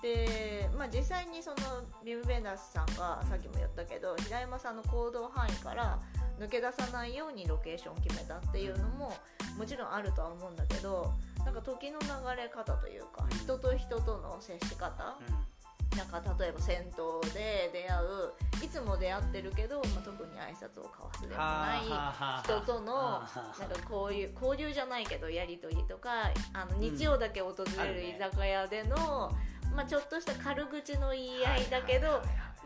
[0.00, 1.56] で、まあ、実際にその
[2.04, 5.98] ビム・ベンダースさんがさっきも言ったけど平山さんの行動範囲から
[6.38, 9.16] 抜け出さないようにロケーションを決めたっていうのも
[9.58, 11.12] もちろんあるとは思うんだけど
[11.44, 13.38] なんか時の流れ方というかうん。
[13.38, 15.55] 人と人との接し方うん
[15.96, 23.22] なんか例えば銭湯で出会ういつも出会ってるけど、まあ、特に挨拶を交わすでもない人との
[23.58, 29.32] なんかこういう交流じゃないけどやり取りとかあの日曜だけ訪れる居酒屋での、
[29.74, 32.22] まあ、ちょっとした軽口の言い合いだけど、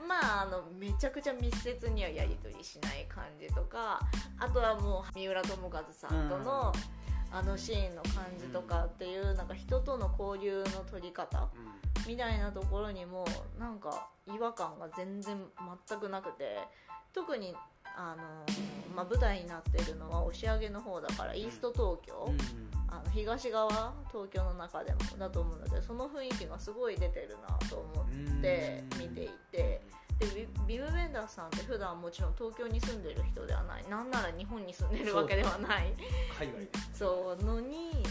[0.09, 4.01] まああのめちゃくちゃ密接にはやり取りしない感じとか
[4.39, 6.73] あとはもう三浦友和さんとの、
[7.33, 11.49] あのシーンの感じとかっていうなんか人との交流の取り方
[12.07, 13.25] みたいなところにも
[13.59, 15.39] なんか違和感が全然
[15.89, 16.59] 全くなくて
[17.13, 17.55] 特に
[17.97, 22.33] あのーまあ、舞台になってるのは押上の方だからイースト東京、
[22.89, 29.80] あの東側東京の中でもだと思うんだけどその雰囲気がすごい出てるなと思って見ていて
[30.21, 30.27] で
[30.67, 33.89] ビビム・ベンダースさんって普段もちろん東京に住んでる人ではない。
[33.89, 35.93] なんなら日本に住んでるわけではない。
[36.39, 38.03] 海外でそうのに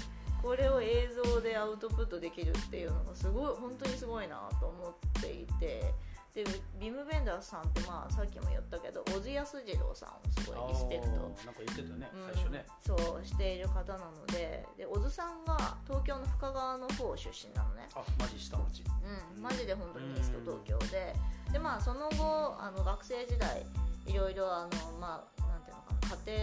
[0.41, 5.94] これを映像でアウトプットできるっていうのがすごい本当にすごいなと思っていて
[6.34, 6.46] で
[6.80, 11.10] ビム・ベンダースさんってまあさっきも言ったけど小津安二郎さんをすごいリスペクト。
[11.12, 12.34] なんか言ってたねうん。
[12.34, 12.66] 最初ね。
[12.86, 17.88] そうしている方なのでで小津さんが東京の深川の方出身なのね。
[17.96, 18.84] あマジ下町。
[19.38, 21.16] うんマジで本当にイースト東京で。
[21.52, 23.66] でまあその後あの学生時代
[24.06, 25.39] いろいろあのまあ
[26.10, 26.38] 家庭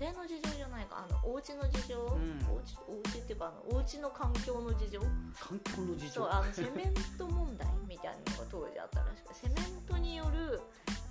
[0.00, 1.04] 家庭の事情じゃないか。
[1.06, 2.00] あのお家の事情、ん。
[2.48, 5.00] お家お家っていうかあのお家の環境の事情？
[5.38, 6.12] 環境の事情？
[6.12, 10.60] そうあのセメント問題みたいなのが当時あったらしくてセメントによる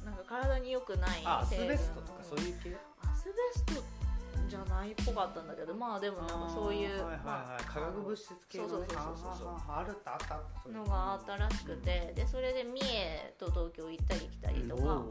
[0.04, 2.76] なんか体に良くないあアスベストとかそういう系？
[3.04, 3.84] アスベスト
[4.48, 7.18] じゃないっぽかったんだけどまあでもなんかそういうはいはい
[7.54, 7.64] はい。
[7.66, 10.20] 化学物質系のねそうそうそうそうそうあるったあっ
[10.64, 15.04] たのがあったらしくてでそれで三重と東京行ったり来たりとか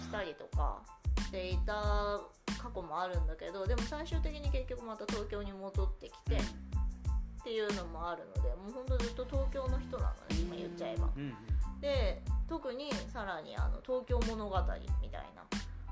[0.00, 0.78] したりとか
[1.22, 2.20] していた
[2.58, 11.10] 過去もあるんだけどでも最終的に結局また東京に戻ってきてっていうのもあるのでもうほんとずっと東京の人なのね今言っちゃえば。
[11.16, 11.34] うんうん。
[11.80, 14.58] で特にさらにあの東京物語
[15.02, 15.44] みたいな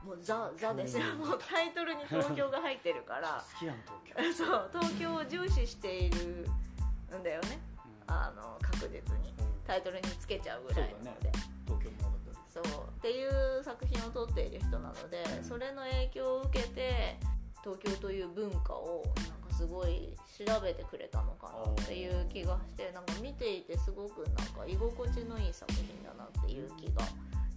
[0.05, 1.05] もうザ・ザですよ。
[1.17, 3.45] もうタイトルに東京が入ってるから。
[3.53, 4.33] 好きやん東京。
[4.33, 6.49] そう東京を重視している
[7.19, 7.61] んだよね。
[8.07, 9.33] あの確実に。
[9.67, 11.33] タイトルにつけちゃうぐらいなので
[12.53, 12.65] そう
[12.99, 17.17] っていう作品を撮っている人なのでそれの影響を受けて
[17.63, 27.03] 東京という文化をなんかすごい調べてくれたのかなっていう気がしてなんか見ていてすごくなんか居心地のいい作品だなっていう気が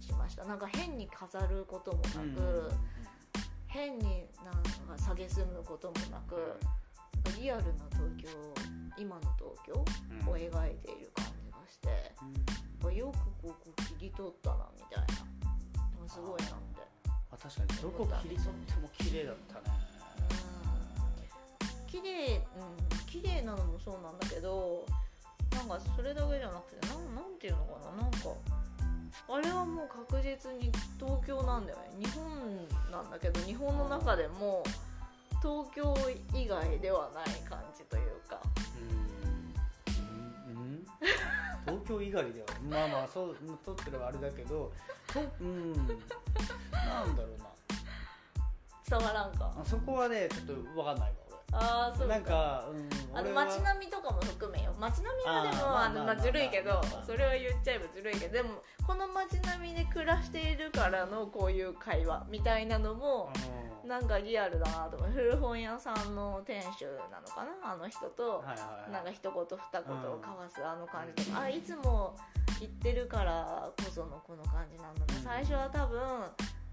[0.00, 0.44] しました。
[0.44, 2.70] なんか変に飾ることもなく、
[3.66, 6.58] 変になんか蔑むこともなく、
[7.40, 8.28] リアルな東京
[8.96, 9.84] 今の東京
[10.22, 10.28] うん。
[10.28, 12.12] を描いている感じがして。
[12.90, 16.08] よくここ切り取ったなみたいな。
[16.08, 16.82] すごいなって。
[17.32, 17.80] あ確かに。
[17.82, 19.76] どこ切り取っても綺麗だったね。
[21.70, 21.86] うん。
[21.86, 23.06] 綺麗うん。
[23.06, 24.84] 綺麗なのもそうなんだけど
[25.52, 28.02] なんかそれだけじゃなくてなんなんていうのかな。
[28.02, 28.18] なんか
[29.28, 32.04] あれはもう確実に東京なんだよね。
[32.04, 32.24] 日本
[32.90, 34.62] なんだけど日本の中でも
[35.42, 35.94] 東京
[36.34, 38.40] 以外ではない感じというか。
[38.80, 39.05] うんうん
[41.66, 44.72] 東京以外ではまあまあそう撮ってればあれだけど
[45.12, 45.72] とうん。
[45.72, 47.46] なんだろうな。
[48.88, 49.52] 伝わらんか。
[49.60, 51.16] あそこはねちょっと分かんないわ
[51.52, 53.46] ああそう俺なんか、うん、あの俺は。
[53.46, 54.74] 街並みとかも含めよ。
[54.78, 65.10] 街並みはでもあのまあずるいけどそれは言っちゃえばずるいけどでもこの街並みで暮らしているからのこういう会話みたいなのもうんなんかリアルだなと思う。
[65.10, 67.72] 古本屋さんの店主なのかな？
[67.72, 68.44] あの人と
[68.90, 71.40] なんか一言二言を交わすあの感じとか。
[71.42, 72.16] あいつも
[72.60, 75.22] 言ってるからこそのこの感じなんだなうん。
[75.22, 76.00] 最初は多分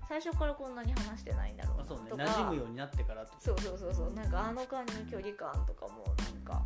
[0.08, 1.84] 最初からこんなに話してないんだろうな。
[1.84, 2.10] あそうね。
[2.10, 2.24] とか。
[2.24, 4.14] 馴染むようになってからってそうそうそうそう。
[4.14, 6.64] なんかあの感じの距離感とかもなんか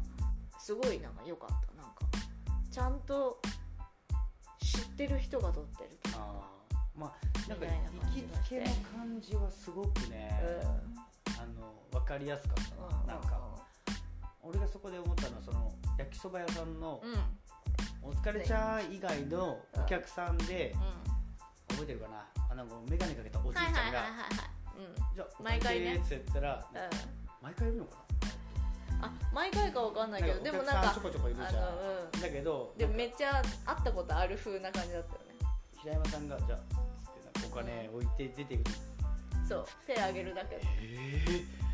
[0.58, 1.82] すごいなんか良かった。
[1.82, 2.02] なんか
[2.72, 3.42] ちゃんと
[4.60, 6.57] 知ってる人が撮ってるとか
[6.98, 7.72] まあなんか行
[8.14, 10.42] きつけの感じはすごくね、
[11.40, 13.08] あの分かりやすかったうん。
[13.08, 13.40] な、なんか
[14.42, 17.02] 俺がそこで思ったのはその焼きそば屋さんの
[18.02, 20.74] お疲れちゃん以外のお客さんで、
[21.70, 22.26] 覚えてるかな？
[22.50, 25.96] あの眼鏡かけたおじいちゃんがはいはいはいはいはい「じゃあ毎回ね。
[25.96, 26.66] って言ったら、
[27.42, 27.98] 毎回いるのか
[29.02, 35.36] あ毎回かわかんないなけどでもなんかちょこちょこいるじゃん、だけどでもめっちゃ会ったことある風な感じだったよね。
[35.84, 36.60] 平山さんが「じゃあ」
[37.58, 38.76] かお金置いて出てくる。
[39.48, 40.56] そう手あげるだけ。
[40.56, 41.68] ええ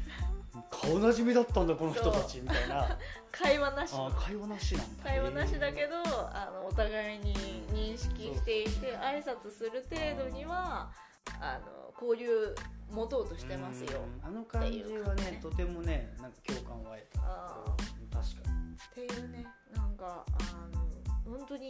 [0.70, 2.98] 顔なじみだったんだこの人たちみたいな。
[3.32, 3.94] 会話なし。
[3.96, 5.04] あ会話なしなんだ。
[5.04, 7.34] 会話なしだけどあのお互いに
[7.70, 10.92] 認識していて挨拶する程度には
[11.40, 12.54] あの交流
[12.92, 14.02] 持とうとしてますよ。
[14.24, 14.28] うん。
[14.28, 17.22] あの感じはねとてもねなんか共感を得た。
[17.24, 17.64] あ
[18.12, 18.76] 確かに。
[18.76, 21.70] っていうねなんかあの本当に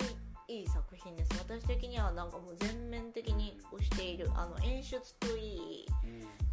[0.53, 1.31] いい作品です。
[1.39, 5.85] 私的にはなんかもう全面的に推しているあの演出といい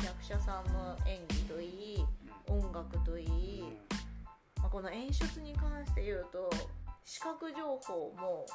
[0.03, 2.05] 役者さんの演技といい
[2.49, 3.63] 音楽といい、
[4.57, 6.49] まあ、この演出に関して言うと
[7.05, 8.47] 視覚情報も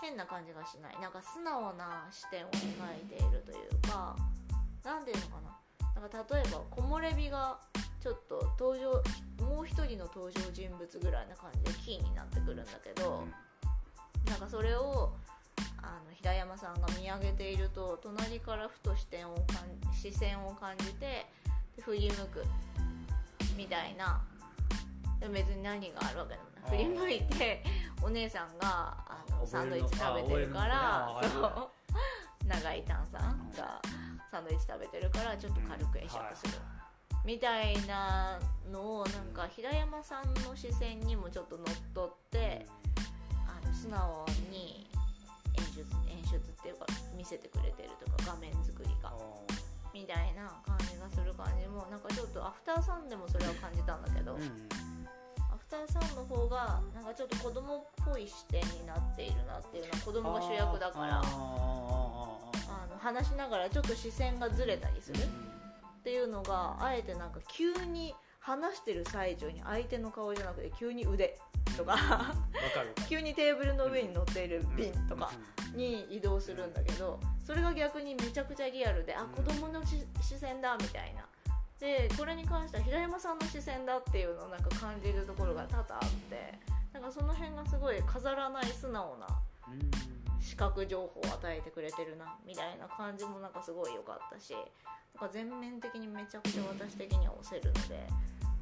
[0.00, 0.98] 変な感じがしない。
[0.98, 2.64] なんか素直な視点を描
[2.96, 4.16] いているというか
[4.82, 6.00] 何ていうのかな。
[6.00, 7.58] なんか例えば木漏れ日が
[8.00, 8.92] ちょっと登場
[9.44, 13.28] もう一人の登場人物ぐらいな感じでキーになってくるんだけど、
[14.26, 15.12] なんかそれを
[15.82, 19.58] あの平山さんが見上げていると隣からふと視点を感
[19.94, 21.26] 視線を感じて
[21.76, 22.44] で振り向く
[23.56, 24.22] みたいな。
[25.34, 26.84] 別に何があるわけでもない。
[26.84, 27.62] 振り向いて
[28.00, 31.68] お姉さんがあのサンドイッチ食べてるからそう。
[32.48, 33.82] 長井丹さんが
[34.30, 36.52] サンドイッチ食べてるからちょっと軽く会釈する。
[37.22, 38.40] みたいな
[38.72, 42.66] のをなんか平山さんの視線にもちょっと乗っ取って
[43.80, 44.86] 素直に
[45.56, 45.80] 演出
[46.12, 46.86] 演出っていうか
[47.16, 49.10] 見せてくれてるとか画面作りが。
[49.92, 54.40] みたいな感じがする感じもなんかちょっとアフターサンでもそれは感じたんだけど、うん
[55.52, 61.20] アフターサンの方がなんかちょっと子供っぽい視点になっているなっていうのは子供が主役だから。
[61.22, 65.18] あの話しながらちょっと視線がずれたりする。
[65.22, 71.38] っていうのがあえてなんか急に話してる最中に相手の顔じゃなくて急に腕
[71.76, 72.34] とかわか
[72.82, 72.94] る。
[73.08, 75.30] 急にテーブルの上に乗っている瓶とか
[75.74, 81.26] に移動するんだけどそれが逆にめちゃくちゃリアルであ子供のし視線だみたいな。
[81.78, 86.58] でこれに関しては平山さんの視線だっていうのをなんか感じるところが多々あって
[86.92, 89.26] なんかその辺がすごい飾らない素直な
[89.68, 94.54] うん視覚情報を与えてくれてるなみたいな感じもなんかすごい良かったし
[95.14, 98.06] なんか全面的にめちゃくちゃ私的には押せるので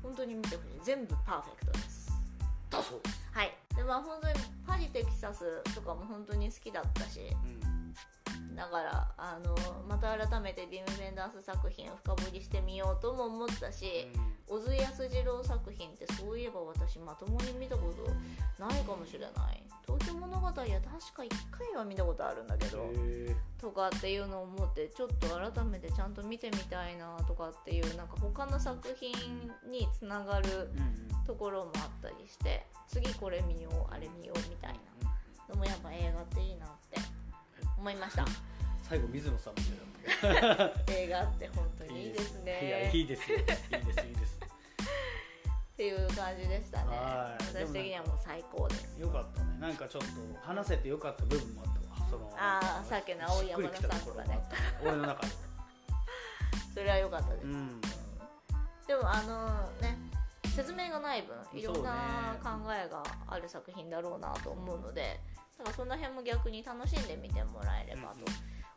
[0.03, 0.81] 本当に見てほしい。
[0.83, 2.09] 全部パーフェクトです。
[2.71, 3.01] だそう。
[3.03, 3.53] ですはい。
[3.77, 4.35] でまあ本当に
[4.67, 7.21] パリテキサスとかも本当に好きだったし
[7.63, 7.68] うん
[8.59, 9.55] だからあの
[9.89, 14.09] また改めてビム・ベンダース作品を深掘りしてみようとも思ったし、
[14.49, 18.11] 小津安二郎作品ってそういえば私まともに見たこと
[18.61, 19.63] ないかもしれない。
[19.87, 20.73] 東京物語は確か
[21.23, 29.13] 1回は見たことあるんだけど、へとかっていうのを思ってちょっと改めてちゃんと見てみたいなとかっていうなんか他の作品
[29.71, 30.69] につながる
[31.29, 37.18] ところもあったりして次これ見ようあれ見ようみたいなのもやっぱ映画っていいなって
[37.79, 38.25] 思いました。
[38.83, 40.93] 最後水野さんみたいだったけど。
[40.99, 42.67] 映画って本当にいいですね。
[42.67, 43.39] いやいいですよ。
[43.39, 46.97] いいですいいですっていう感じでしたね。
[46.97, 47.45] はい。
[47.45, 48.99] 私的にはもう最高です。
[48.99, 49.59] よかったね。
[49.61, 50.09] なんかちょっと
[50.47, 52.09] 話せてよかった部分もあったわ。
[52.11, 54.41] そのあーさっきの青い山田さんとかね。
[54.83, 55.33] 俺の中で。
[56.75, 57.81] それは良かったです、うん。
[57.81, 59.99] でもあのね
[60.55, 65.21] 説明がない分いろんな考えがある作品だろうなと思うので
[65.59, 68.19] だからその辺も逆に楽しんで見てもらえればと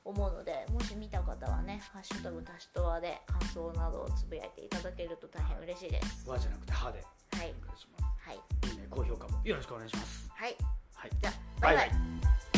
[0.04, 6.28] 思うので、もし見た方はね「ハッシュタグタシトワ」で感想などをつぶやいていただけると大変嬉しいです。
[6.28, 7.00] 和じゃなくて歯で。
[7.00, 7.54] はい。
[7.62, 8.04] お願いします。
[8.28, 8.36] はい。
[8.72, 9.40] いいね高評価も。
[9.44, 10.30] よろしくお願いします。
[10.34, 10.58] はい。
[10.96, 11.12] はい。
[11.22, 11.90] じゃあバイバイ。
[11.90, 12.08] バイバ
[12.48, 12.51] イ